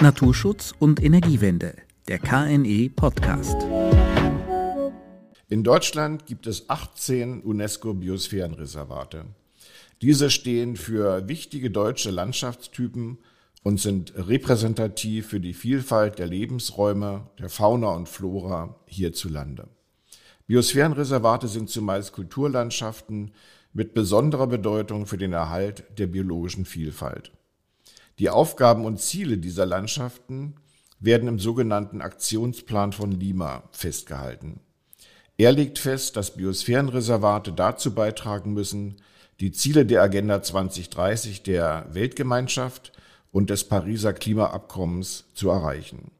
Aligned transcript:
Naturschutz 0.00 0.74
und 0.78 1.02
Energiewende, 1.02 1.74
der 2.06 2.20
KNE 2.20 2.88
Podcast. 2.88 3.56
In 5.48 5.64
Deutschland 5.64 6.24
gibt 6.24 6.46
es 6.46 6.70
18 6.70 7.42
UNESCO-Biosphärenreservate. 7.42 9.24
Diese 10.00 10.30
stehen 10.30 10.76
für 10.76 11.26
wichtige 11.26 11.72
deutsche 11.72 12.12
Landschaftstypen 12.12 13.18
und 13.64 13.80
sind 13.80 14.12
repräsentativ 14.16 15.26
für 15.26 15.40
die 15.40 15.52
Vielfalt 15.52 16.20
der 16.20 16.28
Lebensräume, 16.28 17.28
der 17.40 17.48
Fauna 17.48 17.88
und 17.88 18.08
Flora 18.08 18.76
hierzulande. 18.86 19.66
Biosphärenreservate 20.46 21.48
sind 21.48 21.70
zumeist 21.70 22.12
Kulturlandschaften 22.12 23.32
mit 23.72 23.94
besonderer 23.94 24.46
Bedeutung 24.46 25.06
für 25.06 25.18
den 25.18 25.32
Erhalt 25.32 25.82
der 25.98 26.06
biologischen 26.06 26.66
Vielfalt. 26.66 27.32
Die 28.18 28.30
Aufgaben 28.30 28.84
und 28.84 29.00
Ziele 29.00 29.38
dieser 29.38 29.64
Landschaften 29.64 30.54
werden 30.98 31.28
im 31.28 31.38
sogenannten 31.38 32.00
Aktionsplan 32.00 32.92
von 32.92 33.12
Lima 33.12 33.62
festgehalten. 33.70 34.60
Er 35.36 35.52
legt 35.52 35.78
fest, 35.78 36.16
dass 36.16 36.34
Biosphärenreservate 36.34 37.52
dazu 37.52 37.94
beitragen 37.94 38.52
müssen, 38.52 38.96
die 39.38 39.52
Ziele 39.52 39.86
der 39.86 40.02
Agenda 40.02 40.42
2030 40.42 41.44
der 41.44 41.86
Weltgemeinschaft 41.92 42.92
und 43.30 43.50
des 43.50 43.62
Pariser 43.62 44.12
Klimaabkommens 44.12 45.26
zu 45.34 45.50
erreichen. 45.50 46.10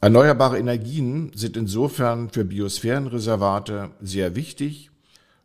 Erneuerbare 0.00 0.58
Energien 0.58 1.32
sind 1.34 1.56
insofern 1.56 2.30
für 2.30 2.44
Biosphärenreservate 2.44 3.90
sehr 4.00 4.36
wichtig 4.36 4.90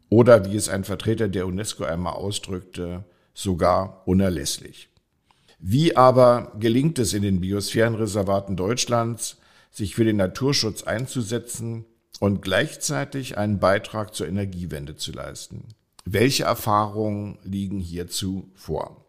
oder, 0.10 0.46
wie 0.46 0.56
es 0.56 0.70
ein 0.70 0.84
Vertreter 0.84 1.28
der 1.28 1.48
UNESCO 1.48 1.86
einmal 1.86 2.14
ausdrückte, 2.14 3.04
sogar 3.34 4.04
unerlässlich. 4.06 4.90
Wie 5.60 5.98
aber 5.98 6.54
gelingt 6.60 7.00
es 7.00 7.14
in 7.14 7.24
den 7.24 7.42
Biosphärenreservaten 7.42 8.56
Deutschlands, 8.56 9.38
sich 9.72 9.96
für 9.96 10.06
den 10.06 10.18
Naturschutz 10.18 10.84
einzusetzen 10.84 11.86
und 12.20 12.44
gleichzeitig 12.44 13.38
einen 13.40 13.60
Beitrag 13.60 14.14
zur 14.14 14.28
Energiewende 14.28 14.96
zu 14.96 15.12
leisten? 15.12 15.70
Welche 16.06 16.44
Erfahrungen 16.44 17.40
liegen 17.44 17.80
hierzu 17.80 18.52
vor? 18.54 19.08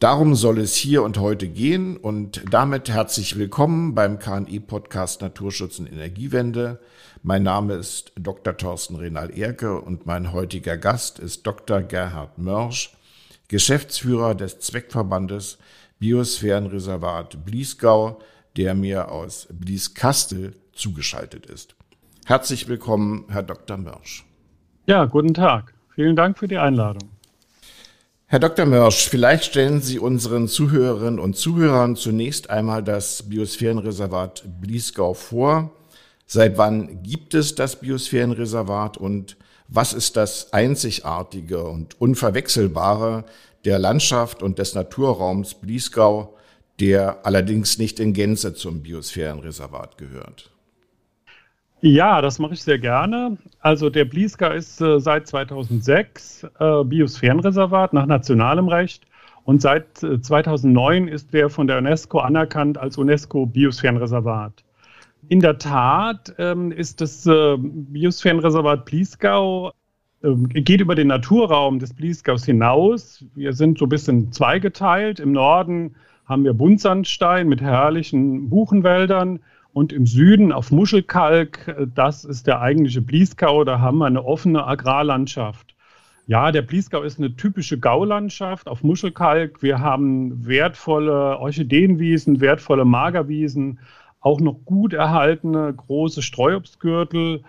Darum 0.00 0.34
soll 0.34 0.58
es 0.58 0.74
hier 0.74 1.02
und 1.02 1.18
heute 1.18 1.48
gehen 1.48 1.96
und 1.96 2.42
damit 2.50 2.88
herzlich 2.88 3.38
willkommen 3.38 3.94
beim 3.94 4.18
KNI-Podcast 4.18 5.20
Naturschutz 5.20 5.78
und 5.78 5.86
Energiewende. 5.86 6.80
Mein 7.22 7.44
Name 7.44 7.74
ist 7.74 8.12
Dr. 8.16 8.56
Thorsten 8.56 8.96
Renal-Erke 8.96 9.80
und 9.80 10.06
mein 10.06 10.32
heutiger 10.32 10.76
Gast 10.76 11.18
ist 11.18 11.46
Dr. 11.46 11.82
Gerhard 11.82 12.38
Mörsch, 12.38 12.96
Geschäftsführer 13.48 14.34
des 14.34 14.58
Zweckverbandes 14.60 15.58
Biosphärenreservat 15.98 17.44
Bliesgau, 17.44 18.20
der 18.56 18.74
mir 18.74 19.10
aus 19.10 19.48
Blieskastel 19.50 20.54
zugeschaltet 20.72 21.46
ist. 21.46 21.74
Herzlich 22.26 22.68
willkommen, 22.68 23.24
Herr 23.28 23.42
Dr. 23.42 23.78
Mörsch. 23.78 24.26
Ja, 24.86 25.06
guten 25.06 25.32
Tag. 25.32 25.72
Vielen 25.94 26.14
Dank 26.14 26.38
für 26.38 26.46
die 26.46 26.58
Einladung. 26.58 27.10
Herr 28.26 28.38
Dr. 28.38 28.66
Mörsch, 28.66 29.08
vielleicht 29.08 29.46
stellen 29.46 29.80
Sie 29.80 29.98
unseren 29.98 30.48
Zuhörerinnen 30.48 31.18
und 31.18 31.34
Zuhörern 31.34 31.96
zunächst 31.96 32.50
einmal 32.50 32.84
das 32.84 33.30
Biosphärenreservat 33.30 34.44
Bliesgau 34.60 35.14
vor. 35.14 35.70
Seit 36.26 36.58
wann 36.58 37.02
gibt 37.02 37.32
es 37.32 37.54
das 37.54 37.80
Biosphärenreservat 37.80 38.98
und 38.98 39.38
was 39.68 39.92
ist 39.92 40.16
das 40.16 40.52
Einzigartige 40.52 41.62
und 41.62 42.00
Unverwechselbare 42.00 43.24
der 43.64 43.78
Landschaft 43.78 44.42
und 44.42 44.58
des 44.58 44.74
Naturraums 44.74 45.54
Bliesgau, 45.54 46.34
der 46.80 47.26
allerdings 47.26 47.78
nicht 47.78 48.00
in 48.00 48.14
Gänze 48.14 48.54
zum 48.54 48.82
Biosphärenreservat 48.82 49.98
gehört? 49.98 50.50
Ja, 51.80 52.22
das 52.22 52.38
mache 52.38 52.54
ich 52.54 52.62
sehr 52.62 52.78
gerne. 52.78 53.36
Also 53.60 53.88
der 53.90 54.04
Bliesgau 54.04 54.50
ist 54.50 54.80
äh, 54.80 54.98
seit 54.98 55.28
2006 55.28 56.46
äh, 56.58 56.84
Biosphärenreservat 56.84 57.92
nach 57.92 58.06
nationalem 58.06 58.68
Recht 58.68 59.04
und 59.44 59.62
seit 59.62 60.02
äh, 60.02 60.20
2009 60.20 61.06
ist 61.06 61.32
er 61.34 61.50
von 61.50 61.68
der 61.68 61.78
UNESCO 61.78 62.18
anerkannt 62.18 62.78
als 62.78 62.98
UNESCO 62.98 63.46
Biosphärenreservat. 63.46 64.64
In 65.28 65.40
der 65.40 65.58
Tat 65.58 66.34
ähm, 66.38 66.72
ist 66.72 67.02
das 67.02 67.26
äh, 67.26 67.56
Biosphärenreservat 67.58 68.86
Bliesgau 68.86 69.72
ähm, 70.24 70.48
geht 70.48 70.80
über 70.80 70.94
den 70.94 71.08
Naturraum 71.08 71.78
des 71.78 71.92
Bliesgaus 71.92 72.46
hinaus. 72.46 73.24
Wir 73.34 73.52
sind 73.52 73.78
so 73.78 73.84
ein 73.84 73.90
bisschen 73.90 74.32
zweigeteilt. 74.32 75.20
Im 75.20 75.32
Norden 75.32 75.96
haben 76.24 76.44
wir 76.44 76.54
Buntsandstein 76.54 77.46
mit 77.46 77.60
herrlichen 77.60 78.48
Buchenwäldern 78.48 79.40
und 79.74 79.92
im 79.92 80.06
Süden 80.06 80.50
auf 80.50 80.70
Muschelkalk, 80.70 81.68
äh, 81.68 81.86
das 81.94 82.24
ist 82.24 82.46
der 82.46 82.62
eigentliche 82.62 83.02
Bliesgau, 83.02 83.64
da 83.64 83.80
haben 83.80 83.98
wir 83.98 84.06
eine 84.06 84.24
offene 84.24 84.66
Agrarlandschaft. 84.66 85.74
Ja, 86.26 86.52
der 86.52 86.62
Bliesgau 86.62 87.02
ist 87.02 87.18
eine 87.18 87.36
typische 87.36 87.78
Gaulandschaft 87.78 88.66
auf 88.66 88.82
Muschelkalk. 88.82 89.62
Wir 89.62 89.80
haben 89.80 90.46
wertvolle 90.46 91.38
Orchideenwiesen, 91.38 92.40
wertvolle 92.40 92.86
Magerwiesen, 92.86 93.78
auch 94.20 94.40
noch 94.40 94.64
gut 94.64 94.92
erhaltene 94.92 95.72
große 95.72 96.22
Streuobstgürtel 96.22 97.42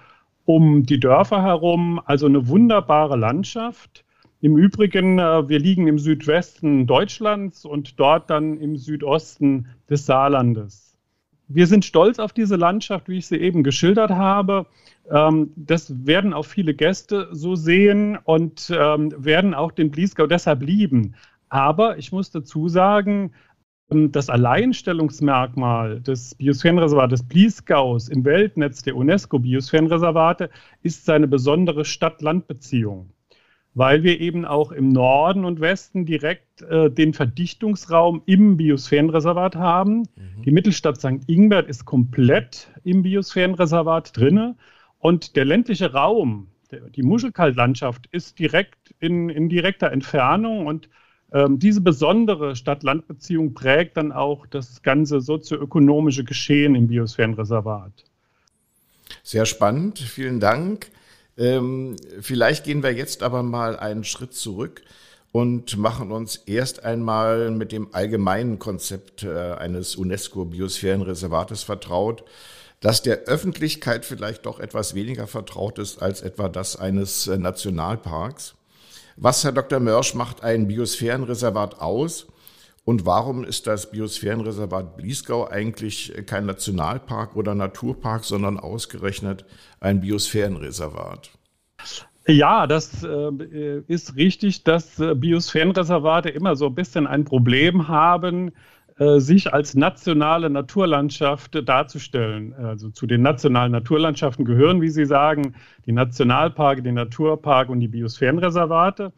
um 0.45 0.85
die 0.85 0.99
Dörfer 0.99 1.41
herum. 1.41 2.01
Also 2.05 2.25
eine 2.25 2.47
wunderbare 2.47 3.17
Landschaft. 3.17 4.03
Im 4.41 4.57
Übrigen, 4.57 5.19
äh, 5.19 5.49
wir 5.49 5.59
liegen 5.59 5.87
im 5.87 5.99
Südwesten 5.99 6.87
Deutschlands 6.87 7.65
und 7.65 7.99
dort 7.99 8.29
dann 8.29 8.57
im 8.57 8.77
Südosten 8.77 9.67
des 9.89 10.05
Saarlandes. 10.05 10.97
Wir 11.49 11.67
sind 11.67 11.83
stolz 11.83 12.19
auf 12.19 12.31
diese 12.31 12.55
Landschaft, 12.55 13.09
wie 13.09 13.17
ich 13.17 13.27
sie 13.27 13.37
eben 13.37 13.63
geschildert 13.63 14.11
habe. 14.11 14.67
Ähm, 15.11 15.51
das 15.55 16.05
werden 16.05 16.33
auch 16.33 16.45
viele 16.45 16.73
Gäste 16.73 17.27
so 17.31 17.55
sehen 17.55 18.17
und 18.23 18.71
ähm, 18.73 19.13
werden 19.17 19.53
auch 19.53 19.71
den 19.71 19.91
Bliesgau 19.91 20.27
deshalb 20.27 20.61
lieben. 20.61 21.15
Aber 21.49 21.97
ich 21.97 22.11
muss 22.11 22.29
dazu 22.29 22.69
sagen, 22.69 23.31
das 23.89 24.29
Alleinstellungsmerkmal 24.29 25.99
des 26.01 26.35
Biosphärenreservates 26.35 27.23
Bliesgaus 27.23 28.07
im 28.07 28.23
Weltnetz 28.23 28.83
der 28.83 28.95
UNESCO-Biosphärenreservate 28.95 30.51
ist 30.83 31.05
seine 31.05 31.27
besondere 31.27 31.85
Stadt-Land-Beziehung, 31.85 33.09
weil 33.73 34.03
wir 34.03 34.19
eben 34.19 34.45
auch 34.45 34.71
im 34.71 34.89
Norden 34.89 35.43
und 35.43 35.59
Westen 35.59 36.05
direkt 36.05 36.61
äh, 36.61 36.91
den 36.91 37.13
Verdichtungsraum 37.13 38.21
im 38.27 38.57
Biosphärenreservat 38.57 39.55
haben. 39.55 40.01
Mhm. 40.15 40.43
Die 40.45 40.51
Mittelstadt 40.51 40.97
St. 40.97 41.27
Ingbert 41.27 41.67
ist 41.67 41.85
komplett 41.85 42.71
im 42.83 43.01
Biosphärenreservat 43.01 44.15
drinne 44.15 44.55
und 44.99 45.35
der 45.35 45.45
ländliche 45.45 45.93
Raum, 45.93 46.51
der, 46.69 46.81
die 46.91 47.01
Muschelkaltlandschaft 47.03 48.05
ist 48.11 48.37
direkt 48.37 48.93
in, 48.99 49.29
in 49.29 49.49
direkter 49.49 49.91
Entfernung 49.91 50.67
und 50.67 50.89
ähm, 51.31 51.59
diese 51.59 51.81
besondere 51.81 52.55
Stadt-Land-Beziehung 52.55 53.53
prägt 53.53 53.97
dann 53.97 54.11
auch 54.11 54.47
das 54.47 54.81
ganze 54.81 55.21
sozioökonomische 55.21 56.23
Geschehen 56.23 56.75
im 56.75 56.87
Biosphärenreservat. 56.87 57.91
Sehr 59.23 59.45
spannend, 59.45 59.99
vielen 59.99 60.39
Dank. 60.39 60.91
Ähm, 61.37 61.95
vielleicht 62.19 62.65
gehen 62.65 62.83
wir 62.83 62.93
jetzt 62.93 63.23
aber 63.23 63.43
mal 63.43 63.77
einen 63.77 64.03
Schritt 64.03 64.33
zurück 64.33 64.81
und 65.31 65.77
machen 65.77 66.11
uns 66.11 66.35
erst 66.35 66.83
einmal 66.83 67.51
mit 67.51 67.71
dem 67.71 67.93
allgemeinen 67.93 68.59
Konzept 68.59 69.23
äh, 69.23 69.53
eines 69.53 69.95
UNESCO-Biosphärenreservates 69.95 71.63
vertraut, 71.63 72.23
das 72.81 73.03
der 73.03 73.25
Öffentlichkeit 73.25 74.05
vielleicht 74.05 74.45
doch 74.45 74.59
etwas 74.59 74.95
weniger 74.95 75.27
vertraut 75.27 75.77
ist 75.79 76.01
als 76.01 76.21
etwa 76.21 76.49
das 76.49 76.75
eines 76.75 77.27
äh, 77.27 77.37
Nationalparks. 77.37 78.55
Was, 79.21 79.43
Herr 79.43 79.51
Dr. 79.51 79.81
Mörsch, 79.81 80.15
macht 80.15 80.45
ein 80.45 80.69
Biosphärenreservat 80.69 81.81
aus? 81.81 82.27
Und 82.85 83.05
warum 83.05 83.43
ist 83.43 83.67
das 83.67 83.91
Biosphärenreservat 83.91 84.95
Bliesgau 84.95 85.45
eigentlich 85.45 86.13
kein 86.25 86.45
Nationalpark 86.45 87.35
oder 87.35 87.53
Naturpark, 87.53 88.23
sondern 88.23 88.57
ausgerechnet 88.57 89.43
ein 89.81 89.99
Biosphärenreservat? 89.99 91.31
Ja, 92.27 92.65
das 92.65 93.03
äh, 93.03 93.81
ist 93.87 94.15
richtig, 94.15 94.63
dass 94.63 94.99
äh, 94.99 95.13
Biosphärenreservate 95.15 96.29
immer 96.29 96.55
so 96.55 96.67
ein 96.67 96.75
bisschen 96.75 97.05
ein 97.05 97.25
Problem 97.25 97.89
haben, 97.89 98.53
äh, 98.99 99.21
sich 99.21 99.53
als 99.53 99.75
nationale 99.75 100.49
Naturlandschaft 100.49 101.57
darzustellen. 101.67 102.53
Also 102.53 102.89
zu 102.89 103.07
den 103.07 103.21
nationalen 103.21 103.71
Naturlandschaften 103.71 104.43
gehören, 104.43 104.81
wie 104.81 104.89
Sie 104.89 105.05
sagen, 105.05 105.55
die 105.85 105.93
Nationalparke, 105.93 106.83
die 106.83 106.91
Naturpark 106.91 107.69
und 107.69 107.79
die 107.79 107.87
Biosphärenreservate. 107.87 109.13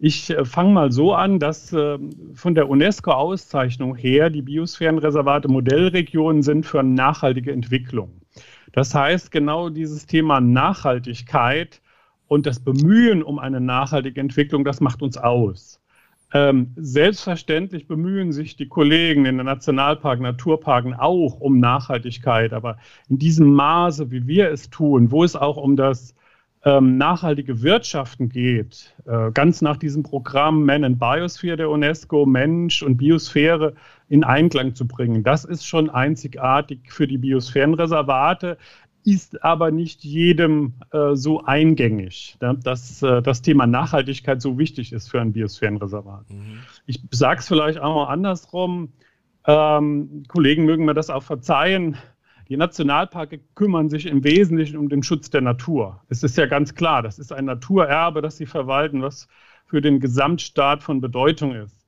Ich 0.00 0.30
äh, 0.30 0.44
fange 0.44 0.72
mal 0.72 0.90
so 0.90 1.14
an, 1.14 1.38
dass 1.38 1.72
äh, 1.72 1.98
von 2.34 2.56
der 2.56 2.68
UNESCO-Auszeichnung 2.68 3.94
her 3.94 4.30
die 4.30 4.42
Biosphärenreservate 4.42 5.46
Modellregionen 5.46 6.42
sind 6.42 6.66
für 6.66 6.82
nachhaltige 6.82 7.52
Entwicklung. 7.52 8.20
Das 8.72 8.94
heißt, 8.96 9.30
genau 9.30 9.68
dieses 9.68 10.06
Thema 10.06 10.40
Nachhaltigkeit 10.40 11.80
und 12.26 12.46
das 12.46 12.58
Bemühen 12.58 13.22
um 13.22 13.38
eine 13.38 13.60
nachhaltige 13.60 14.20
Entwicklung, 14.20 14.64
das 14.64 14.80
macht 14.80 15.02
uns 15.02 15.16
aus. 15.16 15.79
Ähm, 16.32 16.72
selbstverständlich 16.76 17.88
bemühen 17.88 18.32
sich 18.32 18.56
die 18.56 18.68
Kollegen 18.68 19.24
in 19.24 19.38
den 19.38 19.46
Nationalparken, 19.46 20.22
Naturparken 20.22 20.94
auch 20.94 21.40
um 21.40 21.58
Nachhaltigkeit, 21.58 22.52
aber 22.52 22.78
in 23.08 23.18
diesem 23.18 23.52
Maße, 23.52 24.12
wie 24.12 24.26
wir 24.28 24.50
es 24.50 24.70
tun, 24.70 25.10
wo 25.10 25.24
es 25.24 25.34
auch 25.34 25.56
um 25.56 25.74
das 25.74 26.14
ähm, 26.64 26.98
nachhaltige 26.98 27.62
Wirtschaften 27.62 28.28
geht, 28.28 28.94
äh, 29.06 29.32
ganz 29.32 29.62
nach 29.62 29.76
diesem 29.76 30.02
Programm 30.02 30.64
Man 30.64 30.84
and 30.84 30.98
Biosphere 30.98 31.56
der 31.56 31.70
UNESCO, 31.70 32.26
Mensch 32.26 32.82
und 32.82 32.98
Biosphäre 32.98 33.74
in 34.08 34.22
Einklang 34.22 34.74
zu 34.74 34.86
bringen. 34.86 35.22
Das 35.22 35.44
ist 35.44 35.64
schon 35.66 35.88
einzigartig 35.90 36.92
für 36.92 37.06
die 37.06 37.18
Biosphärenreservate, 37.18 38.58
ist 39.04 39.42
aber 39.42 39.70
nicht 39.70 40.04
jedem 40.04 40.74
äh, 40.92 41.14
so 41.14 41.42
eingängig, 41.42 42.36
ne? 42.40 42.58
dass 42.62 43.02
äh, 43.02 43.22
das 43.22 43.42
Thema 43.42 43.66
Nachhaltigkeit 43.66 44.42
so 44.42 44.58
wichtig 44.58 44.92
ist 44.92 45.08
für 45.08 45.20
ein 45.20 45.32
Biosphärenreservat. 45.32 46.30
Mhm. 46.30 46.60
Ich 46.86 47.00
sage 47.10 47.40
es 47.40 47.48
vielleicht 47.48 47.78
auch 47.78 47.94
mal 47.94 48.12
andersrum. 48.12 48.92
Ähm, 49.46 50.24
Kollegen 50.28 50.64
mögen 50.64 50.84
mir 50.84 50.94
das 50.94 51.10
auch 51.10 51.22
verzeihen. 51.22 51.96
Die 52.48 52.56
Nationalparke 52.56 53.40
kümmern 53.54 53.88
sich 53.88 54.06
im 54.06 54.24
Wesentlichen 54.24 54.76
um 54.76 54.88
den 54.88 55.02
Schutz 55.02 55.30
der 55.30 55.40
Natur. 55.40 56.02
Es 56.08 56.22
ist 56.22 56.36
ja 56.36 56.46
ganz 56.46 56.74
klar, 56.74 57.02
das 57.02 57.18
ist 57.18 57.32
ein 57.32 57.44
Naturerbe, 57.44 58.22
das 58.22 58.36
sie 58.36 58.46
verwalten, 58.46 59.02
was 59.02 59.28
für 59.66 59.80
den 59.80 60.00
Gesamtstaat 60.00 60.82
von 60.82 61.00
Bedeutung 61.00 61.54
ist. 61.54 61.79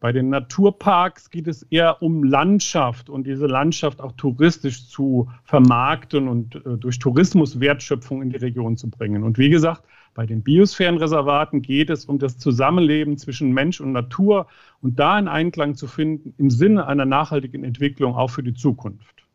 Bei 0.00 0.12
den 0.12 0.30
Naturparks 0.30 1.30
geht 1.30 1.46
es 1.46 1.62
eher 1.64 2.02
um 2.02 2.24
Landschaft 2.24 3.10
und 3.10 3.26
diese 3.26 3.46
Landschaft 3.46 4.00
auch 4.00 4.12
touristisch 4.12 4.88
zu 4.88 5.28
vermarkten 5.44 6.26
und 6.26 6.54
äh, 6.54 6.78
durch 6.78 6.98
Tourismus 6.98 7.60
Wertschöpfung 7.60 8.22
in 8.22 8.30
die 8.30 8.38
Region 8.38 8.78
zu 8.78 8.88
bringen. 8.88 9.22
Und 9.22 9.36
wie 9.36 9.50
gesagt, 9.50 9.84
bei 10.14 10.24
den 10.24 10.42
Biosphärenreservaten 10.42 11.60
geht 11.60 11.90
es 11.90 12.06
um 12.06 12.18
das 12.18 12.38
Zusammenleben 12.38 13.18
zwischen 13.18 13.52
Mensch 13.52 13.80
und 13.80 13.92
Natur 13.92 14.46
und 14.80 14.98
da 14.98 15.14
einen 15.14 15.28
Einklang 15.28 15.76
zu 15.76 15.86
finden 15.86 16.34
im 16.38 16.48
Sinne 16.48 16.86
einer 16.86 17.04
nachhaltigen 17.04 17.62
Entwicklung 17.62 18.14
auch 18.14 18.30
für 18.30 18.42
die 18.42 18.54
Zukunft. 18.54 19.26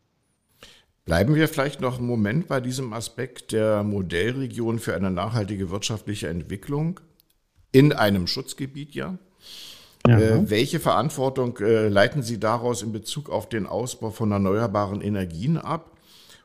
Bleiben 1.04 1.36
wir 1.36 1.46
vielleicht 1.46 1.80
noch 1.80 1.98
einen 1.98 2.08
Moment 2.08 2.48
bei 2.48 2.60
diesem 2.60 2.92
Aspekt 2.92 3.52
der 3.52 3.84
Modellregion 3.84 4.80
für 4.80 4.96
eine 4.96 5.12
nachhaltige 5.12 5.70
wirtschaftliche 5.70 6.28
Entwicklung 6.28 6.98
in 7.70 7.92
einem 7.92 8.26
Schutzgebiet, 8.26 8.96
ja. 8.96 9.16
Ja. 10.08 10.18
Äh, 10.18 10.50
welche 10.50 10.80
Verantwortung 10.80 11.58
äh, 11.58 11.88
leiten 11.88 12.22
Sie 12.22 12.38
daraus 12.38 12.82
in 12.82 12.92
Bezug 12.92 13.30
auf 13.30 13.48
den 13.48 13.66
Ausbau 13.66 14.10
von 14.10 14.32
erneuerbaren 14.32 15.00
Energien 15.00 15.58
ab? 15.58 15.92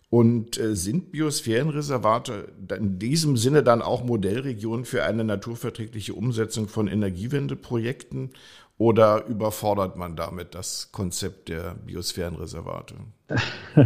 Und 0.10 0.60
äh, 0.60 0.76
sind 0.76 1.14
Biosphärenreservate 1.14 2.50
in 2.78 3.00
diesem 3.00 3.38
Sinne 3.38 3.64
dann 3.64 3.82
auch 3.82 4.04
Modellregionen 4.04 4.84
für 4.84 5.04
eine 5.04 5.24
naturverträgliche 5.24 6.14
Umsetzung 6.14 6.68
von 6.68 6.88
Energiewendeprojekten? 6.88 8.32
Oder 8.78 9.28
überfordert 9.28 9.96
man 9.96 10.16
damit 10.16 10.56
das 10.56 10.92
Konzept 10.92 11.50
der 11.50 11.76
Biosphärenreservate? 11.86 12.96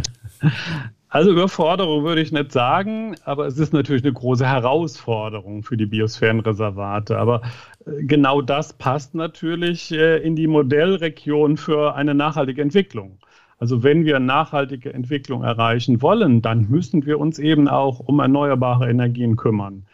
Also 1.08 1.30
Überforderung 1.30 2.04
würde 2.04 2.20
ich 2.20 2.32
nicht 2.32 2.50
sagen, 2.52 3.14
aber 3.24 3.46
es 3.46 3.58
ist 3.58 3.72
natürlich 3.72 4.02
eine 4.02 4.12
große 4.12 4.46
Herausforderung 4.46 5.62
für 5.62 5.76
die 5.76 5.86
Biosphärenreservate. 5.86 7.16
Aber 7.16 7.42
äh, 7.86 8.02
genau 8.02 8.42
das 8.42 8.72
passt 8.72 9.14
natürlich 9.14 9.92
äh, 9.92 10.18
in 10.18 10.34
die 10.36 10.48
Modellregion 10.48 11.56
für 11.56 11.94
eine 11.94 12.14
nachhaltige 12.14 12.60
Entwicklung. 12.60 13.18
Also 13.58 13.82
wenn 13.82 14.04
wir 14.04 14.18
nachhaltige 14.18 14.92
Entwicklung 14.92 15.42
erreichen 15.44 16.02
wollen, 16.02 16.42
dann 16.42 16.68
müssen 16.68 17.06
wir 17.06 17.18
uns 17.20 17.38
eben 17.38 17.68
auch 17.68 18.00
um 18.00 18.18
erneuerbare 18.20 18.90
Energien 18.90 19.36
kümmern. 19.36 19.86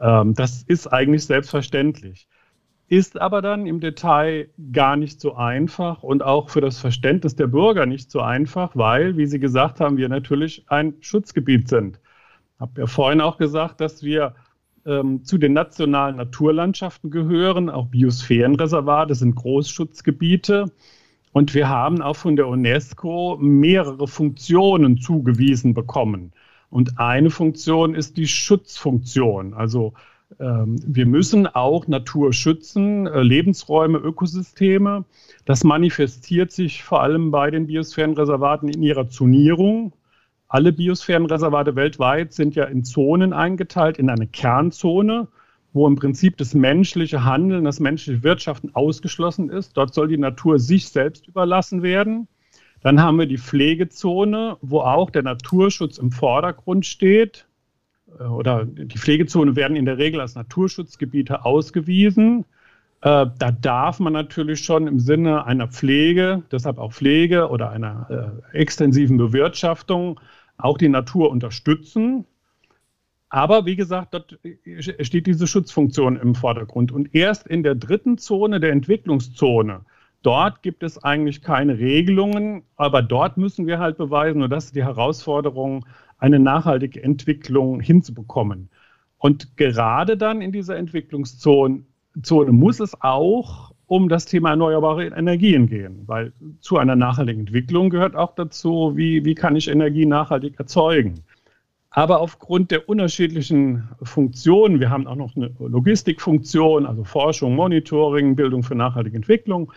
Ähm, 0.00 0.34
das 0.34 0.62
ist 0.62 0.86
eigentlich 0.88 1.24
selbstverständlich 1.24 2.28
ist 2.88 3.20
aber 3.20 3.42
dann 3.42 3.66
im 3.66 3.80
Detail 3.80 4.48
gar 4.72 4.96
nicht 4.96 5.20
so 5.20 5.34
einfach 5.34 6.02
und 6.02 6.22
auch 6.22 6.48
für 6.48 6.62
das 6.62 6.78
Verständnis 6.78 7.36
der 7.36 7.46
Bürger 7.46 7.84
nicht 7.84 8.10
so 8.10 8.20
einfach, 8.20 8.74
weil, 8.74 9.16
wie 9.16 9.26
Sie 9.26 9.38
gesagt 9.38 9.80
haben, 9.80 9.98
wir 9.98 10.08
natürlich 10.08 10.64
ein 10.68 10.94
Schutzgebiet 11.00 11.68
sind. 11.68 12.00
Ich 12.54 12.60
habe 12.60 12.80
ja 12.80 12.86
vorhin 12.86 13.20
auch 13.20 13.36
gesagt, 13.36 13.80
dass 13.80 14.02
wir 14.02 14.34
ähm, 14.86 15.22
zu 15.22 15.36
den 15.36 15.52
nationalen 15.52 16.16
Naturlandschaften 16.16 17.10
gehören, 17.10 17.68
auch 17.68 17.88
Biosphärenreservate 17.88 19.14
sind 19.14 19.34
Großschutzgebiete. 19.34 20.72
Und 21.32 21.54
wir 21.54 21.68
haben 21.68 22.00
auch 22.00 22.16
von 22.16 22.36
der 22.36 22.48
UNESCO 22.48 23.36
mehrere 23.38 24.08
Funktionen 24.08 24.96
zugewiesen 24.96 25.74
bekommen. 25.74 26.32
Und 26.70 26.98
eine 26.98 27.30
Funktion 27.30 27.94
ist 27.94 28.16
die 28.16 28.26
Schutzfunktion. 28.26 29.52
Also 29.52 29.92
wir 30.38 31.06
müssen 31.06 31.46
auch 31.46 31.86
Natur 31.88 32.32
schützen, 32.32 33.06
äh, 33.06 33.22
Lebensräume, 33.22 33.98
Ökosysteme. 33.98 35.04
Das 35.46 35.64
manifestiert 35.64 36.52
sich 36.52 36.84
vor 36.84 37.02
allem 37.02 37.30
bei 37.30 37.50
den 37.50 37.66
Biosphärenreservaten 37.66 38.68
in 38.68 38.82
ihrer 38.82 39.08
Zonierung. 39.08 39.94
Alle 40.46 40.72
Biosphärenreservate 40.72 41.76
weltweit 41.76 42.32
sind 42.32 42.54
ja 42.54 42.64
in 42.64 42.84
Zonen 42.84 43.32
eingeteilt, 43.32 43.98
in 43.98 44.10
eine 44.10 44.26
Kernzone, 44.26 45.28
wo 45.72 45.86
im 45.86 45.96
Prinzip 45.96 46.36
das 46.36 46.54
menschliche 46.54 47.24
Handeln, 47.24 47.64
das 47.64 47.80
menschliche 47.80 48.22
Wirtschaften 48.22 48.74
ausgeschlossen 48.74 49.50
ist. 49.50 49.76
Dort 49.76 49.94
soll 49.94 50.08
die 50.08 50.18
Natur 50.18 50.58
sich 50.58 50.88
selbst 50.88 51.26
überlassen 51.26 51.82
werden. 51.82 52.28
Dann 52.80 53.02
haben 53.02 53.18
wir 53.18 53.26
die 53.26 53.38
Pflegezone, 53.38 54.56
wo 54.60 54.80
auch 54.80 55.10
der 55.10 55.22
Naturschutz 55.22 55.98
im 55.98 56.12
Vordergrund 56.12 56.86
steht. 56.86 57.47
Äh, 58.18 58.24
oder 58.24 58.64
die 58.64 58.98
Pflegezonen 58.98 59.56
werden 59.56 59.76
in 59.76 59.84
der 59.84 59.98
Regel 59.98 60.20
als 60.20 60.34
Naturschutzgebiete 60.34 61.44
ausgewiesen. 61.44 62.44
Äh, 63.00 63.26
da 63.38 63.52
darf 63.52 64.00
man 64.00 64.12
natürlich 64.12 64.60
schon 64.60 64.86
im 64.86 64.98
Sinne 64.98 65.44
einer 65.44 65.68
Pflege, 65.68 66.42
deshalb 66.50 66.78
auch 66.78 66.92
Pflege 66.92 67.48
oder 67.48 67.70
einer 67.70 68.42
äh, 68.52 68.58
extensiven 68.58 69.16
Bewirtschaftung 69.16 70.20
auch 70.56 70.78
die 70.78 70.88
Natur 70.88 71.30
unterstützen. 71.30 72.24
Aber 73.30 73.66
wie 73.66 73.76
gesagt, 73.76 74.14
dort 74.14 74.38
steht 74.80 75.26
diese 75.26 75.46
Schutzfunktion 75.46 76.16
im 76.16 76.34
Vordergrund. 76.34 76.92
Und 76.92 77.14
erst 77.14 77.46
in 77.46 77.62
der 77.62 77.74
dritten 77.74 78.16
Zone, 78.16 78.58
der 78.58 78.72
Entwicklungszone, 78.72 79.82
dort 80.22 80.62
gibt 80.62 80.82
es 80.82 81.02
eigentlich 81.04 81.42
keine 81.42 81.78
Regelungen, 81.78 82.62
aber 82.76 83.02
dort 83.02 83.36
müssen 83.36 83.66
wir 83.66 83.78
halt 83.78 83.98
beweisen, 83.98 84.42
und 84.42 84.50
das 84.50 84.66
ist 84.66 84.76
die 84.76 84.84
Herausforderung, 84.84 85.84
eine 86.18 86.38
nachhaltige 86.38 87.02
Entwicklung 87.02 87.80
hinzubekommen. 87.80 88.68
Und 89.18 89.56
gerade 89.56 90.16
dann 90.16 90.40
in 90.42 90.52
dieser 90.52 90.76
Entwicklungszone 90.76 91.84
Zone 92.22 92.52
muss 92.52 92.80
es 92.80 93.00
auch 93.00 93.72
um 93.86 94.08
das 94.08 94.26
Thema 94.26 94.50
erneuerbare 94.50 95.06
Energien 95.06 95.66
gehen, 95.66 96.02
weil 96.06 96.32
zu 96.60 96.76
einer 96.76 96.94
nachhaltigen 96.94 97.40
Entwicklung 97.40 97.88
gehört 97.88 98.16
auch 98.16 98.34
dazu, 98.34 98.92
wie, 98.96 99.24
wie 99.24 99.34
kann 99.34 99.56
ich 99.56 99.68
Energie 99.68 100.04
nachhaltig 100.04 100.58
erzeugen. 100.58 101.24
Aber 101.90 102.20
aufgrund 102.20 102.70
der 102.70 102.86
unterschiedlichen 102.88 103.88
Funktionen, 104.02 104.78
wir 104.78 104.90
haben 104.90 105.06
auch 105.06 105.16
noch 105.16 105.36
eine 105.36 105.50
Logistikfunktion, 105.58 106.84
also 106.84 107.02
Forschung, 107.02 107.56
Monitoring, 107.56 108.36
Bildung 108.36 108.62
für 108.62 108.74
nachhaltige 108.74 109.16
Entwicklung, 109.16 109.72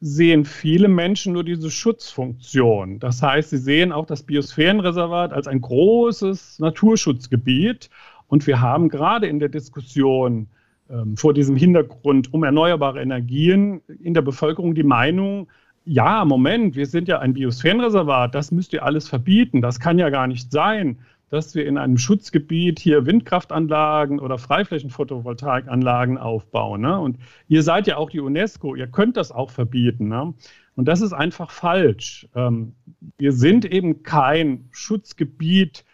sehen 0.00 0.44
viele 0.44 0.88
Menschen 0.88 1.34
nur 1.34 1.44
diese 1.44 1.70
Schutzfunktion. 1.70 2.98
Das 2.98 3.22
heißt, 3.22 3.50
sie 3.50 3.58
sehen 3.58 3.92
auch 3.92 4.06
das 4.06 4.22
Biosphärenreservat 4.22 5.32
als 5.32 5.46
ein 5.46 5.60
großes 5.60 6.58
Naturschutzgebiet. 6.58 7.90
Und 8.26 8.46
wir 8.46 8.60
haben 8.60 8.88
gerade 8.88 9.26
in 9.26 9.38
der 9.38 9.50
Diskussion 9.50 10.48
ähm, 10.88 11.16
vor 11.16 11.34
diesem 11.34 11.56
Hintergrund 11.56 12.32
um 12.32 12.44
erneuerbare 12.44 13.02
Energien 13.02 13.82
in 14.02 14.14
der 14.14 14.22
Bevölkerung 14.22 14.74
die 14.74 14.82
Meinung, 14.82 15.48
ja, 15.84 16.24
Moment, 16.24 16.76
wir 16.76 16.86
sind 16.86 17.08
ja 17.08 17.18
ein 17.18 17.34
Biosphärenreservat, 17.34 18.34
das 18.34 18.52
müsst 18.52 18.72
ihr 18.72 18.84
alles 18.84 19.08
verbieten, 19.08 19.60
das 19.60 19.80
kann 19.80 19.98
ja 19.98 20.10
gar 20.10 20.26
nicht 20.26 20.52
sein 20.52 20.98
dass 21.30 21.54
wir 21.54 21.64
in 21.64 21.78
einem 21.78 21.96
Schutzgebiet 21.96 22.78
hier 22.80 23.06
Windkraftanlagen 23.06 24.18
oder 24.18 24.36
Freiflächenphotovoltaikanlagen 24.36 26.18
aufbauen. 26.18 26.82
Ne? 26.82 26.98
Und 26.98 27.18
ihr 27.48 27.62
seid 27.62 27.86
ja 27.86 27.96
auch 27.96 28.10
die 28.10 28.20
UNESCO, 28.20 28.74
ihr 28.74 28.88
könnt 28.88 29.16
das 29.16 29.30
auch 29.32 29.50
verbieten. 29.50 30.08
Ne? 30.08 30.34
Und 30.74 30.86
das 30.86 31.00
ist 31.00 31.12
einfach 31.12 31.50
falsch. 31.50 32.28
Ähm, 32.34 32.74
wir 33.16 33.32
sind 33.32 33.64
eben 33.64 34.02
kein 34.02 34.68
Schutzgebiet 34.72 35.84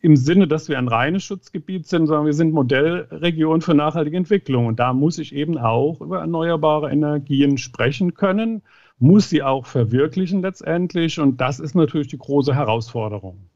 im 0.00 0.16
Sinne, 0.16 0.46
dass 0.46 0.68
wir 0.68 0.78
ein 0.78 0.88
reines 0.88 1.24
Schutzgebiet 1.24 1.88
sind, 1.88 2.06
sondern 2.06 2.26
wir 2.26 2.34
sind 2.34 2.52
Modellregion 2.52 3.62
für 3.62 3.74
nachhaltige 3.74 4.16
Entwicklung. 4.16 4.66
Und 4.66 4.78
da 4.78 4.92
muss 4.92 5.18
ich 5.18 5.34
eben 5.34 5.58
auch 5.58 6.00
über 6.00 6.20
erneuerbare 6.20 6.90
Energien 6.90 7.58
sprechen 7.58 8.14
können, 8.14 8.62
muss 8.98 9.28
sie 9.28 9.42
auch 9.42 9.66
verwirklichen 9.66 10.42
letztendlich. 10.42 11.18
Und 11.18 11.40
das 11.40 11.58
ist 11.58 11.74
natürlich 11.74 12.08
die 12.08 12.18
große 12.18 12.54
Herausforderung. 12.54 13.48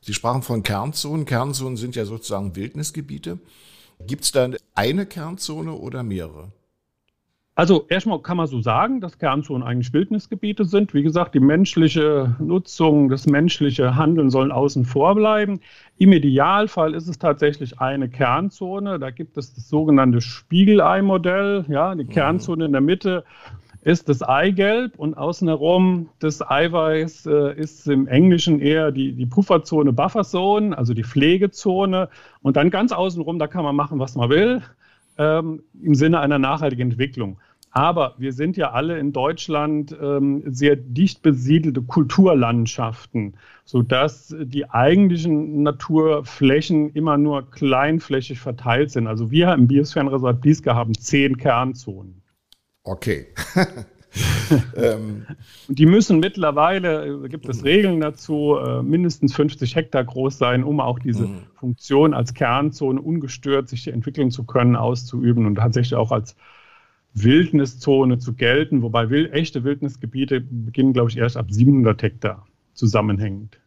Sie 0.00 0.14
sprachen 0.14 0.42
von 0.42 0.62
Kernzonen. 0.62 1.26
Kernzonen 1.26 1.76
sind 1.76 1.96
ja 1.96 2.04
sozusagen 2.04 2.56
Wildnisgebiete. 2.56 3.38
Gibt 4.06 4.24
es 4.24 4.32
da 4.32 4.48
eine 4.74 5.06
Kernzone 5.06 5.72
oder 5.72 6.02
mehrere? 6.02 6.52
Also 7.60 7.84
erstmal 7.90 8.20
kann 8.20 8.38
man 8.38 8.46
so 8.46 8.62
sagen, 8.62 9.02
dass 9.02 9.18
Kernzonen 9.18 9.62
eigentlich 9.62 9.92
Wildnisgebiete 9.92 10.64
sind. 10.64 10.94
Wie 10.94 11.02
gesagt, 11.02 11.34
die 11.34 11.40
menschliche 11.40 12.34
Nutzung, 12.38 13.10
das 13.10 13.26
menschliche 13.26 13.96
Handeln 13.96 14.30
sollen 14.30 14.50
außen 14.50 14.86
vor 14.86 15.14
bleiben. 15.14 15.60
Im 15.98 16.14
Idealfall 16.14 16.94
ist 16.94 17.06
es 17.06 17.18
tatsächlich 17.18 17.78
eine 17.78 18.08
Kernzone. 18.08 18.98
Da 18.98 19.10
gibt 19.10 19.36
es 19.36 19.52
das 19.52 19.68
sogenannte 19.68 20.22
Spiegelei-Modell. 20.22 21.66
Ja, 21.68 21.94
die 21.94 22.04
mhm. 22.04 22.08
Kernzone 22.08 22.64
in 22.64 22.72
der 22.72 22.80
Mitte 22.80 23.24
ist 23.82 24.08
das 24.08 24.22
Eigelb 24.22 24.98
und 24.98 25.16
außen 25.16 25.48
herum 25.48 26.10
das 26.18 26.42
Eiweiß 26.42 27.26
äh, 27.26 27.54
ist 27.58 27.86
im 27.88 28.06
Englischen 28.06 28.60
eher 28.60 28.92
die, 28.92 29.12
die 29.12 29.26
Pufferzone, 29.26 29.92
Bufferzone, 29.92 30.76
also 30.76 30.92
die 30.92 31.04
Pflegezone. 31.04 32.08
Und 32.42 32.56
dann 32.56 32.70
ganz 32.70 32.92
außenrum, 32.92 33.38
da 33.38 33.46
kann 33.46 33.64
man 33.64 33.76
machen, 33.76 33.98
was 33.98 34.16
man 34.16 34.28
will, 34.28 34.62
ähm, 35.16 35.62
im 35.82 35.94
Sinne 35.94 36.20
einer 36.20 36.38
nachhaltigen 36.38 36.90
Entwicklung. 36.90 37.38
Aber 37.72 38.14
wir 38.18 38.32
sind 38.32 38.56
ja 38.56 38.72
alle 38.72 38.98
in 38.98 39.12
Deutschland 39.12 39.96
ähm, 40.02 40.42
sehr 40.46 40.74
dicht 40.76 41.22
besiedelte 41.22 41.82
Kulturlandschaften, 41.82 43.34
sodass 43.64 44.34
die 44.40 44.68
eigentlichen 44.68 45.62
Naturflächen 45.62 46.90
immer 46.94 47.16
nur 47.16 47.48
kleinflächig 47.50 48.40
verteilt 48.40 48.90
sind. 48.90 49.06
Also 49.06 49.30
wir 49.30 49.54
im 49.54 49.68
Biosphärenreservat 49.68 50.40
Bliesger 50.40 50.74
haben 50.74 50.94
zehn 50.94 51.36
Kernzonen. 51.36 52.20
Okay. 52.82 53.26
ähm. 54.76 55.26
Die 55.68 55.86
müssen 55.86 56.18
mittlerweile, 56.18 57.28
gibt 57.28 57.48
es 57.48 57.64
Regeln 57.64 58.00
dazu, 58.00 58.56
äh, 58.56 58.82
mindestens 58.82 59.34
50 59.34 59.76
Hektar 59.76 60.04
groß 60.04 60.38
sein, 60.38 60.64
um 60.64 60.80
auch 60.80 60.98
diese 60.98 61.26
mhm. 61.26 61.42
Funktion 61.54 62.14
als 62.14 62.34
Kernzone 62.34 63.00
ungestört 63.00 63.68
sich 63.68 63.88
entwickeln 63.88 64.30
zu 64.30 64.44
können, 64.44 64.76
auszuüben 64.76 65.46
und 65.46 65.56
tatsächlich 65.56 65.94
auch 65.94 66.10
als 66.10 66.36
Wildniszone 67.12 68.18
zu 68.18 68.34
gelten, 68.34 68.82
wobei 68.82 69.10
wild, 69.10 69.32
echte 69.32 69.64
Wildnisgebiete 69.64 70.40
beginnen, 70.40 70.92
glaube 70.92 71.10
ich, 71.10 71.16
erst 71.16 71.36
ab 71.36 71.46
700 71.50 72.02
Hektar 72.02 72.46
zusammenhängend. 72.74 73.58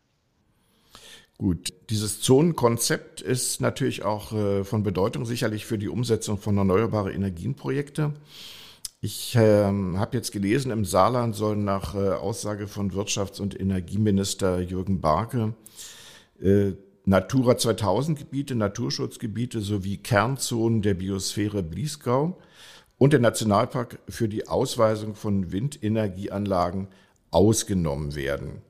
Gut, 1.37 1.73
dieses 1.89 2.21
Zonenkonzept 2.21 3.19
ist 3.19 3.59
natürlich 3.59 4.03
auch 4.03 4.31
äh, 4.33 4.63
von 4.63 4.83
Bedeutung 4.83 5.25
sicherlich 5.25 5.65
für 5.65 5.77
die 5.77 5.89
Umsetzung 5.89 6.37
von 6.37 6.57
erneuerbaren 6.57 7.11
Energienprojekte. 7.11 8.13
Ich 9.05 9.35
äh, 9.35 9.65
habe 9.65 10.15
jetzt 10.15 10.31
gelesen, 10.31 10.71
im 10.71 10.85
Saarland 10.85 11.35
sollen 11.35 11.65
nach 11.65 11.93
äh, 11.93 12.11
Aussage 12.11 12.69
von 12.69 12.91
Wirtschafts- 12.91 13.41
und 13.41 13.59
Energieminister 13.59 14.61
Jürgen 14.61 15.01
Barke 15.01 15.55
äh, 16.41 16.71
Natura 17.03 17.57
2000 17.57 18.17
Gebiete, 18.17 18.55
Naturschutzgebiete 18.55 19.59
sowie 19.59 19.97
Kernzonen 19.97 20.81
der 20.81 20.93
Biosphäre 20.93 21.63
Bliesgau 21.63 22.39
und 22.97 23.11
der 23.11 23.19
Nationalpark 23.19 23.99
für 24.07 24.29
die 24.29 24.47
Ausweisung 24.47 25.15
von 25.15 25.51
Windenergieanlagen 25.51 26.87
ausgenommen 27.29 28.15
werden. 28.15 28.61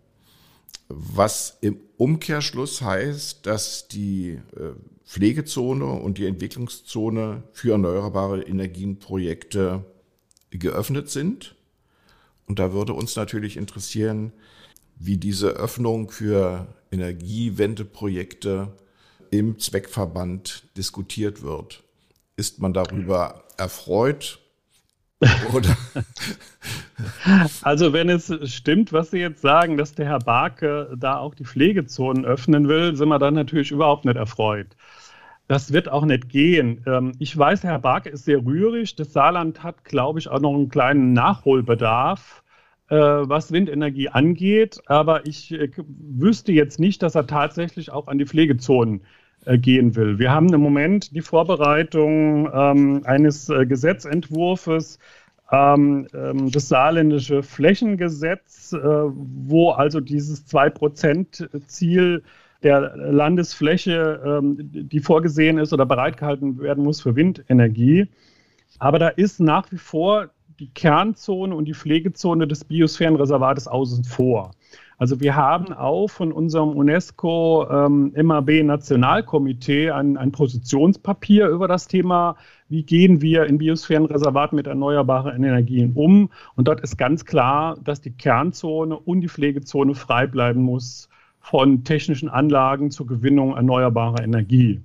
Was 0.90 1.60
im 1.62 1.80
Umkehrschluss 1.98 2.82
heißt, 2.82 3.46
dass 3.46 3.88
die 3.88 4.40
äh, 4.58 4.72
Pflegezone 5.06 5.86
und 5.86 6.18
die 6.18 6.26
Entwicklungszone 6.26 7.44
für 7.52 7.74
erneuerbare 7.74 8.42
Energienprojekte 8.42 9.86
geöffnet 10.60 11.10
sind. 11.10 11.56
Und 12.46 12.60
da 12.60 12.74
würde 12.74 12.94
uns 12.94 13.16
natürlich 13.16 13.58
interessieren, 13.58 14.34
wie 14.98 15.18
diese 15.18 15.50
Öffnung 15.50 16.10
für 16.12 16.68
Energiewendeprojekte 16.92 18.74
im 19.32 19.58
Zweckverband 19.60 20.64
diskutiert 20.78 21.42
wird. 21.42 21.84
Ist 22.36 22.60
man 22.60 22.74
darüber 22.74 23.44
erfreut? 23.58 24.40
Oder? 25.54 25.76
Also 27.62 27.94
wenn 27.94 28.10
es 28.10 28.32
stimmt, 28.52 28.94
was 28.94 29.12
Sie 29.12 29.20
jetzt 29.20 29.42
sagen, 29.42 29.78
dass 29.78 29.96
der 29.96 30.06
Herr 30.06 30.20
Barke 30.20 30.94
da 30.98 31.18
auch 31.18 31.34
die 31.34 31.46
Pflegezonen 31.46 32.26
öffnen 32.26 32.68
will, 32.68 32.96
sind 32.96 33.10
wir 33.10 33.20
dann 33.20 33.34
natürlich 33.34 33.72
überhaupt 33.72 34.06
nicht 34.06 34.18
erfreut. 34.18 34.68
Das 35.48 35.74
wird 35.74 35.90
auch 35.90 36.06
nicht 36.06 36.30
gehen. 36.30 36.84
Ähm, 36.88 37.12
ich 37.20 37.38
weiß, 37.38 37.64
Herr 37.64 37.80
Barke 37.80 38.10
ist 38.10 38.26
sehr 38.26 38.46
rührig. 38.46 38.96
Das 38.96 39.12
Saarland 39.12 39.62
hat, 39.62 39.84
glaube 39.84 40.20
ich, 40.20 40.30
auch 40.30 40.40
noch 40.40 40.54
einen 40.54 40.70
kleinen 40.70 41.14
Nachholbedarf, 41.14 42.44
äh, 42.90 42.96
was 42.96 43.52
Windenergie 43.52 44.10
angeht. 44.10 44.82
Aber 44.86 45.26
ich 45.28 45.52
äh, 45.52 45.70
wüsste 45.78 46.54
jetzt 46.54 46.80
nicht, 46.80 47.04
dass 47.04 47.16
er 47.16 47.28
tatsächlich 47.28 47.92
auch 47.92 48.08
an 48.08 48.18
die 48.18 48.26
Pflegezonen 48.26 49.02
äh, 49.46 49.58
gehen 49.58 49.96
will. 49.98 50.18
Wir 50.18 50.32
haben 50.32 50.54
im 50.54 50.62
Moment 50.62 51.14
die 51.14 51.22
Vorbereitung 51.22 52.50
ähm, 52.54 53.02
eines 53.04 53.48
Gesetzentwurfs, 53.48 54.98
ähm, 55.52 56.08
das 56.52 56.70
saarländische 56.70 57.44
Flächengesetz, 57.44 58.74
wo 58.74 59.72
also 59.72 60.00
dieses 60.00 60.48
2-Prozent-Ziel 60.48 62.24
der 62.64 62.96
Landesfläche, 62.96 64.22
ähm, 64.26 64.58
die 64.60 65.00
vorgesehen 65.00 65.58
ist 65.58 65.74
oder 65.74 65.86
bereitgehalten 65.86 66.60
werden 66.60 66.84
muss 66.84 67.02
für 67.02 67.16
Windenergie. 67.16 68.08
Aber 68.80 69.00
da 69.00 69.10
ist 69.10 69.40
nach 69.40 69.72
wie 69.72 69.78
vor 69.78 70.30
die 70.60 70.74
Kernzone 70.74 71.56
und 71.56 71.66
die 71.66 71.74
Pflegezone 71.74 72.48
des 72.48 72.64
Biosphärenreservates 72.64 73.68
außen 73.68 74.04
vor. 74.04 74.52
Also 74.98 75.20
wir 75.20 75.36
haben 75.36 75.74
auch 75.74 76.08
von 76.08 76.32
unserem 76.32 76.70
UNESCO 76.70 77.68
ähm, 77.70 78.14
ein, 78.16 80.18
ein 80.18 80.32
Positionspapier 80.32 81.48
über 81.50 81.68
das 81.68 81.88
Thema, 81.88 82.36
wie 82.70 82.84
gehen 82.84 83.22
wir 83.22 83.46
in 83.46 83.58
Biosphärenreservaten 83.58 84.56
mit 84.56 84.68
erneuerbaren 84.68 85.44
Energien 85.44 85.94
um. 85.96 86.30
Und 86.56 86.68
dort 86.68 86.82
ist 86.82 86.98
ganz 86.98 87.26
klar, 87.26 87.78
dass 87.84 88.02
die 88.02 88.16
Kernzone 88.16 88.98
und 88.98 89.22
die 89.22 89.30
Pflegezone 89.30 89.96
frei 89.96 90.28
bleiben 90.28 90.62
muss 90.62 91.10
von 91.44 91.84
technischen 91.84 92.30
Anlagen 92.30 92.90
zur 92.90 93.06
Gewinnung 93.06 93.56
erneuerbarer 93.56 94.24
Energie. 94.24 94.82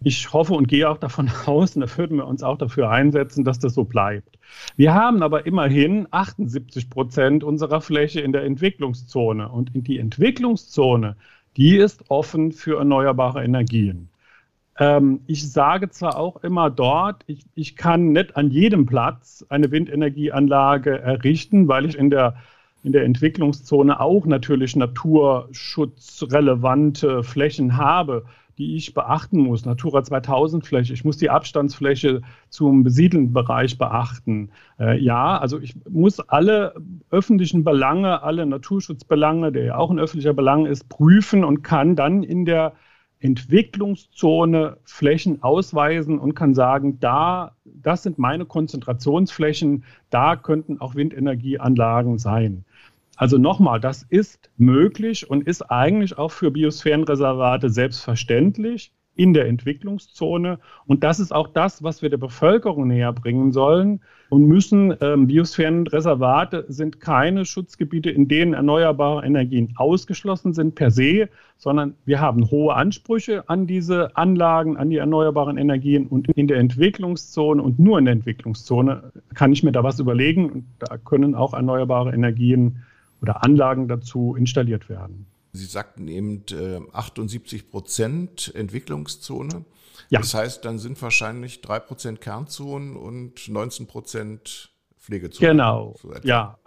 Ich 0.00 0.32
hoffe 0.32 0.54
und 0.54 0.68
gehe 0.68 0.88
auch 0.88 0.96
davon 0.96 1.28
aus, 1.46 1.74
und 1.74 1.82
da 1.82 1.98
würden 1.98 2.16
wir 2.16 2.26
uns 2.26 2.42
auch 2.44 2.56
dafür 2.56 2.90
einsetzen, 2.90 3.44
dass 3.44 3.58
das 3.58 3.74
so 3.74 3.84
bleibt. 3.84 4.38
Wir 4.76 4.94
haben 4.94 5.24
aber 5.24 5.44
immerhin 5.44 6.06
78 6.12 6.88
Prozent 6.88 7.42
unserer 7.42 7.80
Fläche 7.80 8.20
in 8.20 8.32
der 8.32 8.44
Entwicklungszone. 8.44 9.48
Und 9.48 9.74
in 9.74 9.82
die 9.82 9.98
Entwicklungszone, 9.98 11.16
die 11.56 11.76
ist 11.76 12.08
offen 12.10 12.52
für 12.52 12.78
erneuerbare 12.78 13.42
Energien. 13.42 14.08
Ähm, 14.78 15.22
ich 15.26 15.50
sage 15.50 15.90
zwar 15.90 16.16
auch 16.16 16.44
immer 16.44 16.70
dort, 16.70 17.24
ich, 17.26 17.44
ich 17.56 17.74
kann 17.74 18.12
nicht 18.12 18.36
an 18.36 18.52
jedem 18.52 18.86
Platz 18.86 19.44
eine 19.48 19.72
Windenergieanlage 19.72 21.00
errichten, 21.00 21.66
weil 21.66 21.86
ich 21.86 21.98
in 21.98 22.10
der 22.10 22.36
in 22.82 22.92
der 22.92 23.04
Entwicklungszone 23.04 24.00
auch 24.00 24.26
natürlich 24.26 24.76
naturschutzrelevante 24.76 27.22
Flächen 27.22 27.76
habe 27.76 28.24
die 28.58 28.74
ich 28.74 28.92
beachten 28.92 29.38
muss. 29.38 29.64
Natura 29.64 30.02
2000 30.02 30.66
Fläche, 30.66 30.92
ich 30.92 31.04
muss 31.04 31.16
die 31.16 31.30
Abstandsfläche 31.30 32.22
zum 32.50 32.82
besiedelten 32.82 33.32
Bereich 33.32 33.78
beachten. 33.78 34.50
Äh, 34.78 34.98
ja, 34.98 35.38
also 35.38 35.60
ich 35.60 35.76
muss 35.88 36.20
alle 36.20 36.74
öffentlichen 37.10 37.62
Belange, 37.62 38.22
alle 38.22 38.44
Naturschutzbelange, 38.44 39.52
der 39.52 39.64
ja 39.64 39.76
auch 39.76 39.90
ein 39.90 40.00
öffentlicher 40.00 40.34
Belang 40.34 40.66
ist, 40.66 40.88
prüfen 40.88 41.44
und 41.44 41.62
kann 41.62 41.94
dann 41.94 42.24
in 42.24 42.44
der 42.44 42.74
Entwicklungszone 43.20 44.76
Flächen 44.84 45.42
ausweisen 45.42 46.18
und 46.18 46.34
kann 46.34 46.54
sagen, 46.54 47.00
da, 47.00 47.56
das 47.64 48.04
sind 48.04 48.18
meine 48.18 48.44
Konzentrationsflächen, 48.44 49.84
da 50.10 50.36
könnten 50.36 50.80
auch 50.80 50.94
Windenergieanlagen 50.94 52.18
sein. 52.18 52.64
Also 53.18 53.36
nochmal, 53.36 53.80
das 53.80 54.04
ist 54.04 54.48
möglich 54.58 55.28
und 55.28 55.44
ist 55.44 55.62
eigentlich 55.62 56.16
auch 56.16 56.30
für 56.30 56.52
Biosphärenreservate 56.52 57.68
selbstverständlich 57.68 58.92
in 59.16 59.34
der 59.34 59.48
Entwicklungszone. 59.48 60.60
Und 60.86 61.02
das 61.02 61.18
ist 61.18 61.34
auch 61.34 61.48
das, 61.48 61.82
was 61.82 62.00
wir 62.00 62.10
der 62.10 62.18
Bevölkerung 62.18 62.86
näher 62.86 63.12
bringen 63.12 63.50
sollen 63.50 64.02
und 64.30 64.46
müssen. 64.46 64.94
Ähm, 65.00 65.26
Biosphärenreservate 65.26 66.66
sind 66.68 67.00
keine 67.00 67.44
Schutzgebiete, 67.44 68.08
in 68.08 68.28
denen 68.28 68.54
erneuerbare 68.54 69.26
Energien 69.26 69.74
ausgeschlossen 69.74 70.52
sind 70.52 70.76
per 70.76 70.92
se, 70.92 71.28
sondern 71.56 71.94
wir 72.04 72.20
haben 72.20 72.48
hohe 72.52 72.76
Ansprüche 72.76 73.48
an 73.48 73.66
diese 73.66 74.16
Anlagen, 74.16 74.76
an 74.76 74.90
die 74.90 74.98
erneuerbaren 74.98 75.58
Energien. 75.58 76.06
Und 76.06 76.28
in 76.28 76.46
der 76.46 76.58
Entwicklungszone 76.58 77.60
und 77.60 77.80
nur 77.80 77.98
in 77.98 78.04
der 78.04 78.12
Entwicklungszone 78.12 79.10
kann 79.34 79.52
ich 79.52 79.64
mir 79.64 79.72
da 79.72 79.82
was 79.82 79.98
überlegen. 79.98 80.68
Da 80.78 80.98
können 80.98 81.34
auch 81.34 81.54
erneuerbare 81.54 82.14
Energien 82.14 82.84
oder 83.22 83.44
Anlagen 83.44 83.88
dazu 83.88 84.34
installiert 84.36 84.88
werden. 84.88 85.26
Sie 85.52 85.64
sagten 85.64 86.08
eben 86.08 86.44
äh, 86.50 86.80
78 86.92 87.70
Prozent 87.70 88.52
Entwicklungszone. 88.54 89.64
Ja. 90.10 90.20
Das 90.20 90.34
heißt, 90.34 90.64
dann 90.64 90.78
sind 90.78 91.00
wahrscheinlich 91.02 91.60
drei 91.60 91.80
Prozent 91.80 92.20
Kernzonen 92.20 92.96
und 92.96 93.48
19 93.48 93.86
Prozent 93.86 94.70
Pflegezonen. 94.98 95.50
Genau. 95.50 95.94
So 96.00 96.12
ja, 96.22 96.58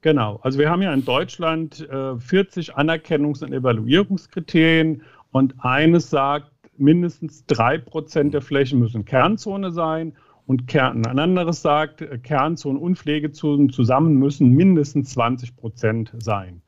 genau. 0.00 0.40
Also 0.42 0.58
wir 0.58 0.70
haben 0.70 0.82
ja 0.82 0.92
in 0.92 1.04
Deutschland 1.04 1.80
äh, 1.88 2.18
40 2.18 2.76
Anerkennungs- 2.76 3.42
und 3.42 3.52
Evaluierungskriterien 3.52 5.02
und 5.30 5.54
eines 5.58 6.10
sagt, 6.10 6.50
mindestens 6.76 7.46
drei 7.46 7.78
Prozent 7.78 8.34
der 8.34 8.42
Flächen 8.42 8.80
müssen 8.80 9.04
Kernzone 9.04 9.70
sein 9.70 10.16
und 10.46 10.68
Kern, 10.68 11.06
ein 11.06 11.18
anderes 11.18 11.62
sagt, 11.62 12.02
äh, 12.02 12.18
Kernzonen 12.18 12.80
und 12.80 12.96
Pflegezonen 12.96 13.70
zusammen 13.70 14.18
müssen 14.18 14.50
mindestens 14.50 15.10
20 15.10 15.56
Prozent 15.56 16.12
sein. 16.18 16.62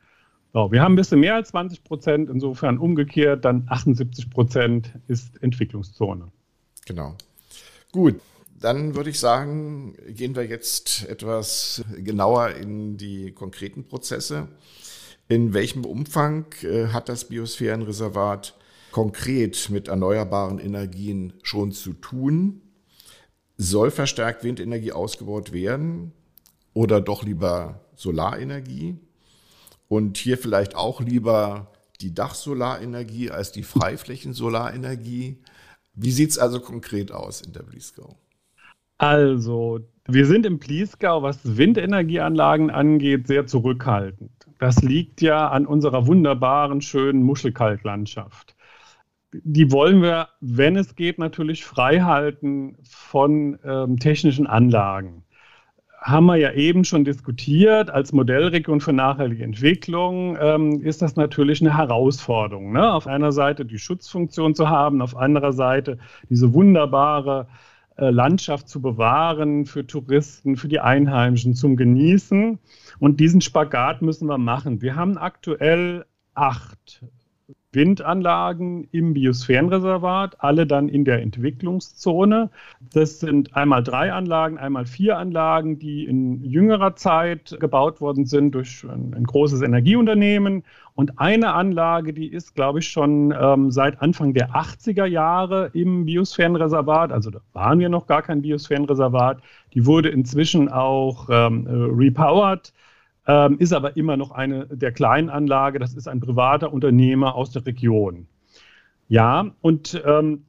So, 0.52 0.72
wir 0.72 0.82
haben 0.82 0.94
ein 0.94 0.96
bisschen 0.96 1.20
mehr 1.20 1.34
als 1.34 1.48
20 1.48 1.84
Prozent, 1.84 2.30
insofern 2.30 2.78
umgekehrt, 2.78 3.44
dann 3.44 3.66
78 3.68 4.30
Prozent 4.30 4.90
ist 5.06 5.42
Entwicklungszone. 5.42 6.32
Genau. 6.86 7.14
Gut, 7.92 8.20
dann 8.58 8.94
würde 8.94 9.10
ich 9.10 9.20
sagen, 9.20 9.94
gehen 10.08 10.34
wir 10.34 10.46
jetzt 10.46 11.06
etwas 11.08 11.84
genauer 11.98 12.50
in 12.50 12.96
die 12.96 13.32
konkreten 13.32 13.84
Prozesse. 13.84 14.48
In 15.28 15.52
welchem 15.52 15.84
Umfang 15.84 16.46
äh, 16.62 16.86
hat 16.86 17.08
das 17.08 17.26
Biosphärenreservat 17.28 18.54
konkret 18.92 19.68
mit 19.70 19.88
erneuerbaren 19.88 20.58
Energien 20.58 21.34
schon 21.42 21.72
zu 21.72 21.92
tun? 21.92 22.62
Soll 23.56 23.90
verstärkt 23.90 24.44
Windenergie 24.44 24.92
ausgebaut 24.92 25.52
werden 25.52 26.12
oder 26.74 27.00
doch 27.00 27.22
lieber 27.22 27.80
Solarenergie? 27.94 28.98
Und 29.88 30.18
hier 30.18 30.36
vielleicht 30.36 30.74
auch 30.74 31.00
lieber 31.00 31.68
die 32.00 32.14
Dachsolarenergie 32.14 33.30
als 33.30 33.52
die 33.52 33.62
Freiflächensolarenergie. 33.62 35.38
Wie 35.94 36.10
sieht 36.10 36.30
es 36.30 36.38
also 36.38 36.60
konkret 36.60 37.12
aus 37.12 37.40
in 37.40 37.52
der 37.52 37.62
Bliesgau? 37.62 38.16
Also, 38.98 39.80
wir 40.06 40.26
sind 40.26 40.46
im 40.46 40.58
Bliesgau, 40.58 41.22
was 41.22 41.56
Windenergieanlagen 41.56 42.70
angeht, 42.70 43.26
sehr 43.26 43.46
zurückhaltend. 43.46 44.30
Das 44.58 44.82
liegt 44.82 45.20
ja 45.20 45.48
an 45.48 45.66
unserer 45.66 46.06
wunderbaren, 46.06 46.80
schönen 46.80 47.22
Muschelkalklandschaft. 47.22 48.55
Die 49.44 49.72
wollen 49.72 50.02
wir, 50.02 50.28
wenn 50.40 50.76
es 50.76 50.94
geht, 50.94 51.18
natürlich 51.18 51.64
frei 51.64 52.00
halten 52.00 52.76
von 52.82 53.58
ähm, 53.64 53.98
technischen 53.98 54.46
Anlagen 54.46 55.26
haben 56.06 56.26
wir 56.26 56.36
ja 56.36 56.52
eben 56.52 56.84
schon 56.84 57.04
diskutiert, 57.04 57.90
als 57.90 58.12
Modellregion 58.12 58.80
für 58.80 58.92
nachhaltige 58.92 59.42
Entwicklung 59.42 60.36
ähm, 60.40 60.80
ist 60.80 61.02
das 61.02 61.16
natürlich 61.16 61.60
eine 61.60 61.76
Herausforderung. 61.76 62.72
Ne? 62.72 62.92
Auf 62.92 63.08
einer 63.08 63.32
Seite 63.32 63.64
die 63.64 63.78
Schutzfunktion 63.78 64.54
zu 64.54 64.68
haben, 64.68 65.02
auf 65.02 65.16
anderer 65.16 65.52
Seite 65.52 65.98
diese 66.30 66.54
wunderbare 66.54 67.48
äh, 67.96 68.10
Landschaft 68.10 68.68
zu 68.68 68.80
bewahren 68.80 69.66
für 69.66 69.84
Touristen, 69.84 70.56
für 70.56 70.68
die 70.68 70.78
Einheimischen 70.78 71.54
zum 71.54 71.74
Genießen. 71.74 72.60
Und 73.00 73.18
diesen 73.18 73.40
Spagat 73.40 74.00
müssen 74.00 74.28
wir 74.28 74.38
machen. 74.38 74.82
Wir 74.82 74.94
haben 74.94 75.18
aktuell 75.18 76.04
acht 76.34 77.02
Windanlagen 77.72 78.88
im 78.90 79.14
Biosphärenreservat, 79.14 80.36
alle 80.38 80.66
dann 80.66 80.88
in 80.88 81.04
der 81.04 81.20
Entwicklungszone. 81.22 82.50
Das 82.92 83.20
sind 83.20 83.54
einmal 83.54 83.82
drei 83.82 84.12
Anlagen, 84.12 84.58
einmal 84.58 84.86
vier 84.86 85.18
Anlagen, 85.18 85.78
die 85.78 86.04
in 86.04 86.42
jüngerer 86.42 86.96
Zeit 86.96 87.56
gebaut 87.60 88.00
worden 88.00 88.24
sind 88.24 88.54
durch 88.54 88.84
ein, 88.84 89.14
ein 89.14 89.24
großes 89.24 89.62
Energieunternehmen. 89.62 90.64
Und 90.94 91.18
eine 91.18 91.52
Anlage, 91.52 92.14
die 92.14 92.28
ist, 92.28 92.54
glaube 92.54 92.78
ich, 92.78 92.88
schon 92.88 93.34
ähm, 93.38 93.70
seit 93.70 94.00
Anfang 94.00 94.32
der 94.32 94.52
80er 94.52 95.04
Jahre 95.04 95.70
im 95.74 96.06
Biosphärenreservat. 96.06 97.12
Also 97.12 97.30
da 97.30 97.40
waren 97.52 97.78
wir 97.78 97.90
noch 97.90 98.06
gar 98.06 98.22
kein 98.22 98.40
Biosphärenreservat. 98.40 99.42
Die 99.74 99.84
wurde 99.84 100.08
inzwischen 100.08 100.70
auch 100.70 101.28
ähm, 101.30 101.66
repowered 101.68 102.72
ähm, 103.26 103.58
ist 103.58 103.72
aber 103.72 103.96
immer 103.96 104.16
noch 104.16 104.30
eine 104.30 104.66
der 104.66 104.92
kleinen 104.92 105.30
Anlage. 105.30 105.78
Das 105.78 105.94
ist 105.94 106.08
ein 106.08 106.20
privater 106.20 106.72
Unternehmer 106.72 107.34
aus 107.34 107.50
der 107.50 107.66
Region. 107.66 108.26
Ja, 109.08 109.50
und 109.60 110.02
ähm, 110.04 110.44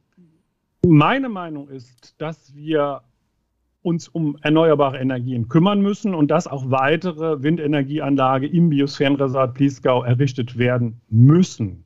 meine 0.86 1.28
Meinung 1.28 1.68
ist, 1.68 2.20
dass 2.20 2.54
wir 2.54 3.02
uns 3.82 4.08
um 4.08 4.36
erneuerbare 4.42 4.98
Energien 4.98 5.48
kümmern 5.48 5.80
müssen 5.80 6.14
und 6.14 6.30
dass 6.30 6.46
auch 6.46 6.70
weitere 6.70 7.42
Windenergieanlagen 7.42 8.50
im 8.50 8.70
Biosphärenreservat 8.70 9.54
Bliesgau 9.54 10.02
errichtet 10.02 10.58
werden 10.58 11.00
müssen. 11.08 11.84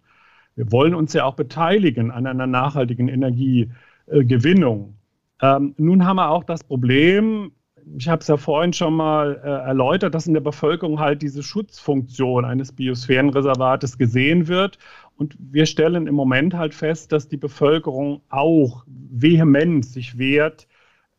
Wir 0.56 0.70
wollen 0.72 0.94
uns 0.94 1.12
ja 1.12 1.24
auch 1.24 1.34
beteiligen 1.34 2.10
an 2.10 2.26
einer 2.26 2.46
nachhaltigen 2.46 3.08
Energiegewinnung. 3.08 4.94
Ähm, 5.40 5.74
nun 5.76 6.04
haben 6.04 6.16
wir 6.16 6.30
auch 6.30 6.44
das 6.44 6.64
Problem, 6.64 7.52
ich 7.96 8.08
habe 8.08 8.20
es 8.20 8.28
ja 8.28 8.36
vorhin 8.36 8.72
schon 8.72 8.94
mal 8.94 9.40
äh, 9.42 9.48
erläutert, 9.48 10.14
dass 10.14 10.26
in 10.26 10.34
der 10.34 10.40
Bevölkerung 10.40 11.00
halt 11.00 11.22
diese 11.22 11.42
Schutzfunktion 11.42 12.44
eines 12.44 12.72
Biosphärenreservates 12.72 13.98
gesehen 13.98 14.48
wird. 14.48 14.78
Und 15.16 15.36
wir 15.38 15.66
stellen 15.66 16.06
im 16.06 16.14
Moment 16.14 16.54
halt 16.54 16.74
fest, 16.74 17.12
dass 17.12 17.28
die 17.28 17.36
Bevölkerung 17.36 18.22
auch 18.28 18.84
vehement 18.86 19.84
sich 19.84 20.18
wehrt 20.18 20.66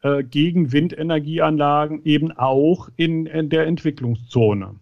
äh, 0.02 0.24
gegen 0.24 0.72
Windenergieanlagen, 0.72 2.04
eben 2.04 2.32
auch 2.32 2.90
in, 2.96 3.26
in 3.26 3.50
der 3.50 3.68
Entwicklungszone. 3.68 4.76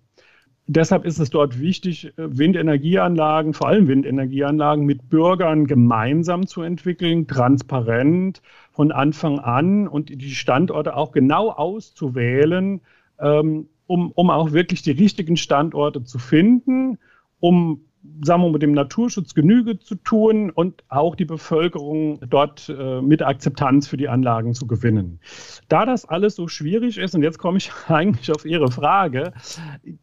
Deshalb 0.68 1.06
ist 1.06 1.20
es 1.20 1.30
dort 1.30 1.60
wichtig, 1.60 2.06
äh, 2.18 2.38
Windenergieanlagen, 2.38 3.54
vor 3.54 3.68
allem 3.68 3.88
Windenergieanlagen 3.88 4.86
mit 4.86 5.10
Bürgern 5.10 5.66
gemeinsam 5.68 6.48
zu 6.48 6.62
entwickeln, 6.62 7.28
transparent 7.28 8.42
von 8.72 8.92
Anfang 8.92 9.40
an 9.40 9.88
und 9.88 10.10
die 10.10 10.36
Standorte 10.36 10.96
auch 10.96 11.12
genau 11.12 11.50
auszuwählen, 11.50 12.82
ähm, 13.20 13.68
um, 13.88 14.12
um 14.12 14.30
auch 14.30 14.54
wirklich 14.54 14.82
die 14.82 14.92
richtigen 14.92 15.36
Standorte 15.36 16.04
zu 16.04 16.20
finden, 16.20 16.98
um 17.40 17.82
sagen 18.24 18.42
wir 18.42 18.50
mal, 18.50 18.60
dem 18.60 18.74
Naturschutz 18.74 19.34
Genüge 19.34 19.80
zu 19.80 19.96
tun 19.96 20.50
und 20.50 20.84
auch 20.90 21.16
die 21.16 21.26
Bevölkerung 21.26 22.20
dort 22.30 22.70
äh, 22.70 23.02
mit 23.02 23.22
Akzeptanz 23.22 23.88
für 23.88 23.98
die 23.98 24.10
Anlagen 24.10 24.54
zu 24.54 24.68
gewinnen. 24.68 25.20
Da 25.68 25.86
das 25.86 26.06
alles 26.06 26.36
so 26.36 26.48
schwierig 26.48 26.98
ist, 26.98 27.16
und 27.16 27.24
jetzt 27.24 27.38
komme 27.38 27.58
ich 27.58 27.72
eigentlich 27.88 28.32
auf 28.32 28.46
Ihre 28.46 28.72
Frage, 28.72 29.34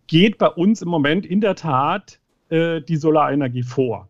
geht 0.07 0.39
bei 0.39 0.49
uns 0.49 0.83
im 0.83 0.89
Moment 0.89 1.27
in 1.27 1.41
der 1.41 1.57
Tat 1.57 2.21
äh, 2.51 2.81
die 2.81 2.97
Solarenergie 2.97 3.63
vor. 3.63 4.09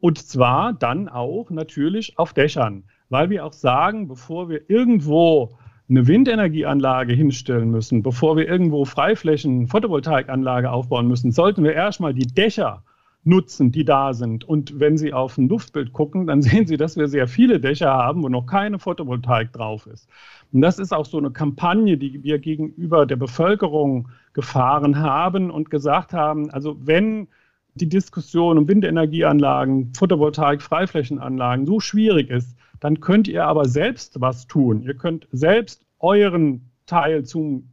Und 0.00 0.18
zwar 0.18 0.72
dann 0.72 1.08
auch 1.08 1.50
natürlich 1.50 2.18
auf 2.18 2.32
Dächern, 2.32 2.84
weil 3.08 3.30
wir 3.30 3.44
auch 3.44 3.52
sagen, 3.52 4.08
bevor 4.08 4.48
wir 4.48 4.68
irgendwo 4.68 5.56
eine 5.88 6.06
Windenergieanlage 6.06 7.12
hinstellen 7.12 7.70
müssen, 7.70 8.02
bevor 8.02 8.36
wir 8.36 8.48
irgendwo 8.48 8.84
Freiflächen, 8.84 9.66
Photovoltaikanlage 9.66 10.70
aufbauen 10.70 11.08
müssen, 11.08 11.32
sollten 11.32 11.64
wir 11.64 11.74
erstmal 11.74 12.14
die 12.14 12.26
Dächer 12.26 12.84
nutzen, 13.24 13.70
die 13.70 13.84
da 13.84 14.14
sind. 14.14 14.44
Und 14.44 14.80
wenn 14.80 14.96
Sie 14.96 15.12
auf 15.12 15.36
ein 15.36 15.48
Luftbild 15.48 15.92
gucken, 15.92 16.26
dann 16.26 16.42
sehen 16.42 16.66
Sie, 16.66 16.76
dass 16.76 16.96
wir 16.96 17.08
sehr 17.08 17.28
viele 17.28 17.60
Dächer 17.60 17.90
haben, 17.90 18.22
wo 18.22 18.28
noch 18.28 18.46
keine 18.46 18.78
Photovoltaik 18.78 19.52
drauf 19.52 19.86
ist. 19.86 20.08
Und 20.52 20.62
das 20.62 20.78
ist 20.78 20.92
auch 20.92 21.06
so 21.06 21.18
eine 21.18 21.30
Kampagne, 21.30 21.96
die 21.96 22.22
wir 22.22 22.38
gegenüber 22.38 23.06
der 23.06 23.16
Bevölkerung 23.16 24.08
gefahren 24.32 24.98
haben 24.98 25.50
und 25.50 25.70
gesagt 25.70 26.12
haben, 26.12 26.50
also 26.50 26.76
wenn 26.80 27.28
die 27.74 27.88
Diskussion 27.88 28.58
um 28.58 28.68
Windenergieanlagen, 28.68 29.92
Photovoltaik, 29.94 30.60
Freiflächenanlagen 30.60 31.66
so 31.66 31.78
schwierig 31.78 32.30
ist, 32.30 32.56
dann 32.80 33.00
könnt 33.00 33.28
ihr 33.28 33.44
aber 33.44 33.66
selbst 33.66 34.20
was 34.20 34.46
tun. 34.46 34.82
Ihr 34.82 34.94
könnt 34.94 35.28
selbst 35.30 35.84
euren 35.98 36.70
Teil 36.86 37.24
zum 37.24 37.70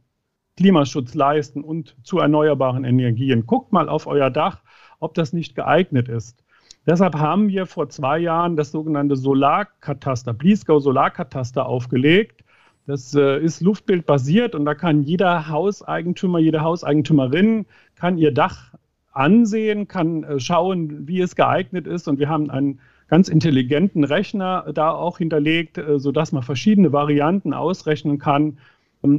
Klimaschutz 0.56 1.14
leisten 1.14 1.62
und 1.62 1.96
zu 2.02 2.18
erneuerbaren 2.18 2.84
Energien. 2.84 3.46
Guckt 3.46 3.72
mal 3.72 3.88
auf 3.88 4.06
euer 4.06 4.30
Dach 4.30 4.62
ob 5.00 5.14
das 5.14 5.32
nicht 5.32 5.54
geeignet 5.54 6.08
ist. 6.08 6.42
Deshalb 6.86 7.16
haben 7.16 7.48
wir 7.48 7.66
vor 7.66 7.90
zwei 7.90 8.18
Jahren 8.18 8.56
das 8.56 8.70
sogenannte 8.70 9.16
Solarkataster, 9.16 10.32
Bliesgau 10.32 10.78
Solarkataster 10.78 11.66
aufgelegt. 11.66 12.44
Das 12.86 13.14
äh, 13.14 13.38
ist 13.40 13.60
luftbildbasiert 13.60 14.54
und 14.54 14.64
da 14.64 14.74
kann 14.74 15.02
jeder 15.02 15.48
Hauseigentümer, 15.48 16.38
jede 16.38 16.62
Hauseigentümerin 16.62 17.66
kann 17.96 18.16
ihr 18.16 18.32
Dach 18.32 18.72
ansehen, 19.12 19.88
kann 19.88 20.24
äh, 20.24 20.40
schauen, 20.40 21.06
wie 21.06 21.20
es 21.20 21.36
geeignet 21.36 21.86
ist. 21.86 22.08
Und 22.08 22.18
wir 22.18 22.30
haben 22.30 22.50
einen 22.50 22.80
ganz 23.08 23.28
intelligenten 23.28 24.04
Rechner 24.04 24.70
da 24.72 24.90
auch 24.90 25.18
hinterlegt, 25.18 25.76
äh, 25.76 25.98
sodass 25.98 26.32
man 26.32 26.42
verschiedene 26.42 26.92
Varianten 26.92 27.52
ausrechnen 27.52 28.18
kann, 28.18 28.58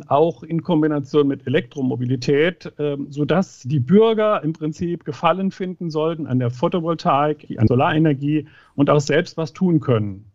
auch 0.07 0.43
in 0.43 0.61
Kombination 0.61 1.27
mit 1.27 1.47
Elektromobilität, 1.47 2.71
ähm, 2.79 3.07
sodass 3.09 3.61
die 3.61 3.79
Bürger 3.79 4.43
im 4.43 4.53
Prinzip 4.53 5.05
Gefallen 5.05 5.51
finden 5.51 5.89
sollten 5.89 6.27
an 6.27 6.39
der 6.39 6.51
Photovoltaik, 6.51 7.47
an 7.57 7.67
Solarenergie 7.67 8.47
und 8.75 8.89
auch 8.89 8.99
selbst 8.99 9.37
was 9.37 9.53
tun 9.53 9.79
können. 9.79 10.31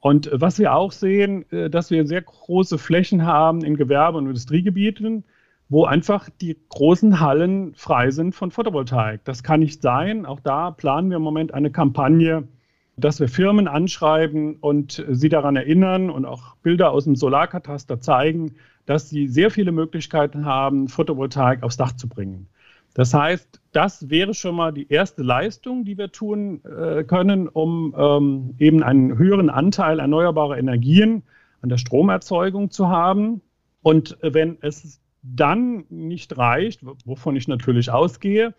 Und 0.00 0.26
äh, 0.26 0.40
was 0.40 0.58
wir 0.58 0.74
auch 0.74 0.92
sehen, 0.92 1.50
äh, 1.52 1.70
dass 1.70 1.90
wir 1.90 2.06
sehr 2.06 2.22
große 2.22 2.78
Flächen 2.78 3.24
haben 3.24 3.62
in 3.62 3.76
Gewerbe- 3.76 4.18
und 4.18 4.26
Industriegebieten, 4.26 5.24
wo 5.68 5.84
einfach 5.84 6.28
die 6.40 6.58
großen 6.68 7.20
Hallen 7.20 7.74
frei 7.74 8.10
sind 8.10 8.34
von 8.34 8.50
Photovoltaik. 8.50 9.24
Das 9.24 9.42
kann 9.42 9.60
nicht 9.60 9.80
sein. 9.80 10.26
Auch 10.26 10.40
da 10.40 10.70
planen 10.70 11.08
wir 11.10 11.16
im 11.16 11.22
Moment 11.22 11.54
eine 11.54 11.70
Kampagne, 11.70 12.46
dass 12.96 13.20
wir 13.20 13.28
Firmen 13.28 13.68
anschreiben 13.68 14.56
und 14.56 15.04
sie 15.10 15.28
daran 15.28 15.56
erinnern 15.56 16.10
und 16.10 16.24
auch 16.26 16.56
Bilder 16.56 16.90
aus 16.90 17.04
dem 17.04 17.16
Solarkataster 17.16 18.00
zeigen, 18.00 18.56
dass 18.86 19.08
sie 19.08 19.28
sehr 19.28 19.50
viele 19.50 19.72
Möglichkeiten 19.72 20.44
haben, 20.44 20.88
Photovoltaik 20.88 21.62
aufs 21.62 21.76
Dach 21.76 21.92
zu 21.92 22.08
bringen. 22.08 22.48
Das 22.94 23.14
heißt, 23.14 23.60
das 23.72 24.10
wäre 24.10 24.34
schon 24.34 24.54
mal 24.54 24.72
die 24.72 24.90
erste 24.90 25.22
Leistung, 25.22 25.84
die 25.84 25.96
wir 25.96 26.12
tun 26.12 26.60
äh, 26.64 27.04
können, 27.04 27.48
um 27.48 27.94
ähm, 27.96 28.54
eben 28.58 28.82
einen 28.82 29.16
höheren 29.16 29.48
Anteil 29.48 29.98
erneuerbarer 29.98 30.58
Energien 30.58 31.22
an 31.62 31.70
der 31.70 31.78
Stromerzeugung 31.78 32.70
zu 32.70 32.88
haben. 32.88 33.40
Und 33.82 34.18
wenn 34.20 34.58
es 34.60 35.00
dann 35.22 35.84
nicht 35.88 36.36
reicht, 36.36 36.84
wovon 37.06 37.36
ich 37.36 37.48
natürlich 37.48 37.90
ausgehe, 37.90 38.54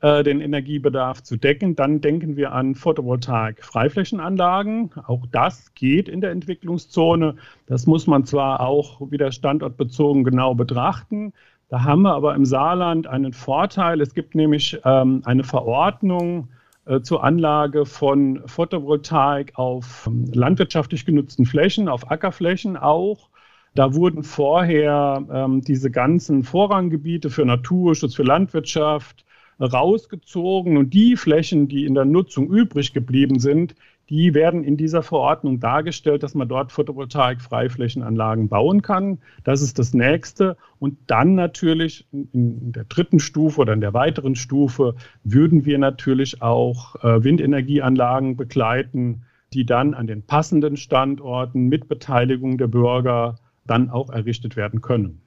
äh, 0.00 0.22
den 0.22 0.40
Energiebedarf 0.40 1.22
zu 1.22 1.36
decken, 1.36 1.76
dann 1.76 2.00
denken 2.00 2.36
wir 2.36 2.52
an 2.52 2.74
Photovoltaik-Freiflächenanlagen. 2.74 4.90
Auch 5.06 5.26
das 5.30 5.74
geht 5.74 6.08
in 6.08 6.20
der 6.20 6.32
Entwicklungszone. 6.32 7.36
Das 7.66 7.86
muss 7.86 8.06
man 8.06 8.24
zwar 8.24 8.60
auch 8.60 9.00
wieder 9.10 9.32
standortbezogen 9.32 10.24
genau 10.24 10.54
betrachten. 10.54 11.32
Da 11.68 11.82
haben 11.82 12.02
wir 12.02 12.14
aber 12.14 12.34
im 12.34 12.44
Saarland 12.44 13.06
einen 13.06 13.32
Vorteil. 13.32 14.00
Es 14.00 14.14
gibt 14.14 14.34
nämlich 14.34 14.78
ähm, 14.84 15.22
eine 15.24 15.44
Verordnung 15.44 16.48
äh, 16.86 17.00
zur 17.00 17.24
Anlage 17.24 17.86
von 17.86 18.42
Photovoltaik 18.46 19.58
auf 19.58 20.06
ähm, 20.06 20.30
landwirtschaftlich 20.32 21.04
genutzten 21.04 21.44
Flächen, 21.44 21.88
auf 21.88 22.10
Ackerflächen 22.10 22.76
auch. 22.76 23.28
Da 23.74 23.94
wurden 23.94 24.22
vorher 24.22 25.24
ähm, 25.30 25.60
diese 25.60 25.90
ganzen 25.90 26.44
Vorranggebiete 26.44 27.28
für 27.28 27.44
Naturschutz, 27.44 28.14
für 28.14 28.22
Landwirtschaft, 28.22 29.25
rausgezogen 29.60 30.76
und 30.76 30.92
die 30.92 31.16
Flächen, 31.16 31.68
die 31.68 31.84
in 31.84 31.94
der 31.94 32.04
Nutzung 32.04 32.48
übrig 32.48 32.92
geblieben 32.92 33.38
sind, 33.38 33.74
die 34.08 34.34
werden 34.34 34.62
in 34.62 34.76
dieser 34.76 35.02
Verordnung 35.02 35.58
dargestellt, 35.58 36.22
dass 36.22 36.34
man 36.34 36.48
dort 36.48 36.70
Photovoltaik-Freiflächenanlagen 36.70 38.48
bauen 38.48 38.82
kann. 38.82 39.18
Das 39.42 39.62
ist 39.62 39.78
das 39.78 39.94
nächste. 39.94 40.56
Und 40.78 40.96
dann 41.08 41.34
natürlich 41.34 42.06
in 42.12 42.72
der 42.72 42.84
dritten 42.84 43.18
Stufe 43.18 43.60
oder 43.60 43.72
in 43.72 43.80
der 43.80 43.94
weiteren 43.94 44.36
Stufe 44.36 44.94
würden 45.24 45.64
wir 45.64 45.78
natürlich 45.78 46.40
auch 46.40 46.94
äh, 47.02 47.24
Windenergieanlagen 47.24 48.36
begleiten, 48.36 49.24
die 49.52 49.66
dann 49.66 49.94
an 49.94 50.06
den 50.06 50.22
passenden 50.22 50.76
Standorten 50.76 51.66
mit 51.66 51.88
Beteiligung 51.88 52.58
der 52.58 52.68
Bürger 52.68 53.36
dann 53.66 53.90
auch 53.90 54.10
errichtet 54.10 54.54
werden 54.54 54.82
können. 54.82 55.20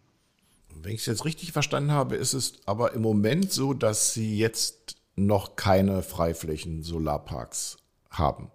Wenn 0.81 0.93
ich 0.93 1.01
es 1.01 1.07
jetzt 1.07 1.25
richtig 1.25 1.51
verstanden 1.51 1.91
habe, 1.91 2.15
ist 2.15 2.33
es 2.33 2.61
aber 2.65 2.93
im 2.93 3.01
Moment 3.01 3.51
so, 3.51 3.73
dass 3.73 4.13
Sie 4.13 4.37
jetzt 4.37 4.95
noch 5.15 5.57
keine 5.57 6.01
Freiflächen-Solarparks 6.01 7.77
haben. 8.09 8.49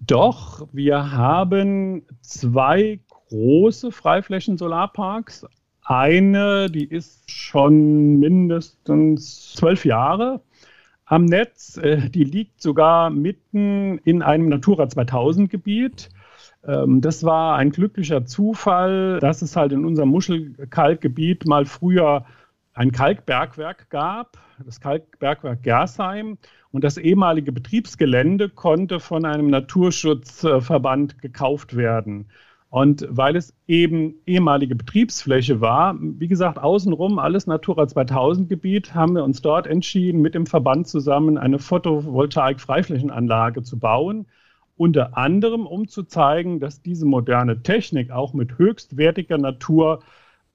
Doch, 0.00 0.66
wir 0.72 1.12
haben 1.12 2.02
zwei 2.20 2.98
große 3.28 3.92
Freiflächen-Solarparks. 3.92 5.46
Eine, 5.84 6.68
die 6.68 6.84
ist 6.84 7.30
schon 7.30 8.18
mindestens 8.18 9.52
zwölf 9.52 9.84
Jahre 9.84 10.40
am 11.04 11.26
Netz. 11.26 11.76
Äh, 11.76 12.10
die 12.10 12.24
liegt 12.24 12.60
sogar 12.60 13.10
mitten 13.10 13.98
in 13.98 14.22
einem 14.22 14.48
Natura 14.48 14.88
2000 14.88 15.48
Gebiet. 15.48 16.08
Ähm, 16.66 17.00
das 17.00 17.24
war 17.24 17.56
ein 17.56 17.70
glücklicher 17.70 18.24
Zufall, 18.24 19.18
dass 19.20 19.42
es 19.42 19.56
halt 19.56 19.72
in 19.72 19.84
unserem 19.84 20.10
Muschelkalkgebiet 20.10 21.46
mal 21.46 21.64
früher 21.64 22.24
ein 22.74 22.92
Kalkbergwerk 22.92 23.90
gab, 23.90 24.38
das 24.64 24.80
Kalkbergwerk 24.80 25.62
Gersheim. 25.62 26.38
Und 26.70 26.84
das 26.84 26.96
ehemalige 26.96 27.52
Betriebsgelände 27.52 28.48
konnte 28.48 28.98
von 28.98 29.26
einem 29.26 29.48
Naturschutzverband 29.48 31.20
gekauft 31.20 31.76
werden. 31.76 32.30
Und 32.70 33.06
weil 33.10 33.36
es 33.36 33.54
eben 33.66 34.14
ehemalige 34.24 34.74
Betriebsfläche 34.74 35.60
war, 35.60 35.94
wie 36.00 36.28
gesagt, 36.28 36.58
außenrum 36.58 37.18
alles 37.18 37.46
Natura 37.46 37.86
2000 37.86 38.48
Gebiet, 38.48 38.94
haben 38.94 39.14
wir 39.14 39.24
uns 39.24 39.42
dort 39.42 39.66
entschieden, 39.66 40.22
mit 40.22 40.34
dem 40.34 40.46
Verband 40.46 40.88
zusammen 40.88 41.36
eine 41.36 41.58
Photovoltaik-Freiflächenanlage 41.58 43.62
zu 43.62 43.78
bauen 43.78 44.26
unter 44.82 45.16
anderem 45.16 45.64
um 45.64 45.86
zu 45.86 46.02
zeigen, 46.02 46.58
dass 46.58 46.82
diese 46.82 47.06
moderne 47.06 47.62
Technik 47.62 48.10
auch 48.10 48.34
mit 48.34 48.58
höchstwertiger 48.58 49.38
Natur 49.38 50.00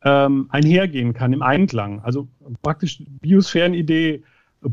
ähm, 0.03 0.47
einhergehen 0.49 1.13
kann 1.13 1.31
im 1.31 1.41
Einklang. 1.41 2.01
Also 2.01 2.27
praktisch 2.61 3.01
Biosphärenidee 3.21 4.23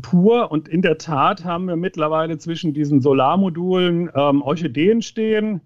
pur. 0.01 0.51
Und 0.51 0.67
in 0.67 0.81
der 0.81 0.97
Tat 0.97 1.45
haben 1.45 1.69
wir 1.69 1.77
mittlerweile 1.77 2.37
zwischen 2.37 2.73
diesen 2.73 2.99
Solarmodulen 2.99 4.09
ähm, 4.13 4.41
Orchideen 4.41 5.01
stehen 5.01 5.61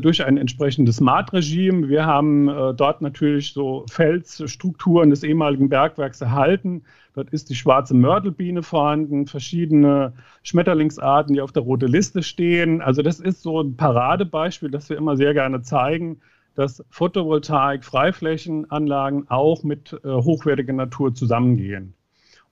durch 0.00 0.24
ein 0.24 0.38
entsprechendes 0.38 0.96
Smart-Regime. 0.96 1.88
Wir 1.88 2.06
haben 2.06 2.48
äh, 2.48 2.74
dort 2.74 3.02
natürlich 3.02 3.52
so 3.52 3.84
Felsstrukturen 3.90 5.10
des 5.10 5.22
ehemaligen 5.22 5.68
Bergwerks 5.68 6.20
erhalten. 6.20 6.84
Dort 7.14 7.30
ist 7.30 7.50
die 7.50 7.54
schwarze 7.54 7.94
Mörtelbiene 7.94 8.62
vorhanden, 8.62 9.26
verschiedene 9.26 10.14
Schmetterlingsarten, 10.42 11.34
die 11.34 11.40
auf 11.40 11.52
der 11.52 11.62
roten 11.62 11.90
Liste 11.90 12.22
stehen. 12.22 12.80
Also 12.80 13.02
das 13.02 13.20
ist 13.20 13.42
so 13.42 13.60
ein 13.60 13.76
Paradebeispiel, 13.76 14.70
das 14.70 14.88
wir 14.88 14.96
immer 14.96 15.16
sehr 15.16 15.34
gerne 15.34 15.62
zeigen, 15.62 16.20
dass 16.54 16.84
Photovoltaik, 16.90 17.84
Freiflächenanlagen 17.84 19.28
auch 19.28 19.64
mit 19.64 19.92
äh, 20.04 20.08
hochwertiger 20.08 20.72
Natur 20.72 21.14
zusammengehen. 21.14 21.94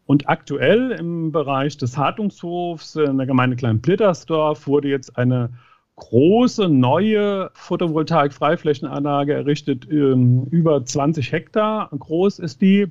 Und 0.05 0.29
aktuell 0.29 0.91
im 0.91 1.33
Bereich 1.33 1.77
des 1.79 1.97
Hartungshofs 1.97 2.97
in 2.97 3.17
der 3.17 3.27
Gemeinde 3.27 3.57
Klein-Blittersdorf 3.57 4.67
wurde 4.67 4.89
jetzt 4.89 5.17
eine 5.17 5.51
große 5.97 6.69
neue 6.69 7.51
Photovoltaik-Freiflächenanlage 7.55 9.35
errichtet, 9.35 9.87
ähm, 9.91 10.47
über 10.51 10.85
20 10.85 11.33
Hektar 11.33 11.91
groß 11.97 12.39
ist 12.39 12.61
die. 12.61 12.89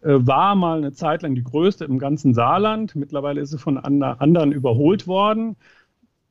Äh, 0.00 0.14
war 0.26 0.54
mal 0.54 0.78
eine 0.78 0.92
Zeit 0.92 1.22
lang 1.22 1.34
die 1.34 1.44
größte 1.44 1.84
im 1.84 1.98
ganzen 1.98 2.34
Saarland. 2.34 2.94
Mittlerweile 2.94 3.40
ist 3.40 3.50
sie 3.50 3.58
von 3.58 3.78
anderen 3.78 4.52
überholt 4.52 5.06
worden. 5.06 5.56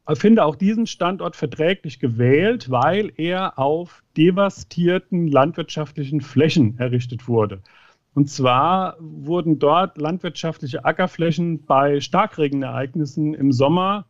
Ich 0.10 0.20
finde 0.20 0.46
auch 0.46 0.56
diesen 0.56 0.88
Standort 0.88 1.36
verträglich 1.36 2.00
gewählt, 2.00 2.72
weil 2.72 3.12
er 3.18 3.60
auf 3.60 4.04
devastierten 4.16 5.28
landwirtschaftlichen 5.28 6.22
Flächen 6.22 6.80
errichtet 6.80 7.28
wurde. 7.28 7.62
Und 8.14 8.30
zwar 8.30 8.96
wurden 9.00 9.60
dort 9.60 9.98
landwirtschaftliche 9.98 10.86
Ackerflächen 10.86 11.66
bei 11.66 12.00
Starkregenereignissen 12.00 13.34
im 13.34 13.52
Sommer 13.52 14.06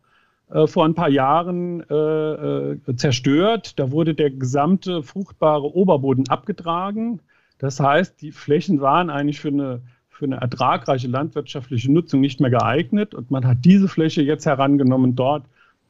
äh, 0.50 0.66
vor 0.66 0.84
ein 0.84 0.94
paar 0.94 1.10
Jahren 1.10 1.82
äh, 1.90 1.94
äh, 1.94 2.96
zerstört. 2.96 3.78
Da 3.78 3.90
wurde 3.90 4.14
der 4.14 4.30
gesamte 4.30 5.02
fruchtbare 5.02 5.74
Oberboden 5.74 6.28
abgetragen. 6.28 7.20
Das 7.58 7.80
heißt, 7.80 8.20
die 8.22 8.32
Flächen 8.32 8.80
waren 8.80 9.10
eigentlich 9.10 9.40
für 9.40 9.48
eine, 9.48 9.82
für 10.08 10.24
eine 10.24 10.36
ertragreiche 10.36 11.08
landwirtschaftliche 11.08 11.92
Nutzung 11.92 12.20
nicht 12.20 12.40
mehr 12.40 12.50
geeignet. 12.50 13.14
Und 13.14 13.30
man 13.30 13.46
hat 13.46 13.58
diese 13.64 13.88
Fläche 13.88 14.22
jetzt 14.22 14.46
herangenommen, 14.46 15.16
dort 15.16 15.44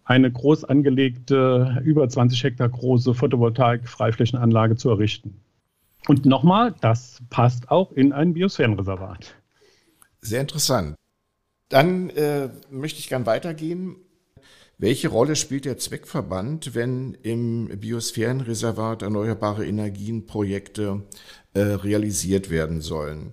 eine 0.04 0.32
groß 0.32 0.64
angelegte, 0.64 1.82
über 1.84 2.08
20 2.08 2.42
Hektar 2.42 2.68
große 2.70 3.12
Photovoltaik-Freiflächenanlage 3.12 4.76
zu 4.76 4.88
errichten. 4.88 5.40
Und 6.08 6.24
nochmal, 6.24 6.74
das 6.80 7.20
passt 7.28 7.70
auch 7.70 7.92
in 7.92 8.14
ein 8.14 8.32
Biosphärenreservat. 8.32 9.34
Sehr 10.22 10.40
interessant. 10.40 10.96
Dann 11.68 12.08
äh, 12.10 12.48
möchte 12.70 12.98
ich 13.00 13.08
gern 13.08 13.26
weitergehen. 13.26 13.96
Welche 14.80 15.08
Rolle 15.08 15.34
spielt 15.34 15.64
der 15.64 15.76
Zweckverband, 15.76 16.76
wenn 16.76 17.14
im 17.22 17.66
Biosphärenreservat 17.80 19.02
erneuerbare 19.02 19.66
Energienprojekte 19.66 21.02
äh, 21.52 21.60
realisiert 21.60 22.48
werden 22.48 22.80
sollen? 22.80 23.32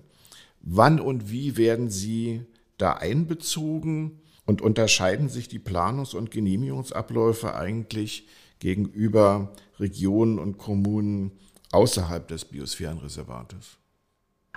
Wann 0.60 0.98
und 0.98 1.30
wie 1.30 1.56
werden 1.56 1.88
sie 1.88 2.44
da 2.78 2.94
einbezogen 2.94 4.20
und 4.44 4.60
unterscheiden 4.60 5.28
sich 5.28 5.46
die 5.46 5.60
Planungs- 5.60 6.16
und 6.16 6.32
Genehmigungsabläufe 6.32 7.54
eigentlich 7.54 8.26
gegenüber 8.58 9.52
Regionen 9.78 10.40
und 10.40 10.58
Kommunen 10.58 11.30
außerhalb 11.70 12.26
des 12.26 12.46
Biosphärenreservates? 12.46 13.78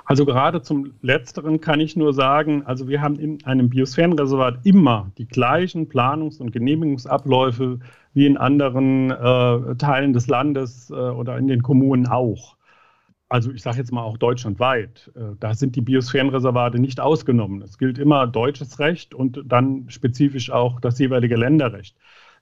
Also 0.10 0.26
gerade 0.26 0.64
zum 0.64 0.96
Letzteren 1.04 1.62
kann 1.62 1.80
ich 1.80 1.96
nur 1.96 2.16
sagen, 2.16 2.64
also 2.66 2.88
wir 2.88 3.00
haben 3.00 3.20
in 3.20 3.46
einem 3.46 3.70
Biosphärenreservat 3.70 4.66
immer 4.66 5.12
die 5.20 5.28
gleichen 5.28 5.88
Planungs- 5.88 6.40
und 6.40 6.52
Genehmigungsabläufe 6.52 7.78
wie 8.16 8.26
in 8.26 8.36
anderen 8.36 9.12
äh, 9.12 9.76
Teilen 9.76 10.14
des 10.14 10.26
Landes 10.26 10.90
äh, 10.90 10.96
oder 10.96 11.38
in 11.38 11.48
den 11.48 11.62
Kommunen 11.62 12.08
auch. 12.08 12.58
Also 13.30 13.52
ich 13.52 13.62
sage 13.62 13.78
jetzt 13.78 13.92
mal 13.92 14.02
auch 14.02 14.18
deutschlandweit. 14.18 15.12
Äh, 15.16 15.36
da 15.40 15.54
sind 15.54 15.76
die 15.76 15.82
Biosphärenreservate 15.82 16.80
nicht 16.80 17.00
ausgenommen. 17.00 17.62
Es 17.62 17.78
gilt 17.78 18.00
immer 18.00 18.26
deutsches 18.26 18.80
Recht 18.80 19.14
und 19.14 19.44
dann 19.46 19.92
spezifisch 19.92 20.50
auch 20.50 20.80
das 20.80 20.98
jeweilige 20.98 21.36
Länderrecht. 21.36 21.96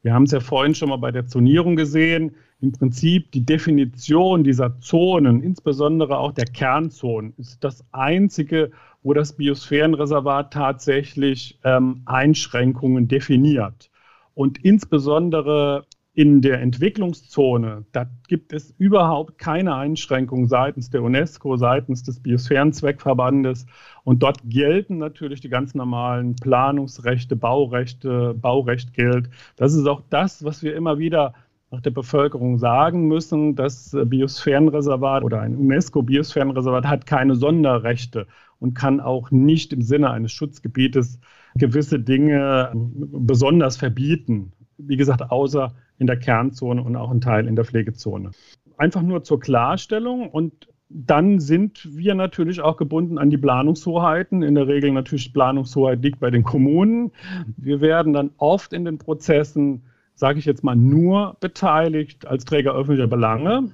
Wir 0.03 0.13
haben 0.13 0.23
es 0.23 0.31
ja 0.31 0.39
vorhin 0.39 0.73
schon 0.73 0.87
mal 0.87 0.99
bei 0.99 1.11
der 1.11 1.25
Zonierung 1.25 1.75
gesehen 1.75 2.37
im 2.59 2.71
Prinzip 2.71 3.31
die 3.31 3.45
Definition 3.45 4.43
dieser 4.43 4.79
Zonen, 4.79 5.41
insbesondere 5.43 6.17
auch 6.17 6.31
der 6.31 6.45
Kernzonen, 6.45 7.33
ist 7.37 7.63
das 7.63 7.85
einzige, 7.91 8.71
wo 9.03 9.13
das 9.13 9.33
Biosphärenreservat 9.33 10.53
tatsächlich 10.53 11.59
ähm, 11.63 12.01
Einschränkungen 12.05 13.07
definiert. 13.07 13.91
Und 14.33 14.63
insbesondere 14.63 15.85
in 16.17 16.41
der 16.41 16.61
Entwicklungszone, 16.61 17.85
da 17.91 18.09
gibt 18.27 18.51
es 18.51 18.73
überhaupt 18.79 19.37
keine 19.37 19.75
Einschränkungen 19.75 20.47
seitens 20.47 20.89
der 20.89 21.03
UNESCO, 21.03 21.57
seitens 21.57 22.01
des 22.01 22.19
Biosphärenzweckverbandes. 22.19 23.67
Und 24.03 24.23
dort 24.23 24.39
gelten 24.45 24.97
natürlich 24.97 25.41
die 25.41 25.49
ganz 25.49 25.75
normalen 25.75 26.35
Planungsrechte, 26.35 27.35
Baurechte, 27.35 28.33
Baurecht 28.33 28.95
gilt. 28.95 29.29
Das 29.57 29.75
ist 29.75 29.85
auch 29.85 30.01
das, 30.09 30.43
was 30.43 30.63
wir 30.63 30.75
immer 30.75 30.97
wieder 30.97 31.35
auch 31.69 31.81
der 31.81 31.91
Bevölkerung 31.91 32.57
sagen 32.57 33.07
müssen, 33.07 33.55
das 33.55 33.95
Biosphärenreservat 34.05 35.23
oder 35.23 35.41
ein 35.41 35.55
UNESCO-Biosphärenreservat 35.55 36.85
hat 36.85 37.05
keine 37.05 37.35
Sonderrechte 37.35 38.27
und 38.59 38.73
kann 38.73 38.99
auch 38.99 39.31
nicht 39.31 39.73
im 39.73 39.81
Sinne 39.81 40.11
eines 40.11 40.31
Schutzgebietes 40.31 41.19
gewisse 41.55 41.99
Dinge 41.99 42.71
besonders 42.73 43.77
verbieten. 43.77 44.53
Wie 44.77 44.97
gesagt, 44.97 45.29
außer 45.29 45.73
in 45.99 46.07
der 46.07 46.17
Kernzone 46.17 46.81
und 46.81 46.95
auch 46.95 47.11
ein 47.11 47.21
Teil 47.21 47.47
in 47.47 47.55
der 47.55 47.65
Pflegezone. 47.65 48.31
Einfach 48.77 49.01
nur 49.01 49.23
zur 49.23 49.39
Klarstellung 49.39 50.29
und 50.29 50.67
dann 50.89 51.39
sind 51.39 51.85
wir 51.97 52.15
natürlich 52.15 52.61
auch 52.61 52.77
gebunden 52.77 53.17
an 53.17 53.29
die 53.29 53.37
Planungshoheiten. 53.37 54.41
In 54.41 54.55
der 54.55 54.67
Regel 54.67 54.91
natürlich 54.91 55.33
Planungshoheit 55.33 56.01
liegt 56.01 56.21
bei 56.21 56.31
den 56.31 56.43
Kommunen. 56.43 57.11
Wir 57.57 57.81
werden 57.81 58.13
dann 58.13 58.31
oft 58.37 58.71
in 58.71 58.85
den 58.85 58.97
Prozessen, 58.97 59.83
sage 60.17 60.39
ich 60.39 60.45
jetzt 60.45 60.63
mal, 60.63 60.75
nur 60.75 61.37
beteiligt 61.39 62.27
als 62.27 62.43
Träger 62.43 62.73
öffentlicher 62.73 63.07
Belange, 63.07 63.71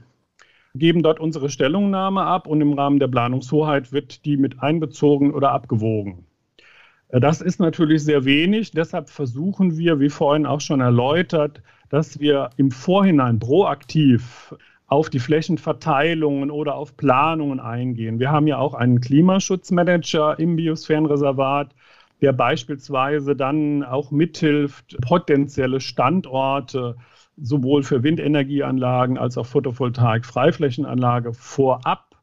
geben 0.75 1.01
dort 1.01 1.19
unsere 1.19 1.49
Stellungnahme 1.49 2.21
ab 2.21 2.47
und 2.47 2.60
im 2.60 2.73
Rahmen 2.73 2.99
der 2.99 3.08
Planungshoheit 3.08 3.91
wird 3.91 4.25
die 4.25 4.38
mit 4.38 4.62
einbezogen 4.62 5.34
oder 5.34 5.51
abgewogen. 5.51 6.25
Das 7.10 7.41
ist 7.41 7.60
natürlich 7.60 8.03
sehr 8.03 8.25
wenig. 8.25 8.71
Deshalb 8.71 9.10
versuchen 9.10 9.77
wir, 9.77 9.99
wie 9.99 10.10
vorhin 10.10 10.45
auch 10.45 10.62
schon 10.62 10.82
erläutert, 10.82 11.62
dass 11.89 12.19
wir 12.19 12.49
im 12.58 12.71
Vorhinein 12.71 13.39
proaktiv 13.39 14.56
auf 14.88 15.10
die 15.10 15.19
Flächenverteilungen 15.19 16.51
oder 16.51 16.75
auf 16.75 16.97
Planungen 16.97 17.60
eingehen. 17.60 18.19
Wir 18.19 18.32
haben 18.32 18.47
ja 18.47 18.58
auch 18.58 18.73
einen 18.73 18.99
Klimaschutzmanager 18.99 20.39
im 20.39 20.56
Biosphärenreservat, 20.56 21.73
der 22.23 22.31
beispielsweise 22.31 23.36
dann 23.36 23.83
auch 23.83 24.09
mithilft, 24.09 24.97
potenzielle 25.01 25.81
Standorte 25.81 26.95
sowohl 27.36 27.83
für 27.83 28.01
Windenergieanlagen 28.01 29.17
als 29.17 29.38
auch 29.38 29.45
Photovoltaik-Freiflächenanlage 29.45 31.33
vorab 31.33 32.15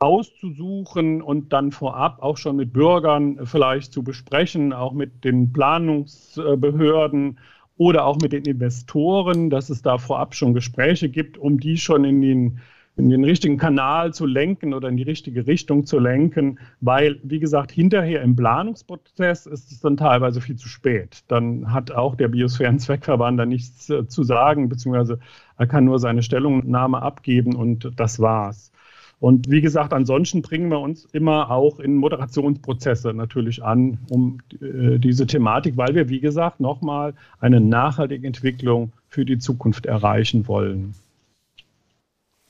auszusuchen 0.00 1.22
und 1.22 1.54
dann 1.54 1.72
vorab 1.72 2.22
auch 2.22 2.36
schon 2.36 2.56
mit 2.56 2.74
Bürgern 2.74 3.46
vielleicht 3.46 3.94
zu 3.94 4.02
besprechen, 4.04 4.74
auch 4.74 4.92
mit 4.92 5.24
den 5.24 5.50
Planungsbehörden 5.50 7.38
oder 7.78 8.04
auch 8.04 8.18
mit 8.20 8.34
den 8.34 8.44
Investoren, 8.44 9.48
dass 9.48 9.70
es 9.70 9.80
da 9.80 9.96
vorab 9.96 10.34
schon 10.34 10.52
Gespräche 10.52 11.08
gibt, 11.08 11.38
um 11.38 11.58
die 11.58 11.78
schon 11.78 12.04
in 12.04 12.20
den, 12.20 12.60
in 12.96 13.08
den 13.08 13.24
richtigen 13.24 13.56
Kanal 13.56 14.12
zu 14.12 14.26
lenken 14.26 14.74
oder 14.74 14.88
in 14.88 14.96
die 14.96 15.02
richtige 15.02 15.46
Richtung 15.46 15.86
zu 15.86 15.98
lenken, 15.98 16.58
weil, 16.80 17.18
wie 17.22 17.38
gesagt, 17.38 17.72
hinterher 17.72 18.22
im 18.22 18.36
Planungsprozess 18.36 19.46
ist 19.46 19.72
es 19.72 19.80
dann 19.80 19.96
teilweise 19.96 20.40
viel 20.40 20.56
zu 20.56 20.68
spät. 20.68 21.24
Dann 21.28 21.72
hat 21.72 21.90
auch 21.90 22.14
der 22.14 22.28
Biosphärenzweckverband 22.28 23.40
da 23.40 23.46
nichts 23.46 23.88
äh, 23.88 24.06
zu 24.06 24.22
sagen, 24.24 24.68
beziehungsweise 24.68 25.18
er 25.56 25.66
kann 25.66 25.84
nur 25.84 25.98
seine 25.98 26.22
Stellungnahme 26.22 27.00
abgeben 27.00 27.56
und 27.56 27.92
das 27.96 28.20
war's. 28.20 28.72
Und 29.20 29.48
wie 29.48 29.60
gesagt, 29.60 29.92
ansonsten 29.92 30.42
bringen 30.42 30.68
wir 30.68 30.80
uns 30.80 31.04
immer 31.12 31.48
auch 31.50 31.78
in 31.78 31.94
Moderationsprozesse 31.94 33.14
natürlich 33.14 33.62
an, 33.62 33.98
um 34.10 34.38
äh, 34.60 34.98
diese 34.98 35.28
Thematik, 35.28 35.76
weil 35.76 35.94
wir, 35.94 36.08
wie 36.08 36.18
gesagt, 36.18 36.58
nochmal 36.58 37.14
eine 37.38 37.60
nachhaltige 37.60 38.26
Entwicklung 38.26 38.92
für 39.08 39.24
die 39.24 39.38
Zukunft 39.38 39.86
erreichen 39.86 40.48
wollen. 40.48 40.94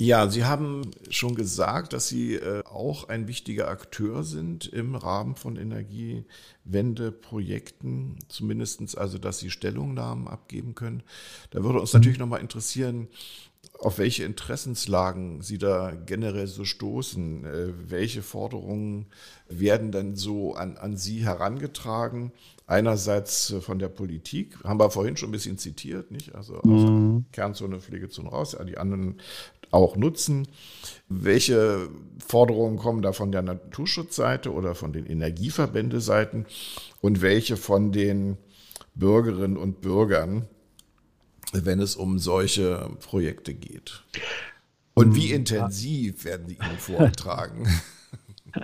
Ja, 0.02 0.28
Sie 0.28 0.44
haben 0.44 0.90
schon 1.10 1.36
gesagt, 1.36 1.92
dass 1.92 2.08
Sie 2.08 2.34
äh, 2.34 2.64
auch 2.64 3.08
ein 3.08 3.28
wichtiger 3.28 3.68
Akteur 3.68 4.24
sind 4.24 4.66
im 4.66 4.96
Rahmen 4.96 5.36
von 5.36 5.54
Energiewendeprojekten, 5.54 8.18
zumindest 8.26 8.98
also, 8.98 9.18
dass 9.18 9.38
Sie 9.38 9.50
Stellungnahmen 9.50 10.26
abgeben 10.26 10.74
können. 10.74 11.04
Da 11.50 11.62
würde 11.62 11.78
uns 11.78 11.92
natürlich 11.92 12.18
nochmal 12.18 12.40
interessieren, 12.40 13.06
auf 13.78 13.98
welche 13.98 14.24
Interessenslagen 14.24 15.40
Sie 15.40 15.58
da 15.58 15.92
generell 15.92 16.48
so 16.48 16.64
stoßen. 16.64 17.44
Äh, 17.44 17.68
welche 17.88 18.22
Forderungen 18.22 19.06
werden 19.48 19.92
denn 19.92 20.16
so 20.16 20.54
an, 20.54 20.78
an 20.78 20.96
Sie 20.96 21.24
herangetragen? 21.24 22.32
Einerseits 22.66 23.52
äh, 23.52 23.60
von 23.60 23.78
der 23.78 23.88
Politik, 23.88 24.64
haben 24.64 24.80
wir 24.80 24.90
vorhin 24.90 25.16
schon 25.16 25.28
ein 25.28 25.32
bisschen 25.32 25.58
zitiert, 25.58 26.10
nicht? 26.10 26.34
Also 26.34 26.56
aus 26.56 26.64
mhm. 26.64 27.26
Kernzone, 27.30 27.80
Pflegezone 27.80 28.30
raus, 28.30 28.56
ja, 28.58 28.64
die 28.64 28.78
anderen 28.78 29.20
auch 29.72 29.96
nutzen. 29.96 30.46
Welche 31.08 31.88
Forderungen 32.24 32.78
kommen 32.78 33.02
da 33.02 33.12
von 33.12 33.32
der 33.32 33.42
Naturschutzseite 33.42 34.52
oder 34.52 34.76
von 34.76 34.92
den 34.92 35.06
Energieverbändeseiten 35.06 36.46
und 37.00 37.20
welche 37.20 37.56
von 37.56 37.90
den 37.90 38.38
Bürgerinnen 38.94 39.56
und 39.56 39.80
Bürgern? 39.80 40.48
wenn 41.52 41.80
es 41.80 41.96
um 41.96 42.18
solche 42.18 42.90
Projekte 43.00 43.54
geht? 43.54 44.02
Und 44.94 45.14
wie 45.14 45.28
hm, 45.28 45.36
intensiv 45.36 46.24
werden 46.24 46.46
die 46.48 46.54
Ihnen 46.54 46.78
vorgetragen? 46.78 47.68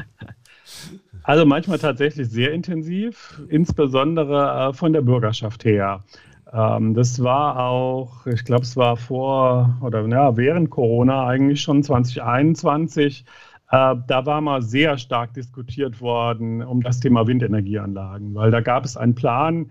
Also 1.22 1.44
manchmal 1.44 1.78
tatsächlich 1.78 2.30
sehr 2.30 2.52
intensiv, 2.52 3.42
insbesondere 3.50 4.70
äh, 4.70 4.72
von 4.72 4.94
der 4.94 5.02
Bürgerschaft 5.02 5.64
her. 5.64 6.02
Ähm, 6.52 6.94
das 6.94 7.22
war 7.22 7.58
auch, 7.58 8.26
ich 8.26 8.44
glaube, 8.44 8.62
es 8.62 8.76
war 8.76 8.96
vor 8.96 9.78
oder 9.82 10.06
ja, 10.08 10.36
während 10.36 10.70
Corona 10.70 11.26
eigentlich 11.26 11.60
schon 11.60 11.82
2021. 11.82 13.24
Äh, 13.70 13.96
da 14.06 14.26
war 14.26 14.40
mal 14.40 14.62
sehr 14.62 14.96
stark 14.98 15.34
diskutiert 15.34 16.00
worden 16.00 16.62
um 16.62 16.82
das 16.82 17.00
Thema 17.00 17.26
Windenergieanlagen, 17.26 18.34
weil 18.34 18.50
da 18.50 18.60
gab 18.60 18.84
es 18.84 18.96
einen 18.96 19.14
Plan, 19.14 19.70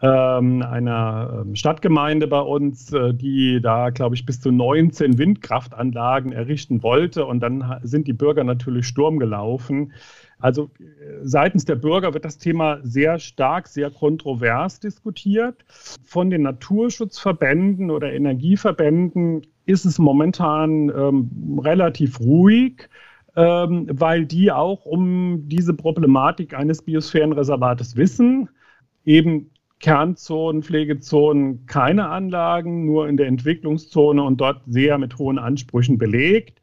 ähm, 0.00 0.62
einer 0.62 1.42
ähm, 1.44 1.54
Stadtgemeinde 1.54 2.26
bei 2.26 2.40
uns, 2.40 2.92
äh, 2.92 3.14
die 3.14 3.60
da, 3.60 3.90
glaube 3.90 4.14
ich, 4.16 4.26
bis 4.26 4.40
zu 4.40 4.50
19 4.50 5.16
Windkraftanlagen 5.18 6.32
errichten 6.32 6.82
wollte. 6.82 7.24
Und 7.24 7.40
dann 7.40 7.78
sind 7.82 8.08
die 8.08 8.12
Bürger 8.12 8.42
natürlich 8.42 8.86
Sturm 8.86 9.18
gelaufen. 9.18 9.92
Also 10.42 10.70
äh, 10.80 10.84
seitens 11.22 11.64
der 11.64 11.76
Bürger 11.76 12.12
wird 12.12 12.24
das 12.24 12.36
Thema 12.36 12.80
sehr 12.82 13.18
stark, 13.18 13.68
sehr 13.68 13.90
kontrovers 13.90 14.80
diskutiert. 14.80 15.64
Von 16.04 16.30
den 16.30 16.42
Naturschutzverbänden 16.42 17.90
oder 17.90 18.12
Energieverbänden 18.12 19.46
ist 19.64 19.84
es 19.84 19.98
momentan 19.98 20.90
ähm, 20.90 21.60
relativ 21.62 22.20
ruhig. 22.20 22.88
Ähm, 23.34 23.86
weil 23.90 24.26
die 24.26 24.52
auch 24.52 24.84
um 24.84 25.48
diese 25.48 25.72
Problematik 25.72 26.52
eines 26.52 26.82
Biosphärenreservates 26.82 27.96
wissen. 27.96 28.50
Eben 29.06 29.50
Kernzonen, 29.82 30.62
Pflegezonen 30.62 31.64
keine 31.66 32.08
Anlagen, 32.08 32.84
nur 32.84 33.08
in 33.08 33.16
der 33.16 33.28
Entwicklungszone 33.28 34.22
und 34.22 34.40
dort 34.40 34.60
sehr 34.66 34.98
mit 34.98 35.16
hohen 35.18 35.38
Ansprüchen 35.38 35.96
belegt. 35.96 36.61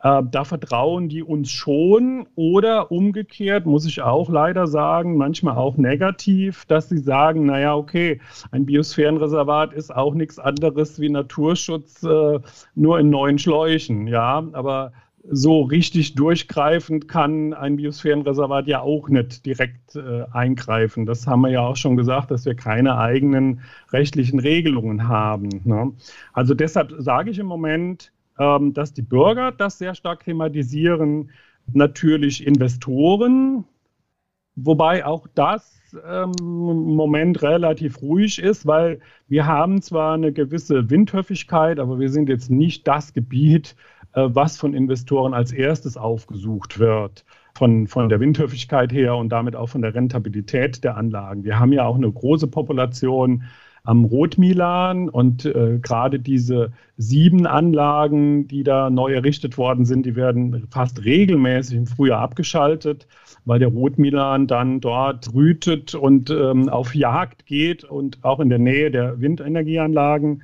Äh, 0.00 0.22
da 0.30 0.44
vertrauen 0.44 1.08
die 1.08 1.22
uns 1.22 1.50
schon 1.50 2.26
oder 2.36 2.92
umgekehrt, 2.92 3.66
muss 3.66 3.86
ich 3.86 4.00
auch 4.02 4.30
leider 4.30 4.66
sagen, 4.66 5.16
manchmal 5.16 5.56
auch 5.56 5.76
negativ, 5.76 6.64
dass 6.66 6.88
sie 6.88 6.98
sagen, 6.98 7.46
naja, 7.46 7.74
okay, 7.74 8.20
ein 8.52 8.64
Biosphärenreservat 8.66 9.72
ist 9.72 9.94
auch 9.94 10.14
nichts 10.14 10.38
anderes 10.38 11.00
wie 11.00 11.08
Naturschutz, 11.08 12.02
äh, 12.04 12.38
nur 12.74 13.00
in 13.00 13.10
neuen 13.10 13.38
Schläuchen. 13.38 14.06
Ja, 14.06 14.46
aber 14.52 14.92
so 15.30 15.62
richtig 15.62 16.14
durchgreifend 16.14 17.08
kann 17.08 17.52
ein 17.52 17.76
Biosphärenreservat 17.76 18.66
ja 18.66 18.80
auch 18.80 19.08
nicht 19.08 19.44
direkt 19.44 19.96
äh, 19.96 20.24
eingreifen. 20.32 21.06
Das 21.06 21.26
haben 21.26 21.42
wir 21.42 21.50
ja 21.50 21.60
auch 21.60 21.76
schon 21.76 21.96
gesagt, 21.96 22.30
dass 22.30 22.44
wir 22.44 22.54
keine 22.54 22.98
eigenen 22.98 23.60
rechtlichen 23.92 24.38
Regelungen 24.38 25.08
haben. 25.08 25.48
Ne? 25.64 25.92
Also 26.32 26.54
deshalb 26.54 26.94
sage 26.98 27.30
ich 27.30 27.38
im 27.38 27.46
Moment, 27.46 28.12
ähm, 28.38 28.72
dass 28.72 28.92
die 28.92 29.02
Bürger 29.02 29.52
das 29.52 29.78
sehr 29.78 29.94
stark 29.94 30.24
thematisieren, 30.24 31.30
natürlich 31.72 32.46
Investoren, 32.46 33.64
wobei 34.56 35.04
auch 35.04 35.26
das 35.34 35.78
ähm, 36.06 36.32
im 36.40 36.96
Moment 36.96 37.42
relativ 37.42 38.00
ruhig 38.02 38.38
ist, 38.38 38.66
weil 38.66 39.00
wir 39.28 39.46
haben 39.46 39.82
zwar 39.82 40.14
eine 40.14 40.32
gewisse 40.32 40.90
Windhöfigkeit, 40.90 41.78
aber 41.78 41.98
wir 41.98 42.10
sind 42.10 42.28
jetzt 42.28 42.50
nicht 42.50 42.86
das 42.86 43.12
Gebiet, 43.12 43.74
äh, 44.12 44.28
was 44.28 44.56
von 44.56 44.74
Investoren 44.74 45.34
als 45.34 45.52
erstes 45.52 45.96
aufgesucht 45.96 46.78
wird. 46.78 47.24
Von, 47.54 47.88
von 47.88 48.08
der 48.08 48.20
Windhöfigkeit 48.20 48.92
her 48.92 49.16
und 49.16 49.30
damit 49.30 49.56
auch 49.56 49.68
von 49.68 49.82
der 49.82 49.92
Rentabilität 49.92 50.84
der 50.84 50.96
Anlagen. 50.96 51.42
Wir 51.42 51.58
haben 51.58 51.72
ja 51.72 51.84
auch 51.86 51.96
eine 51.96 52.12
große 52.12 52.46
Population 52.46 53.42
am 53.84 54.04
Rotmilan 54.04 55.08
und 55.08 55.44
äh, 55.44 55.78
gerade 55.80 56.18
diese 56.18 56.72
sieben 56.96 57.46
Anlagen, 57.46 58.48
die 58.48 58.64
da 58.64 58.90
neu 58.90 59.12
errichtet 59.14 59.56
worden 59.58 59.84
sind, 59.84 60.04
die 60.04 60.16
werden 60.16 60.66
fast 60.70 61.04
regelmäßig 61.04 61.76
im 61.76 61.86
Frühjahr 61.86 62.20
abgeschaltet, 62.20 63.06
weil 63.44 63.58
der 63.58 63.68
Rotmilan 63.68 64.46
dann 64.46 64.80
dort 64.80 65.32
brütet 65.32 65.94
und 65.94 66.30
ähm, 66.30 66.68
auf 66.68 66.94
Jagd 66.94 67.46
geht 67.46 67.84
und 67.84 68.18
auch 68.22 68.40
in 68.40 68.48
der 68.48 68.58
Nähe 68.58 68.90
der 68.90 69.20
Windenergieanlagen 69.20 70.42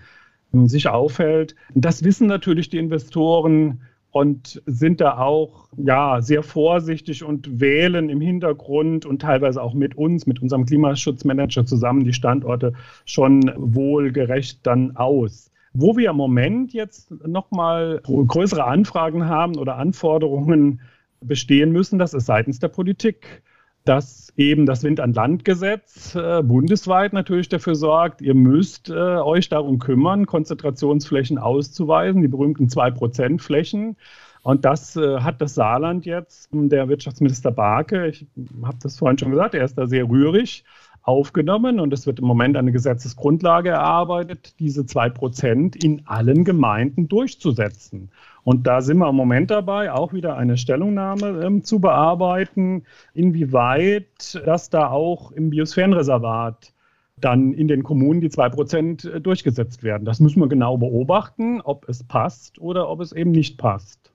sich 0.67 0.89
aufhält. 0.89 1.55
Das 1.75 2.05
wissen 2.05 2.27
natürlich 2.29 2.69
die 2.71 2.79
Investoren 2.79 3.81
und 4.15 4.63
sind 4.65 5.01
da 5.01 5.19
auch 5.19 5.67
ja, 5.77 6.23
sehr 6.23 6.45
vorsichtig 6.45 7.25
und 7.25 7.59
wählen 7.61 8.09
im 8.09 8.21
Hintergrund 8.21 9.07
und 9.07 9.21
teilweise 9.21 9.61
auch 9.61 9.75
mit 9.75 9.97
uns, 9.97 10.25
mit 10.25 10.41
unserem 10.41 10.67
Klimaschutzmanager 10.67 11.67
zusammen 11.67 12.05
die 12.05 12.13
Standorte 12.13 12.75
schon 13.05 13.53
wohlgerecht 13.57 14.61
dann 14.63 14.97
aus. 14.97 15.51
Wo 15.73 15.97
wir 15.97 16.11
im 16.11 16.17
Moment 16.17 16.73
jetzt 16.73 17.11
nochmal 17.27 18.03
größere 18.05 18.63
Anfragen 18.63 19.27
haben 19.29 19.59
oder 19.59 19.79
Anforderungen 19.79 20.81
bestehen 21.21 21.73
müssen, 21.73 21.99
das 21.99 22.15
ist 22.15 22.27
seitens 22.27 22.61
der 22.61 22.69
Politik 22.69 23.43
dass 23.85 24.33
eben 24.37 24.67
das 24.67 24.83
Wind-an-Land-Gesetz 24.83 26.15
äh, 26.15 26.43
bundesweit 26.43 27.13
natürlich 27.13 27.49
dafür 27.49 27.75
sorgt, 27.75 28.23
ihr 28.23 28.35
müsst 28.35 28.89
äh, 28.89 28.93
euch 28.93 29.49
darum 29.49 29.79
kümmern, 29.79 30.27
Konzentrationsflächen 30.27 31.39
auszuweisen, 31.39 32.23
die 32.23 32.29
berühmten 32.29 32.67
2% 32.67 33.41
Flächen. 33.41 33.97
Und 34.43 34.65
das 34.65 34.97
äh, 34.97 35.21
hat 35.21 35.41
das 35.41 35.55
Saarland 35.55 36.07
jetzt, 36.07 36.49
der 36.53 36.89
Wirtschaftsminister 36.89 37.51
Barke, 37.51 38.09
ich 38.09 38.27
habe 38.63 38.79
das 38.83 38.99
vorhin 38.99 39.19
schon 39.19 39.31
gesagt, 39.31 39.55
er 39.55 39.65
ist 39.65 39.77
da 39.77 39.87
sehr 39.87 40.09
rührig, 40.09 40.65
aufgenommen 41.05 41.81
und 41.81 41.93
es 41.93 42.07
wird 42.07 42.19
im 42.19 42.25
Moment 42.25 42.57
eine 42.57 42.73
Gesetzesgrundlage 42.73 43.69
erarbeitet, 43.69 44.55
diese 44.59 44.87
zwei 44.87 45.11
Prozent 45.11 45.77
in 45.77 46.07
allen 46.07 46.45
Gemeinden 46.45 47.09
durchzusetzen. 47.09 48.11
Und 48.45 48.67
da 48.67 48.83
sind 48.83 48.99
wir 48.99 49.09
im 49.09 49.17
Moment 49.17 49.51
dabei, 49.51 49.91
auch 49.91 50.13
wieder 50.13 50.37
eine 50.37 50.59
Stellungnahme 50.59 51.43
ähm, 51.45 51.65
zu 51.65 51.81
bearbeiten, 51.81 52.85
inwieweit 53.15 54.41
das 54.45 54.69
da 54.69 54.91
auch 54.91 55.33
im 55.33 55.51
Biosphärenreservat 55.51 56.73
dann 57.17 57.55
in 57.55 57.69
den 57.69 57.83
Kommunen 57.83 58.21
die 58.21 58.29
zwei 58.29 58.49
Prozent 58.51 59.05
äh, 59.05 59.21
durchgesetzt 59.21 59.83
werden. 59.83 60.05
Das 60.05 60.21
müssen 60.21 60.41
wir 60.41 60.49
genau 60.49 60.77
beobachten, 60.77 61.61
ob 61.63 61.89
es 61.89 62.05
passt 62.05 62.59
oder 62.59 62.89
ob 62.91 63.01
es 63.01 63.13
eben 63.13 63.31
nicht 63.31 63.57
passt. 63.57 64.13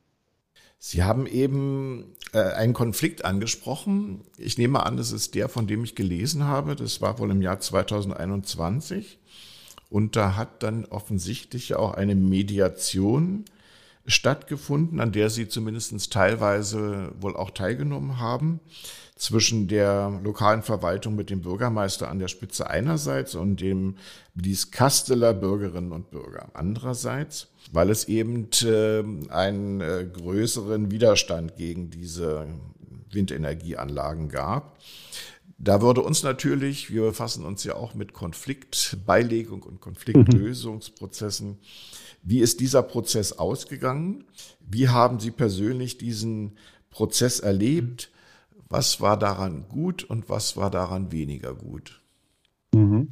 Sie 0.77 1.03
haben 1.03 1.25
eben 1.25 2.15
äh, 2.33 2.39
einen 2.39 2.73
Konflikt 2.73 3.25
angesprochen. 3.25 4.21
Ich 4.37 4.57
nehme 4.57 4.85
an, 4.85 4.95
das 4.95 5.11
ist 5.11 5.35
der, 5.35 5.49
von 5.49 5.67
dem 5.67 5.83
ich 5.83 5.95
gelesen 5.95 6.45
habe. 6.45 6.75
Das 6.75 7.01
war 7.01 7.19
wohl 7.19 7.31
im 7.31 7.41
Jahr 7.41 7.59
2021. 7.59 9.19
Und 9.89 10.15
da 10.15 10.35
hat 10.35 10.61
dann 10.61 10.85
offensichtlich 10.85 11.75
auch 11.75 11.95
eine 11.95 12.15
Mediation 12.15 13.45
stattgefunden, 14.09 14.99
an 14.99 15.11
der 15.11 15.29
Sie 15.29 15.47
zumindest 15.47 16.11
teilweise 16.11 17.13
wohl 17.19 17.35
auch 17.35 17.51
teilgenommen 17.51 18.19
haben, 18.19 18.59
zwischen 19.15 19.67
der 19.67 20.19
lokalen 20.23 20.63
Verwaltung 20.63 21.15
mit 21.15 21.29
dem 21.29 21.41
Bürgermeister 21.41 22.09
an 22.09 22.19
der 22.19 22.29
Spitze 22.29 22.69
einerseits 22.69 23.35
und 23.35 23.59
dem 23.59 23.95
Blies-Kasteler 24.35 25.33
Bürgerinnen 25.33 25.91
und 25.91 26.09
Bürger 26.09 26.49
andererseits 26.53 27.49
weil 27.71 27.89
es 27.89 28.07
eben 28.07 28.49
äh, 28.63 29.03
einen 29.29 29.81
äh, 29.81 30.07
größeren 30.11 30.91
Widerstand 30.91 31.55
gegen 31.55 31.89
diese 31.89 32.47
Windenergieanlagen 33.11 34.29
gab. 34.29 34.79
Da 35.57 35.81
würde 35.81 36.01
uns 36.01 36.23
natürlich, 36.23 36.91
wir 36.91 37.01
befassen 37.01 37.45
uns 37.45 37.63
ja 37.63 37.75
auch 37.75 37.93
mit 37.93 38.13
Konfliktbeilegung 38.13 39.63
und 39.63 39.81
Konfliktlösungsprozessen. 39.81 41.59
Wie 42.21 42.39
ist 42.39 42.59
dieser 42.59 42.83
Prozess 42.83 43.33
ausgegangen? 43.33 44.25
Wie 44.59 44.89
haben 44.89 45.19
Sie 45.19 45.31
persönlich 45.31 45.97
diesen 45.97 46.57
Prozess 46.89 47.39
erlebt? 47.39 48.11
Was 48.67 49.01
war 49.01 49.17
daran 49.17 49.67
gut 49.67 50.03
und 50.03 50.29
was 50.29 50.55
war 50.55 50.69
daran 50.69 51.11
weniger 51.11 51.55
gut? 51.55 52.01
Mhm. 52.73 53.09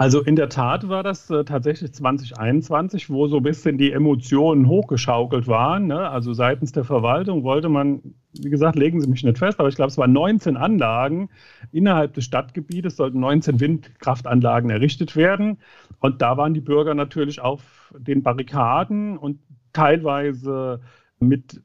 Also 0.00 0.22
in 0.22 0.34
der 0.34 0.48
Tat 0.48 0.88
war 0.88 1.02
das 1.02 1.28
äh, 1.28 1.44
tatsächlich 1.44 1.92
2021, 1.92 3.10
wo 3.10 3.26
so 3.26 3.36
ein 3.36 3.42
bisschen 3.42 3.76
die 3.76 3.92
Emotionen 3.92 4.66
hochgeschaukelt 4.66 5.46
waren. 5.46 5.88
Ne? 5.88 6.08
Also 6.08 6.32
seitens 6.32 6.72
der 6.72 6.84
Verwaltung 6.84 7.44
wollte 7.44 7.68
man, 7.68 8.14
wie 8.32 8.48
gesagt, 8.48 8.78
legen 8.78 9.02
Sie 9.02 9.10
mich 9.10 9.24
nicht 9.24 9.36
fest, 9.36 9.60
aber 9.60 9.68
ich 9.68 9.74
glaube, 9.74 9.90
es 9.90 9.98
waren 9.98 10.14
19 10.14 10.56
Anlagen 10.56 11.28
innerhalb 11.70 12.14
des 12.14 12.24
Stadtgebietes, 12.24 12.96
sollten 12.96 13.20
19 13.20 13.60
Windkraftanlagen 13.60 14.70
errichtet 14.70 15.16
werden. 15.16 15.58
Und 15.98 16.22
da 16.22 16.38
waren 16.38 16.54
die 16.54 16.62
Bürger 16.62 16.94
natürlich 16.94 17.42
auf 17.42 17.92
den 17.94 18.22
Barrikaden 18.22 19.18
und 19.18 19.38
teilweise 19.74 20.80
mit 21.20 21.60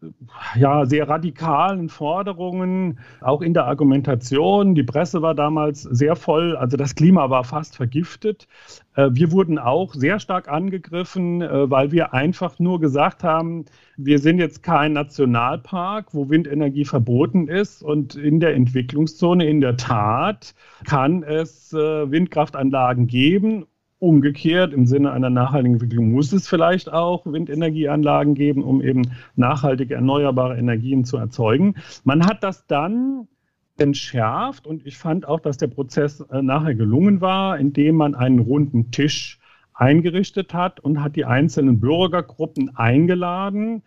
ja, 0.58 0.86
sehr 0.86 1.08
radikalen 1.08 1.88
Forderungen, 1.88 3.00
auch 3.22 3.41
in 3.41 3.54
der 3.54 3.65
Argumentation. 3.65 4.76
Die 4.76 4.84
Presse 4.84 5.22
war 5.22 5.34
damals 5.34 5.84
sehr 5.84 6.18
voll, 6.18 6.58
also 6.58 6.76
das 6.76 6.94
Klima 6.94 7.30
war 7.30 7.46
fast 7.46 7.78
vergiftet. 7.78 8.48
Äh, 8.96 9.10
wir 9.13 9.32
wurden 9.32 9.58
auch 9.58 9.94
sehr 9.94 10.20
stark 10.20 10.50
angegriffen, 10.50 11.41
äh, 11.41 11.70
weil 11.72 11.91
wir 11.91 12.13
einfach 12.13 12.60
nur 12.60 12.82
gesagt 12.82 13.24
haben, 13.24 13.65
wir 13.96 14.20
sind 14.20 14.39
jetzt 14.39 14.62
kein 14.62 14.91
Nationalpark, 14.91 16.13
wo 16.13 16.30
Windenergie 16.30 16.84
verboten 16.84 17.48
ist. 17.48 17.82
Und 17.82 18.15
in 18.15 18.41
der 18.41 18.56
Entwicklungszone 18.56 19.48
in 19.48 19.62
der 19.62 19.78
Tat 19.78 20.54
kann 20.86 21.24
es 21.24 21.72
äh, 21.72 22.12
Windkraftanlagen 22.12 23.08
geben 23.08 23.68
Umgekehrt, 24.00 24.74
im 24.74 24.86
Sinne 24.86 25.12
einer 25.12 25.30
nachhaltigen 25.30 25.76
Entwicklung 25.76 26.12
muss 26.12 26.34
es 26.34 26.48
vielleicht 26.48 26.92
auch 26.92 27.26
Windenergieanlagen 27.26 28.36
geben, 28.36 28.64
um 28.64 28.82
eben 28.82 29.04
nachhaltige 29.36 29.96
erneuerbare 29.96 30.58
Energien 30.58 31.06
zu 31.06 31.18
erzeugen. 31.18 31.76
Man 32.04 32.26
hat 32.26 32.44
das 32.44 32.68
dann 32.68 33.28
entschärft 33.78 34.68
und 34.68 34.86
ich 34.86 34.98
fand 34.98 35.28
auch, 35.28 35.40
dass 35.40 35.58
der 35.58 35.68
Prozess 35.68 36.22
äh, 36.22 36.42
nachher 36.42 36.76
gelungen 36.76 37.22
war, 37.22 37.58
indem 37.58 37.96
man 37.96 38.16
einen 38.16 38.40
runden 38.40 38.92
Tisch 38.92 39.40
eingerichtet 39.74 40.54
hat 40.54 40.80
und 40.80 41.02
hat 41.02 41.16
die 41.16 41.26
einzelnen 41.26 41.80
Bürgergruppen 41.80 42.76
eingeladen. 42.76 43.84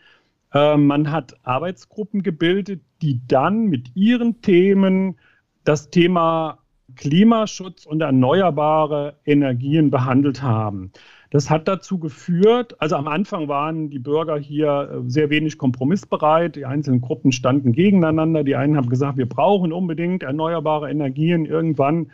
Äh, 0.53 0.77
man 0.77 1.11
hat 1.11 1.37
Arbeitsgruppen 1.43 2.23
gebildet, 2.23 2.83
die 3.03 3.21
dann 3.27 3.67
mit 3.67 3.95
ihren 3.95 4.41
Themen 4.43 5.17
das 5.65 5.91
Thema 5.91 6.59
Klimaschutz 6.99 7.87
und 7.87 8.03
erneuerbare 8.03 9.15
Energien 9.25 9.91
behandelt 9.91 10.43
haben. 10.43 10.93
Das 11.31 11.51
hat 11.51 11.69
dazu 11.69 11.99
geführt, 11.99 12.81
also 12.81 12.97
am 12.97 13.07
Anfang 13.07 13.49
waren 13.49 13.91
die 13.91 13.99
Bürger 13.99 14.39
hier 14.39 14.91
äh, 14.91 15.11
sehr 15.11 15.31
wenig 15.31 15.59
kompromissbereit. 15.59 16.57
Die 16.57 16.65
einzelnen 16.65 17.01
Gruppen 17.01 17.33
standen 17.33 17.73
gegeneinander. 17.73 18.45
Die 18.45 18.57
einen 18.57 18.77
haben 18.77 18.89
gesagt, 18.89 19.19
wir 19.19 19.29
brauchen 19.29 19.73
unbedingt 19.73 20.23
erneuerbare 20.23 20.91
Energien. 20.91 21.45
Irgendwann 21.45 22.13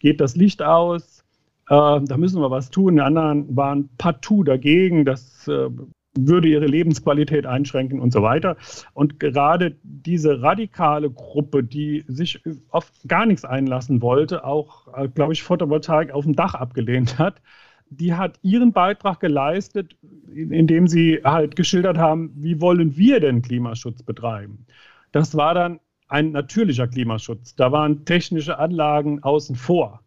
geht 0.00 0.20
das 0.20 0.36
Licht 0.36 0.62
aus. 0.62 1.24
Äh, 1.68 2.00
da 2.04 2.16
müssen 2.16 2.40
wir 2.40 2.50
was 2.50 2.70
tun. 2.70 2.96
Die 2.96 3.00
anderen 3.02 3.56
waren 3.56 3.88
partout 3.98 4.44
dagegen. 4.44 5.04
Das 5.04 5.48
äh, 5.48 5.68
würde 6.14 6.48
ihre 6.48 6.66
Lebensqualität 6.66 7.46
einschränken 7.46 8.00
und 8.00 8.12
so 8.12 8.22
weiter. 8.22 8.56
Und 8.92 9.18
gerade 9.18 9.76
diese 9.82 10.42
radikale 10.42 11.10
Gruppe, 11.10 11.64
die 11.64 12.04
sich 12.06 12.42
auf 12.68 12.90
gar 13.06 13.26
nichts 13.26 13.44
einlassen 13.44 14.02
wollte, 14.02 14.44
auch, 14.44 14.88
äh, 14.96 15.08
glaube 15.08 15.32
ich, 15.32 15.42
Photovoltaik 15.42 16.12
auf 16.12 16.24
dem 16.24 16.36
Dach 16.36 16.54
abgelehnt 16.54 17.18
hat, 17.18 17.40
die 17.88 18.14
hat 18.14 18.38
ihren 18.42 18.72
Beitrag 18.72 19.20
geleistet, 19.20 19.96
indem 20.34 20.88
sie 20.88 21.20
halt 21.24 21.56
geschildert 21.56 21.98
haben, 21.98 22.32
wie 22.36 22.60
wollen 22.60 22.96
wir 22.96 23.20
denn 23.20 23.42
Klimaschutz 23.42 24.02
betreiben. 24.02 24.66
Das 25.12 25.36
war 25.36 25.54
dann 25.54 25.80
ein 26.08 26.32
natürlicher 26.32 26.88
Klimaschutz. 26.88 27.54
Da 27.54 27.72
waren 27.72 28.04
technische 28.04 28.58
Anlagen 28.58 29.22
außen 29.22 29.56
vor. 29.56 30.00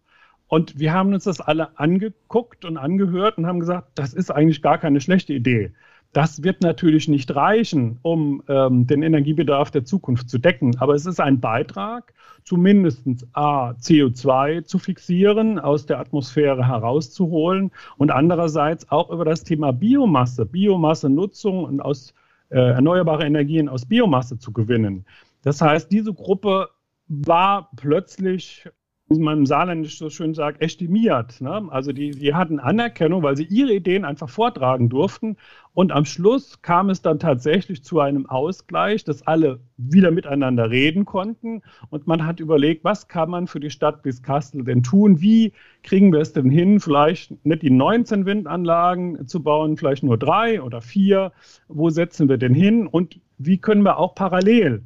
Und 0.47 0.79
wir 0.79 0.93
haben 0.93 1.13
uns 1.13 1.23
das 1.23 1.41
alle 1.41 1.77
angeguckt 1.79 2.65
und 2.65 2.77
angehört 2.77 3.37
und 3.37 3.47
haben 3.47 3.59
gesagt, 3.59 3.91
das 3.95 4.13
ist 4.13 4.31
eigentlich 4.31 4.61
gar 4.61 4.77
keine 4.77 5.01
schlechte 5.01 5.33
Idee. 5.33 5.73
Das 6.15 6.43
wird 6.43 6.61
natürlich 6.61 7.09
nicht 7.09 7.35
reichen, 7.35 7.99
um 8.01 8.41
ähm, 8.47 8.87
den 8.87 9.03
Energiebedarf 9.03 9.69
der 9.69 9.83
Zukunft 9.83 10.29
zu 10.29 10.37
decken, 10.37 10.77
aber 10.79 10.95
es 10.95 11.05
ist 11.05 11.19
ein 11.19 11.41
Beitrag, 11.41 12.13
zumindest 12.45 13.27
A, 13.33 13.71
CO2 13.71 14.63
zu 14.63 14.79
fixieren, 14.79 15.59
aus 15.59 15.87
der 15.87 15.99
Atmosphäre 15.99 16.65
herauszuholen 16.65 17.69
und 17.97 18.11
andererseits 18.11 18.89
auch 18.89 19.09
über 19.09 19.25
das 19.25 19.43
Thema 19.43 19.73
Biomasse, 19.73 20.45
Biomassenutzung 20.45 21.65
und 21.65 21.81
aus 21.81 22.13
äh, 22.47 22.59
erneuerbare 22.59 23.25
Energien 23.25 23.67
aus 23.67 23.85
Biomasse 23.85 24.39
zu 24.39 24.53
gewinnen. 24.53 25.05
Das 25.41 25.59
heißt, 25.59 25.91
diese 25.91 26.13
Gruppe 26.13 26.69
war 27.09 27.71
plötzlich 27.75 28.69
wie 29.07 29.19
man 29.19 29.39
im 29.39 29.45
Saarländisch 29.45 29.99
so 29.99 30.09
schön 30.09 30.33
sagt, 30.33 30.61
estimiert. 30.61 31.39
Ne? 31.39 31.67
Also 31.69 31.91
die, 31.91 32.11
die 32.11 32.33
hatten 32.33 32.59
Anerkennung, 32.59 33.21
weil 33.21 33.37
sie 33.37 33.43
ihre 33.43 33.73
Ideen 33.73 34.03
einfach 34.03 34.29
vortragen 34.29 34.89
durften. 34.89 35.37
Und 35.73 35.91
am 35.91 36.05
Schluss 36.05 36.61
kam 36.63 36.89
es 36.89 37.03
dann 37.03 37.19
tatsächlich 37.19 37.83
zu 37.83 37.99
einem 37.99 38.25
Ausgleich, 38.25 39.03
dass 39.03 39.27
alle 39.27 39.59
wieder 39.77 40.09
miteinander 40.09 40.71
reden 40.71 41.05
konnten. 41.05 41.61
Und 41.91 42.07
man 42.07 42.25
hat 42.25 42.39
überlegt, 42.39 42.83
was 42.83 43.07
kann 43.07 43.29
man 43.29 43.45
für 43.45 43.59
die 43.59 43.69
Stadt 43.69 44.01
Biskastel 44.01 44.63
denn 44.63 44.81
tun? 44.81 45.21
Wie 45.21 45.53
kriegen 45.83 46.11
wir 46.11 46.21
es 46.21 46.33
denn 46.33 46.49
hin, 46.49 46.79
vielleicht 46.79 47.45
nicht 47.45 47.61
die 47.61 47.69
19 47.69 48.25
Windanlagen 48.25 49.27
zu 49.27 49.43
bauen, 49.43 49.77
vielleicht 49.77 50.03
nur 50.03 50.17
drei 50.17 50.63
oder 50.63 50.81
vier? 50.81 51.31
Wo 51.67 51.91
setzen 51.91 52.27
wir 52.27 52.37
denn 52.37 52.55
hin? 52.55 52.87
Und 52.87 53.19
wie 53.37 53.59
können 53.59 53.83
wir 53.83 53.99
auch 53.99 54.15
parallel 54.15 54.81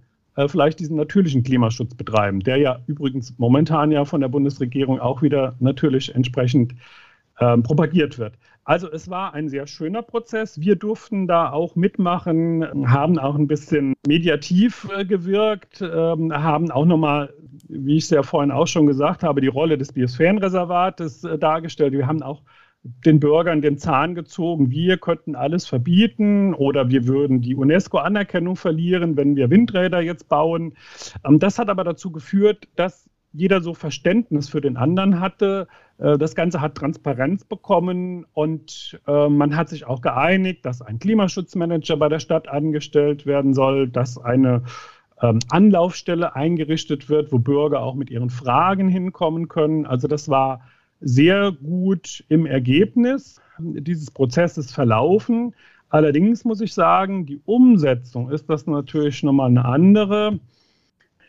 vielleicht 0.47 0.79
diesen 0.79 0.95
natürlichen 0.95 1.43
Klimaschutz 1.43 1.95
betreiben, 1.95 2.39
der 2.39 2.57
ja 2.57 2.79
übrigens 2.87 3.33
momentan 3.37 3.91
ja 3.91 4.05
von 4.05 4.21
der 4.21 4.29
Bundesregierung 4.29 4.99
auch 4.99 5.21
wieder 5.21 5.55
natürlich 5.59 6.15
entsprechend 6.15 6.75
ähm, 7.39 7.63
propagiert 7.63 8.17
wird. 8.17 8.33
Also 8.65 8.91
es 8.91 9.09
war 9.09 9.33
ein 9.33 9.49
sehr 9.49 9.65
schöner 9.65 10.01
Prozess. 10.03 10.59
Wir 10.59 10.75
durften 10.75 11.27
da 11.27 11.51
auch 11.51 11.75
mitmachen, 11.75 12.87
haben 12.91 13.17
auch 13.17 13.35
ein 13.35 13.47
bisschen 13.47 13.95
mediativ 14.05 14.87
äh, 14.95 15.05
gewirkt, 15.05 15.81
ähm, 15.81 16.31
haben 16.31 16.69
auch 16.69 16.85
nochmal, 16.85 17.33
wie 17.67 17.97
ich 17.97 18.03
es 18.03 18.09
ja 18.11 18.21
vorhin 18.21 18.51
auch 18.51 18.67
schon 18.67 18.85
gesagt 18.85 19.23
habe, 19.23 19.41
die 19.41 19.47
Rolle 19.47 19.77
des 19.77 19.93
Biosphärenreservates 19.93 21.23
äh, 21.23 21.39
dargestellt. 21.39 21.93
Wir 21.93 22.05
haben 22.05 22.21
auch 22.21 22.43
den 22.83 23.19
Bürgern 23.19 23.61
den 23.61 23.77
Zahn 23.77 24.15
gezogen, 24.15 24.71
wir 24.71 24.97
könnten 24.97 25.35
alles 25.35 25.67
verbieten 25.67 26.53
oder 26.53 26.89
wir 26.89 27.07
würden 27.07 27.41
die 27.41 27.55
UNESCO-Anerkennung 27.55 28.55
verlieren, 28.55 29.17
wenn 29.17 29.35
wir 29.35 29.49
Windräder 29.49 30.01
jetzt 30.01 30.29
bauen. 30.29 30.73
Ähm, 31.25 31.39
das 31.39 31.59
hat 31.59 31.69
aber 31.69 31.83
dazu 31.83 32.11
geführt, 32.11 32.67
dass 32.75 33.09
jeder 33.31 33.61
so 33.61 33.73
Verständnis 33.73 34.49
für 34.49 34.61
den 34.61 34.77
anderen 34.77 35.19
hatte. 35.19 35.67
Äh, 35.97 36.17
das 36.17 36.35
Ganze 36.35 36.61
hat 36.61 36.75
Transparenz 36.75 37.43
bekommen 37.43 38.25
und 38.33 38.99
äh, 39.07 39.27
man 39.27 39.55
hat 39.55 39.69
sich 39.69 39.85
auch 39.85 40.01
geeinigt, 40.01 40.65
dass 40.65 40.81
ein 40.81 40.99
Klimaschutzmanager 40.99 41.97
bei 41.97 42.09
der 42.09 42.19
Stadt 42.19 42.47
angestellt 42.47 43.25
werden 43.25 43.53
soll, 43.53 43.89
dass 43.89 44.17
eine 44.17 44.63
ähm, 45.21 45.39
Anlaufstelle 45.49 46.35
eingerichtet 46.35 47.09
wird, 47.09 47.31
wo 47.31 47.39
Bürger 47.39 47.81
auch 47.81 47.95
mit 47.95 48.09
ihren 48.09 48.29
Fragen 48.29 48.87
hinkommen 48.87 49.49
können. 49.49 49.85
Also 49.85 50.07
das 50.07 50.29
war 50.29 50.61
sehr 51.01 51.51
gut 51.51 52.23
im 52.29 52.45
Ergebnis 52.45 53.41
dieses 53.59 54.11
Prozesses 54.11 54.71
verlaufen. 54.71 55.53
Allerdings 55.89 56.45
muss 56.45 56.61
ich 56.61 56.73
sagen, 56.73 57.25
die 57.25 57.41
Umsetzung 57.45 58.29
ist 58.29 58.49
das 58.49 58.67
natürlich 58.67 59.23
nochmal 59.23 59.49
eine 59.49 59.65
andere. 59.65 60.39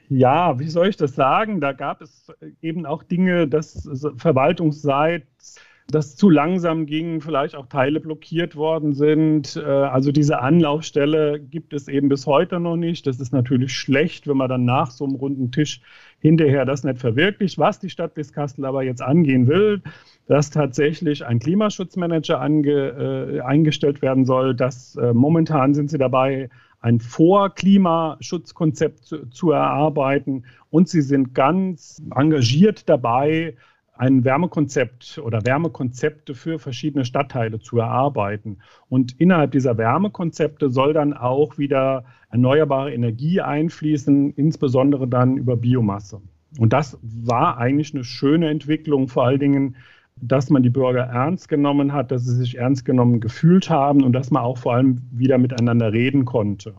Ja, 0.08 0.58
wie 0.58 0.68
soll 0.68 0.88
ich 0.88 0.96
das 0.96 1.14
sagen? 1.14 1.60
Da 1.60 1.72
gab 1.72 2.02
es 2.02 2.32
eben 2.60 2.84
auch 2.84 3.02
Dinge, 3.02 3.48
dass 3.48 3.88
verwaltungsseits 4.16 5.60
das 5.90 6.16
zu 6.16 6.30
langsam 6.30 6.86
ging, 6.86 7.20
vielleicht 7.20 7.54
auch 7.54 7.66
Teile 7.66 8.00
blockiert 8.00 8.56
worden 8.56 8.92
sind. 8.92 9.56
Äh, 9.56 9.64
also 9.64 10.12
diese 10.12 10.40
Anlaufstelle 10.40 11.40
gibt 11.40 11.72
es 11.72 11.88
eben 11.88 12.08
bis 12.08 12.26
heute 12.26 12.60
noch 12.60 12.76
nicht. 12.76 13.06
Das 13.06 13.20
ist 13.20 13.32
natürlich 13.32 13.74
schlecht, 13.74 14.26
wenn 14.26 14.36
man 14.36 14.48
dann 14.48 14.64
nach 14.64 14.90
so 14.90 15.04
einem 15.04 15.16
runden 15.16 15.52
Tisch 15.52 15.80
hinterher 16.20 16.64
das 16.64 16.84
nicht 16.84 16.98
verwirklicht. 16.98 17.58
Was 17.58 17.78
die 17.78 17.90
Stadt 17.90 18.14
Biskastel 18.14 18.64
aber 18.64 18.82
jetzt 18.82 19.02
angehen 19.02 19.48
will, 19.48 19.82
dass 20.26 20.50
tatsächlich 20.50 21.24
ein 21.24 21.38
Klimaschutzmanager 21.38 22.40
ange, 22.40 23.36
äh, 23.36 23.40
eingestellt 23.40 24.02
werden 24.02 24.24
soll. 24.24 24.54
Dass, 24.54 24.96
äh, 24.96 25.12
momentan 25.12 25.74
sind 25.74 25.90
sie 25.90 25.98
dabei, 25.98 26.48
ein 26.80 27.00
Vorklimaschutzkonzept 27.00 29.04
zu, 29.04 29.28
zu 29.28 29.50
erarbeiten 29.50 30.44
und 30.70 30.88
sie 30.88 31.02
sind 31.02 31.34
ganz 31.34 32.02
engagiert 32.14 32.88
dabei, 32.88 33.54
ein 34.00 34.24
Wärmekonzept 34.24 35.20
oder 35.22 35.44
Wärmekonzepte 35.44 36.34
für 36.34 36.58
verschiedene 36.58 37.04
Stadtteile 37.04 37.60
zu 37.60 37.78
erarbeiten. 37.78 38.56
Und 38.88 39.20
innerhalb 39.20 39.52
dieser 39.52 39.76
Wärmekonzepte 39.76 40.70
soll 40.70 40.94
dann 40.94 41.12
auch 41.12 41.58
wieder 41.58 42.04
erneuerbare 42.30 42.94
Energie 42.94 43.42
einfließen, 43.42 44.32
insbesondere 44.32 45.06
dann 45.06 45.36
über 45.36 45.54
Biomasse. 45.54 46.22
Und 46.58 46.72
das 46.72 46.98
war 47.02 47.58
eigentlich 47.58 47.94
eine 47.94 48.02
schöne 48.02 48.48
Entwicklung, 48.48 49.06
vor 49.06 49.26
allen 49.26 49.38
Dingen, 49.38 49.76
dass 50.16 50.48
man 50.48 50.62
die 50.62 50.70
Bürger 50.70 51.02
ernst 51.02 51.50
genommen 51.50 51.92
hat, 51.92 52.10
dass 52.10 52.24
sie 52.24 52.36
sich 52.36 52.56
ernst 52.56 52.86
genommen 52.86 53.20
gefühlt 53.20 53.68
haben 53.68 54.02
und 54.02 54.14
dass 54.14 54.30
man 54.30 54.42
auch 54.42 54.56
vor 54.56 54.76
allem 54.76 55.02
wieder 55.10 55.36
miteinander 55.36 55.92
reden 55.92 56.24
konnte. 56.24 56.74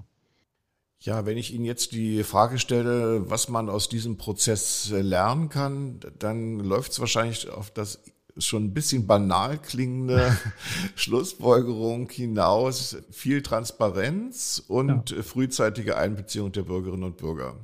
Ja, 1.04 1.26
wenn 1.26 1.38
ich 1.38 1.52
Ihnen 1.52 1.66
jetzt 1.66 1.94
die 1.94 2.24
Frage 2.24 2.60
stelle, 2.60 3.28
was 3.28 3.50
man 3.50 3.70
aus 3.70 3.90
diesem 3.90 4.18
Prozess 4.18 4.92
äh, 4.92 5.02
lernen 5.02 5.50
kann, 5.50 6.00
dann 6.20 6.60
läuft 6.60 6.92
es 6.92 7.00
wahrscheinlich 7.00 7.50
auf 7.50 7.72
das 7.72 8.04
schon 8.38 8.66
ein 8.66 8.74
bisschen 8.74 9.08
banal 9.08 9.58
klingende 9.58 10.38
Schlussfolgerung 10.96 12.08
hinaus. 12.10 12.98
Viel 13.10 13.42
Transparenz 13.42 14.64
und 14.68 15.10
ja. 15.10 15.24
frühzeitige 15.24 15.98
Einbeziehung 15.98 16.52
der 16.52 16.62
Bürgerinnen 16.62 17.04
und 17.04 17.18
Bürger. 17.18 17.56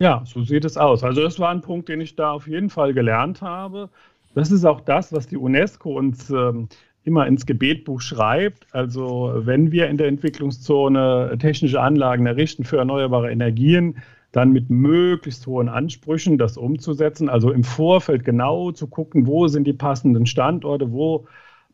Ja, 0.00 0.24
so 0.24 0.42
sieht 0.42 0.64
es 0.64 0.78
aus. 0.78 1.04
Also 1.04 1.22
das 1.22 1.38
war 1.38 1.50
ein 1.50 1.60
Punkt, 1.60 1.90
den 1.90 2.00
ich 2.00 2.16
da 2.16 2.32
auf 2.32 2.48
jeden 2.48 2.70
Fall 2.70 2.94
gelernt 2.94 3.42
habe. 3.42 3.90
Das 4.34 4.50
ist 4.50 4.64
auch 4.64 4.80
das, 4.80 5.12
was 5.12 5.28
die 5.28 5.36
UNESCO 5.36 5.98
uns 5.98 6.30
ähm, 6.30 6.68
immer 7.04 7.26
ins 7.26 7.46
Gebetbuch 7.46 8.00
schreibt. 8.00 8.66
Also 8.72 9.32
wenn 9.36 9.70
wir 9.70 9.88
in 9.88 9.98
der 9.98 10.08
Entwicklungszone 10.08 11.36
technische 11.38 11.80
Anlagen 11.80 12.26
errichten 12.26 12.64
für 12.64 12.78
erneuerbare 12.78 13.30
Energien, 13.30 13.96
dann 14.32 14.50
mit 14.50 14.68
möglichst 14.68 15.46
hohen 15.46 15.68
Ansprüchen 15.68 16.38
das 16.38 16.56
umzusetzen. 16.56 17.28
Also 17.28 17.52
im 17.52 17.62
Vorfeld 17.62 18.24
genau 18.24 18.72
zu 18.72 18.88
gucken, 18.88 19.26
wo 19.26 19.46
sind 19.46 19.66
die 19.66 19.72
passenden 19.72 20.26
Standorte, 20.26 20.90
wo 20.90 21.26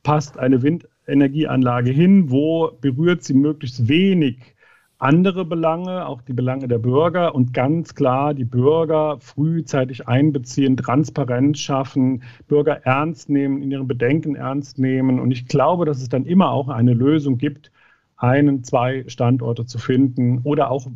passt 0.03 0.39
eine 0.39 0.63
Windenergieanlage 0.63 1.91
hin, 1.91 2.31
wo 2.31 2.73
berührt 2.81 3.23
sie 3.23 3.35
möglichst 3.35 3.89
wenig 3.89 4.55
andere 5.01 5.45
Belange, 5.45 6.07
auch 6.07 6.21
die 6.23 6.35
Belange 6.35 6.69
der 6.69 6.79
Bürger 6.79 7.35
und 7.35 7.55
ganz 7.55 7.95
klar 7.95 8.35
die 8.35 8.45
Bürger 8.45 9.19
frühzeitig 9.19 10.07
einbeziehen, 10.07 10.77
Transparenz 10.77 11.59
schaffen, 11.59 12.23
Bürger 12.49 12.85
ernst 12.85 13.31
nehmen, 13.31 13.63
in 13.63 13.71
ihren 13.71 13.89
Bedenken 13.89 14.37
ernst 14.37 14.79
nehmen. 14.79 15.19
Und 15.19 15.31
ich 15.31 15.47
glaube, 15.47 15.87
dass 15.87 16.03
es 16.03 16.11
dann 16.11 16.27
immer 16.27 16.51
auch 16.51 16.69
eine 16.69 16.93
Lösung 16.93 17.39
gibt, 17.39 17.73
einen, 18.17 18.63
zwei 18.63 19.05
Standorte 19.09 19.65
zu 19.65 19.79
finden 19.79 20.43
oder 20.45 20.71
auch, 20.71 20.87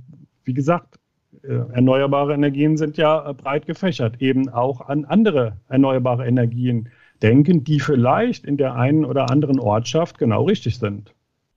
wie 0.44 0.54
gesagt, 0.54 0.98
äh, 1.42 1.54
erneuerbare 1.72 2.34
Energien 2.34 2.76
sind 2.76 2.98
ja 2.98 3.30
äh, 3.30 3.34
breit 3.34 3.66
gefächert, 3.66 4.20
eben 4.20 4.50
auch 4.50 4.82
an 4.82 5.06
andere 5.06 5.56
erneuerbare 5.68 6.26
Energien 6.26 6.90
denken, 7.22 7.64
die 7.64 7.80
vielleicht 7.80 8.44
in 8.44 8.58
der 8.58 8.74
einen 8.74 9.06
oder 9.06 9.30
anderen 9.30 9.58
Ortschaft 9.58 10.18
genau 10.18 10.44
richtig 10.44 10.78
sind. 10.78 11.14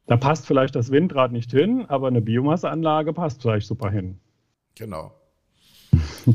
Da 0.07 0.15
passt 0.15 0.47
vielleicht 0.47 0.75
das 0.75 0.89
Windrad 0.89 1.33
nicht 1.33 1.51
hin, 1.51 1.85
aber 1.89 2.07
eine 2.07 2.21
Biomasseanlage 2.21 3.11
passt 3.11 3.41
vielleicht 3.41 3.67
super 3.67 3.91
hin. 3.91 4.19
Genau. 4.75 5.13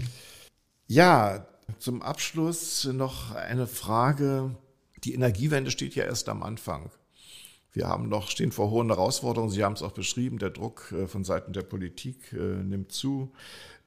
ja, 0.87 1.47
zum 1.79 2.03
Abschluss 2.03 2.85
noch 2.85 3.35
eine 3.35 3.67
Frage. 3.67 4.55
Die 5.05 5.15
Energiewende 5.15 5.71
steht 5.71 5.95
ja 5.95 6.05
erst 6.05 6.29
am 6.29 6.43
Anfang. 6.43 6.91
Wir 7.73 7.89
haben 7.89 8.11
noch, 8.11 8.29
stehen 8.29 8.53
vor 8.53 8.71
hohen 8.71 8.89
Herausforderungen. 8.89 9.51
Sie 9.51 9.65
haben 9.65 9.73
es 9.73 9.83
auch 9.83 9.93
beschrieben, 9.93 10.39
der 10.39 10.51
Druck 10.51 10.93
äh, 10.93 11.07
von 11.07 11.25
Seiten 11.25 11.55
der 11.55 11.63
Politik 11.63 12.35
äh, 12.35 12.63
nimmt 12.63 12.93
zu. 12.93 13.33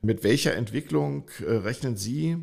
Mit 0.01 0.23
welcher 0.23 0.55
Entwicklung 0.55 1.29
äh, 1.45 1.51
rechnen 1.51 1.95
Sie 1.95 2.37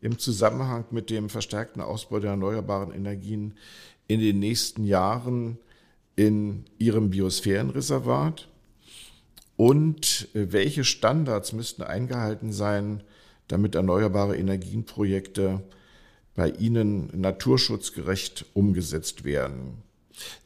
im 0.00 0.18
Zusammenhang 0.18 0.86
mit 0.90 1.10
dem 1.10 1.30
verstärkten 1.30 1.80
Ausbau 1.80 2.18
der 2.18 2.30
erneuerbaren 2.30 2.92
Energien 2.92 3.54
in 4.08 4.18
den 4.18 4.40
nächsten 4.40 4.84
Jahren? 4.84 5.58
In 6.16 6.64
Ihrem 6.78 7.10
Biosphärenreservat? 7.10 8.48
Und 9.56 10.28
äh, 10.34 10.52
welche 10.52 10.84
Standards 10.84 11.52
müssten 11.52 11.82
eingehalten 11.82 12.52
sein, 12.52 13.02
damit 13.48 13.74
erneuerbare 13.74 14.36
Energienprojekte 14.36 15.62
bei 16.34 16.50
Ihnen 16.50 17.08
naturschutzgerecht 17.20 18.46
umgesetzt 18.54 19.24
werden? 19.24 19.82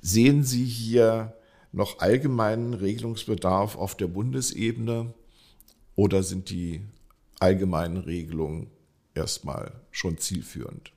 Sehen 0.00 0.44
Sie 0.44 0.64
hier 0.64 1.34
noch 1.72 2.00
allgemeinen 2.00 2.74
Regelungsbedarf 2.74 3.76
auf 3.76 3.96
der 3.96 4.08
Bundesebene 4.08 5.12
oder 5.96 6.22
sind 6.22 6.50
die 6.50 6.80
allgemeinen 7.38 7.98
Regelungen 7.98 8.68
erstmal 9.14 9.72
schon 9.90 10.18
zielführend? 10.18 10.92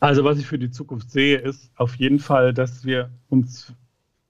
Also 0.00 0.24
was 0.24 0.38
ich 0.38 0.46
für 0.46 0.58
die 0.58 0.70
Zukunft 0.70 1.10
sehe, 1.10 1.38
ist 1.38 1.70
auf 1.76 1.94
jeden 1.96 2.18
Fall, 2.18 2.52
dass 2.52 2.84
wir 2.84 3.10
uns 3.28 3.74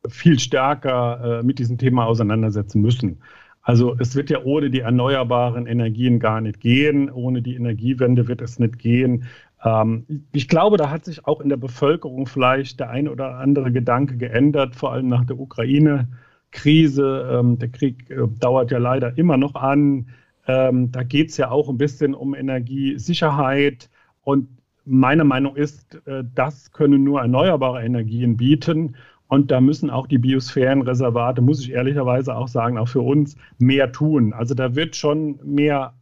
viel 0.09 0.39
stärker 0.39 1.41
äh, 1.41 1.43
mit 1.43 1.59
diesem 1.59 1.79
Thema 1.79 2.07
auseinandersetzen 2.07 2.81
müssen. 2.81 3.19
Also 3.63 3.97
es 3.99 4.15
wird 4.15 4.31
ja 4.31 4.45
ohne 4.45 4.71
die 4.71 4.81
erneuerbaren 4.81 5.67
Energien 5.67 6.21
gar 6.21 6.41
nicht 6.41 6.61
gehen, 6.61 7.11
ohne 7.11 7.43
die 7.43 7.57
Energiewende 7.57 8.29
wird 8.29 8.41
es 8.41 8.61
nicht 8.61 8.79
gehen. 8.79 9.25
Ähm, 9.65 10.07
ich 10.31 10.47
glaube, 10.47 10.77
da 10.77 10.91
hat 10.91 11.05
sich 11.05 11.27
auch 11.27 11.41
in 11.41 11.49
der 11.49 11.57
Bevölkerung 11.57 12.27
vielleicht 12.27 12.79
der 12.79 12.91
ein 12.91 13.09
oder 13.09 13.39
andere 13.39 13.73
Gedanke 13.73 14.17
geändert, 14.17 14.77
vor 14.77 14.93
allem 14.93 15.09
nach 15.09 15.25
der 15.25 15.41
Ukraine-Krise. 15.41 17.29
Ähm, 17.33 17.59
der 17.59 17.71
Krieg 17.71 18.09
äh, 18.09 18.29
dauert 18.39 18.71
ja 18.71 18.79
leider 18.79 19.19
immer 19.19 19.37
noch 19.37 19.57
an. 19.57 20.11
Ähm, 20.47 20.93
da 20.93 21.03
geht 21.03 21.31
es 21.31 21.37
ja 21.37 21.51
auch 21.51 21.69
ein 21.69 21.79
bisschen 21.79 22.15
um 22.15 22.37
Energiesicherheit. 22.37 23.91
Und 24.23 24.49
meine 24.87 25.25
Meinung 25.25 25.57
ist, 25.57 26.01
äh, 26.07 26.25
das 26.35 26.73
können 26.73 27.05
nur 27.05 27.21
erneuerbare 27.21 27.85
Energien 27.85 28.37
bieten. 28.37 28.97
Und 29.29 29.51
da 29.51 29.61
müssen 29.61 29.91
auch 29.91 30.07
die 30.07 30.19
Biosphärenreservate, 30.19 31.43
muss 31.43 31.61
ich 31.61 31.73
ehrlicherweise 31.73 32.37
auch 32.37 32.49
sagen, 32.49 32.79
auch 32.79 32.89
für 32.89 33.01
uns 33.01 33.37
mehr 33.59 33.91
tun. 33.91 34.33
Also 34.33 34.55
da 34.55 34.77
wird 34.77 34.95
schon 34.95 35.41
mehr, 35.45 35.95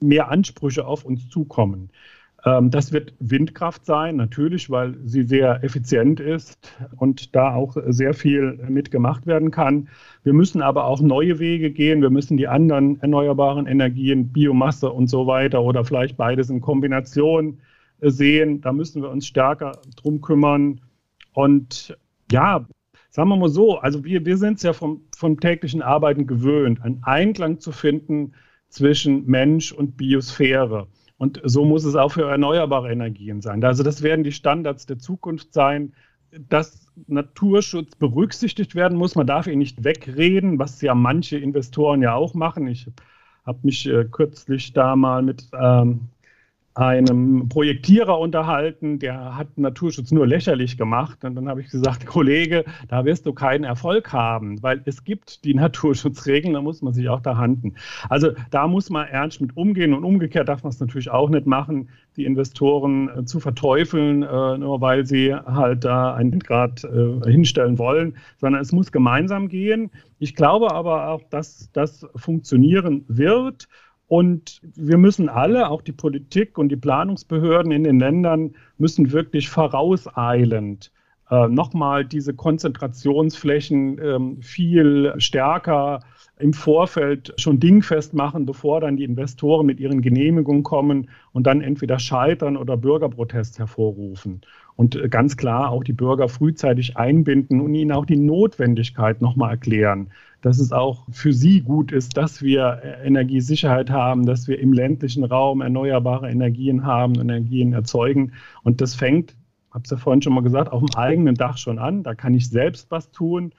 mehr 0.00 0.30
Ansprüche 0.30 0.86
auf 0.86 1.04
uns 1.04 1.28
zukommen. 1.30 1.90
Ähm, 2.44 2.70
das 2.70 2.92
wird 2.92 3.14
Windkraft 3.18 3.86
sein, 3.86 4.16
natürlich, 4.16 4.68
weil 4.68 4.96
sie 5.04 5.22
sehr 5.22 5.64
effizient 5.64 6.20
ist 6.20 6.76
und 6.96 7.34
da 7.34 7.54
auch 7.54 7.76
sehr 7.86 8.12
viel 8.12 8.58
mitgemacht 8.68 9.26
werden 9.26 9.50
kann. 9.50 9.88
Wir 10.22 10.34
müssen 10.34 10.60
aber 10.60 10.84
auch 10.84 11.00
neue 11.00 11.38
Wege 11.38 11.70
gehen. 11.70 12.02
Wir 12.02 12.10
müssen 12.10 12.36
die 12.36 12.48
anderen 12.48 13.00
erneuerbaren 13.00 13.66
Energien, 13.66 14.30
Biomasse 14.32 14.90
und 14.90 15.08
so 15.08 15.26
weiter 15.26 15.62
oder 15.62 15.84
vielleicht 15.84 16.18
beides 16.18 16.50
in 16.50 16.60
Kombination 16.60 17.58
sehen. 18.00 18.60
Da 18.60 18.72
müssen 18.72 19.02
wir 19.02 19.10
uns 19.10 19.26
stärker 19.26 19.72
drum 19.96 20.20
kümmern. 20.20 20.80
Und 21.32 21.96
ja, 22.30 22.66
sagen 23.10 23.28
wir 23.28 23.36
mal 23.36 23.48
so, 23.48 23.78
also 23.78 24.04
wir, 24.04 24.24
wir 24.24 24.36
sind 24.36 24.58
es 24.58 24.62
ja 24.62 24.72
vom, 24.72 25.02
vom 25.16 25.40
täglichen 25.40 25.82
Arbeiten 25.82 26.26
gewöhnt, 26.26 26.82
einen 26.82 27.02
Einklang 27.02 27.60
zu 27.60 27.72
finden 27.72 28.34
zwischen 28.68 29.26
Mensch 29.26 29.72
und 29.72 29.96
Biosphäre. 29.96 30.86
Und 31.16 31.40
so 31.44 31.64
muss 31.64 31.84
es 31.84 31.96
auch 31.96 32.12
für 32.12 32.28
erneuerbare 32.28 32.92
Energien 32.92 33.40
sein. 33.40 33.64
Also 33.64 33.82
das 33.82 34.02
werden 34.02 34.22
die 34.22 34.32
Standards 34.32 34.86
der 34.86 34.98
Zukunft 34.98 35.52
sein, 35.52 35.92
dass 36.48 36.86
Naturschutz 37.06 37.96
berücksichtigt 37.96 38.74
werden 38.74 38.98
muss. 38.98 39.14
Man 39.14 39.26
darf 39.26 39.46
ihn 39.46 39.58
nicht 39.58 39.82
wegreden, 39.82 40.58
was 40.58 40.80
ja 40.82 40.94
manche 40.94 41.38
Investoren 41.38 42.02
ja 42.02 42.14
auch 42.14 42.34
machen. 42.34 42.68
Ich 42.68 42.86
habe 43.44 43.58
mich 43.62 43.88
äh, 43.88 44.04
kürzlich 44.04 44.72
da 44.74 44.94
mal 44.94 45.22
mit 45.22 45.48
ähm, 45.58 46.02
einem 46.78 47.48
Projektierer 47.48 48.20
unterhalten, 48.20 49.00
der 49.00 49.36
hat 49.36 49.58
Naturschutz 49.58 50.12
nur 50.12 50.28
lächerlich 50.28 50.78
gemacht. 50.78 51.24
Und 51.24 51.34
dann 51.34 51.48
habe 51.48 51.60
ich 51.60 51.70
gesagt, 51.70 52.06
Kollege, 52.06 52.64
da 52.86 53.04
wirst 53.04 53.26
du 53.26 53.32
keinen 53.32 53.64
Erfolg 53.64 54.12
haben, 54.12 54.62
weil 54.62 54.80
es 54.84 55.02
gibt 55.02 55.44
die 55.44 55.54
Naturschutzregeln, 55.56 56.54
da 56.54 56.62
muss 56.62 56.80
man 56.80 56.94
sich 56.94 57.08
auch 57.08 57.20
da 57.20 57.36
handeln. 57.36 57.76
Also 58.08 58.30
da 58.52 58.68
muss 58.68 58.90
man 58.90 59.08
ernst 59.08 59.40
mit 59.40 59.56
umgehen 59.56 59.92
und 59.92 60.04
umgekehrt 60.04 60.48
darf 60.48 60.62
man 60.62 60.70
es 60.70 60.78
natürlich 60.78 61.10
auch 61.10 61.28
nicht 61.28 61.46
machen, 61.46 61.88
die 62.16 62.24
Investoren 62.24 63.08
äh, 63.08 63.24
zu 63.24 63.40
verteufeln, 63.40 64.22
äh, 64.22 64.58
nur 64.58 64.80
weil 64.80 65.04
sie 65.04 65.34
halt 65.34 65.84
da 65.84 66.14
einen 66.14 66.38
Grad 66.38 66.84
äh, 66.84 67.28
hinstellen 67.28 67.78
wollen, 67.78 68.16
sondern 68.36 68.62
es 68.62 68.70
muss 68.70 68.92
gemeinsam 68.92 69.48
gehen. 69.48 69.90
Ich 70.20 70.36
glaube 70.36 70.72
aber 70.72 71.08
auch, 71.08 71.22
dass 71.28 71.70
das 71.72 72.06
funktionieren 72.14 73.04
wird. 73.08 73.68
Und 74.08 74.60
wir 74.74 74.96
müssen 74.96 75.28
alle, 75.28 75.68
auch 75.68 75.82
die 75.82 75.92
Politik 75.92 76.56
und 76.56 76.70
die 76.70 76.76
Planungsbehörden 76.76 77.70
in 77.70 77.84
den 77.84 78.00
Ländern, 78.00 78.54
müssen 78.78 79.12
wirklich 79.12 79.50
vorauseilend 79.50 80.90
äh, 81.30 81.46
nochmal 81.48 82.06
diese 82.06 82.34
Konzentrationsflächen 82.34 83.98
äh, 83.98 84.42
viel 84.42 85.14
stärker 85.18 86.00
im 86.38 86.52
Vorfeld 86.52 87.34
schon 87.36 87.60
dingfest 87.60 88.14
machen, 88.14 88.46
bevor 88.46 88.80
dann 88.80 88.96
die 88.96 89.04
Investoren 89.04 89.66
mit 89.66 89.80
ihren 89.80 90.02
Genehmigungen 90.02 90.62
kommen 90.62 91.10
und 91.32 91.46
dann 91.46 91.60
entweder 91.60 91.98
scheitern 91.98 92.56
oder 92.56 92.76
Bürgerprotest 92.76 93.58
hervorrufen. 93.58 94.40
Und 94.76 94.96
äh, 94.96 95.08
ganz 95.08 95.36
klar 95.36 95.70
auch 95.70 95.84
die 95.84 95.92
Bürger 95.92 96.28
frühzeitig 96.28 96.96
einbinden 96.96 97.60
und 97.60 97.74
ihnen 97.74 97.92
auch 97.92 98.06
die 98.06 98.16
Notwendigkeit 98.16 99.20
nochmal 99.20 99.50
erklären 99.50 100.10
dass 100.40 100.58
es 100.58 100.72
auch 100.72 101.06
für 101.10 101.32
sie 101.32 101.60
gut 101.62 101.92
ist, 101.92 102.16
dass 102.16 102.42
wir 102.42 102.80
äh, 102.82 103.06
Energiesicherheit 103.06 103.90
haben, 103.90 104.26
dass 104.26 104.46
wir 104.46 104.58
im 104.60 104.72
ländlichen 104.72 105.24
Raum 105.24 105.60
erneuerbare 105.60 106.30
Energien 106.30 106.86
haben, 106.86 107.16
Energien 107.16 107.72
erzeugen. 107.72 108.32
Und 108.62 108.80
das 108.80 108.94
fängt, 108.94 109.34
habe 109.70 109.84
es 109.84 109.90
ja 109.90 109.96
vorhin 109.96 110.22
schon 110.22 110.34
mal 110.34 110.42
gesagt, 110.42 110.70
auf 110.70 110.80
dem 110.80 110.96
eigenen 110.96 111.34
Dach 111.34 111.58
schon 111.58 111.78
an. 111.78 112.02
Da 112.02 112.14
kann 112.14 112.34
ich 112.34 112.48
selbst 112.48 112.90
was 112.90 113.10
tun. 113.10 113.52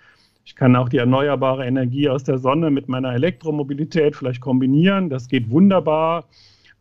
Ich 0.49 0.55
kann 0.55 0.75
auch 0.75 0.89
die 0.89 0.97
erneuerbare 0.97 1.67
Energie 1.67 2.09
aus 2.09 2.23
der 2.23 2.39
Sonne 2.39 2.71
mit 2.71 2.89
meiner 2.89 3.13
Elektromobilität 3.13 4.15
vielleicht 4.15 4.41
kombinieren. 4.41 5.11
Das 5.11 5.27
geht 5.27 5.51
wunderbar. 5.51 6.25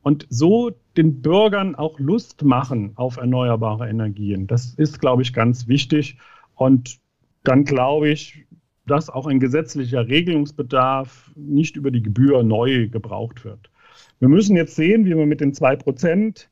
Und 0.01 0.27
so 0.31 0.71
den 0.97 1.21
Bürgern 1.21 1.75
auch 1.75 1.99
Lust 1.99 2.43
machen 2.43 2.93
auf 2.95 3.19
erneuerbare 3.19 3.87
Energien. 3.87 4.47
Das 4.47 4.73
ist, 4.73 5.01
glaube 5.01 5.21
ich, 5.21 5.35
ganz 5.35 5.69
wichtig. 5.69 6.17
Und 6.55 6.99
dann 7.45 7.65
glaube 7.65 8.09
ich, 8.09 8.47
dass 8.87 9.11
auch 9.11 9.27
ein 9.27 9.39
gesetzlicher 9.39 10.09
Regelungsbedarf 10.09 11.31
nicht 11.37 11.77
über 11.77 11.91
die 11.91 12.03
Gebühr 12.03 12.43
neu 12.43 12.89
gebraucht 12.89 13.45
wird. 13.45 13.71
Wir 14.19 14.29
müssen 14.29 14.57
jetzt 14.57 14.77
sehen, 14.77 15.05
wie 15.05 15.15
wir 15.15 15.27
mit 15.27 15.43
den 15.43 15.53
zwei 15.53 15.77
Prozent 15.77 16.49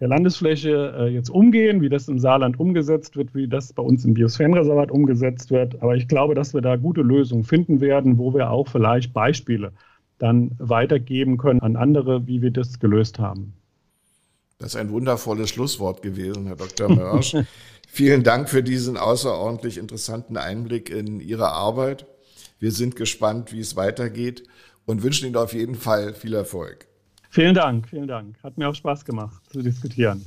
der 0.00 0.08
Landesfläche 0.08 0.94
äh, 0.98 1.08
jetzt 1.08 1.30
umgehen, 1.30 1.80
wie 1.80 1.88
das 1.88 2.08
im 2.08 2.18
Saarland 2.18 2.60
umgesetzt 2.60 3.16
wird, 3.16 3.34
wie 3.34 3.48
das 3.48 3.72
bei 3.72 3.82
uns 3.82 4.04
im 4.04 4.14
Biosphärenreservat 4.14 4.90
umgesetzt 4.90 5.50
wird. 5.50 5.82
Aber 5.82 5.96
ich 5.96 6.08
glaube, 6.08 6.34
dass 6.34 6.52
wir 6.52 6.60
da 6.60 6.76
gute 6.76 7.02
Lösungen 7.02 7.44
finden 7.44 7.80
werden, 7.80 8.18
wo 8.18 8.34
wir 8.34 8.50
auch 8.50 8.68
vielleicht 8.68 9.12
Beispiele 9.12 9.72
dann 10.18 10.52
weitergeben 10.58 11.36
können 11.36 11.60
an 11.60 11.76
andere, 11.76 12.26
wie 12.26 12.42
wir 12.42 12.50
das 12.50 12.78
gelöst 12.78 13.18
haben. 13.18 13.54
Das 14.58 14.74
ist 14.74 14.76
ein 14.76 14.90
wundervolles 14.90 15.50
Schlusswort 15.50 16.02
gewesen, 16.02 16.46
Herr 16.46 16.56
Dr. 16.56 16.88
Mörsch. 16.88 17.36
Vielen 17.88 18.22
Dank 18.22 18.48
für 18.48 18.62
diesen 18.62 18.96
außerordentlich 18.96 19.78
interessanten 19.78 20.36
Einblick 20.36 20.90
in 20.90 21.20
Ihre 21.20 21.48
Arbeit. 21.52 22.06
Wir 22.58 22.72
sind 22.72 22.96
gespannt, 22.96 23.52
wie 23.52 23.60
es 23.60 23.76
weitergeht 23.76 24.44
und 24.86 25.02
wünschen 25.02 25.26
Ihnen 25.26 25.36
auf 25.36 25.52
jeden 25.52 25.74
Fall 25.74 26.14
viel 26.14 26.34
Erfolg. 26.34 26.86
Vielen 27.30 27.54
Dank, 27.54 27.88
vielen 27.88 28.08
Dank. 28.08 28.42
Hat 28.42 28.56
mir 28.58 28.68
auch 28.68 28.74
Spaß 28.74 29.04
gemacht 29.04 29.42
zu 29.50 29.62
diskutieren. 29.62 30.24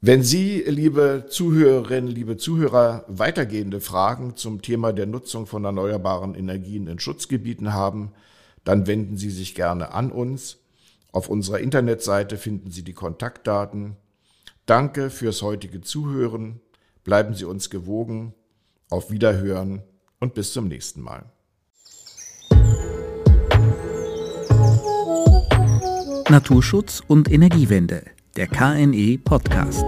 Wenn 0.00 0.22
Sie, 0.22 0.62
liebe 0.66 1.26
Zuhörerinnen, 1.28 2.08
liebe 2.08 2.36
Zuhörer, 2.36 3.04
weitergehende 3.08 3.80
Fragen 3.80 4.36
zum 4.36 4.62
Thema 4.62 4.92
der 4.92 5.06
Nutzung 5.06 5.46
von 5.46 5.64
erneuerbaren 5.64 6.36
Energien 6.36 6.86
in 6.86 7.00
Schutzgebieten 7.00 7.74
haben, 7.74 8.12
dann 8.62 8.86
wenden 8.86 9.16
Sie 9.16 9.30
sich 9.30 9.56
gerne 9.56 9.92
an 9.92 10.12
uns. 10.12 10.58
Auf 11.10 11.28
unserer 11.28 11.58
Internetseite 11.58 12.36
finden 12.36 12.70
Sie 12.70 12.84
die 12.84 12.92
Kontaktdaten. 12.92 13.96
Danke 14.66 15.10
fürs 15.10 15.42
heutige 15.42 15.80
Zuhören. 15.80 16.60
Bleiben 17.02 17.34
Sie 17.34 17.44
uns 17.44 17.68
gewogen. 17.68 18.34
Auf 18.90 19.10
Wiederhören 19.10 19.82
und 20.20 20.34
bis 20.34 20.52
zum 20.52 20.68
nächsten 20.68 21.00
Mal. 21.00 21.24
Naturschutz 26.30 27.02
und 27.06 27.30
Energiewende, 27.30 28.02
der 28.36 28.48
KNE 28.48 29.18
Podcast. 29.24 29.84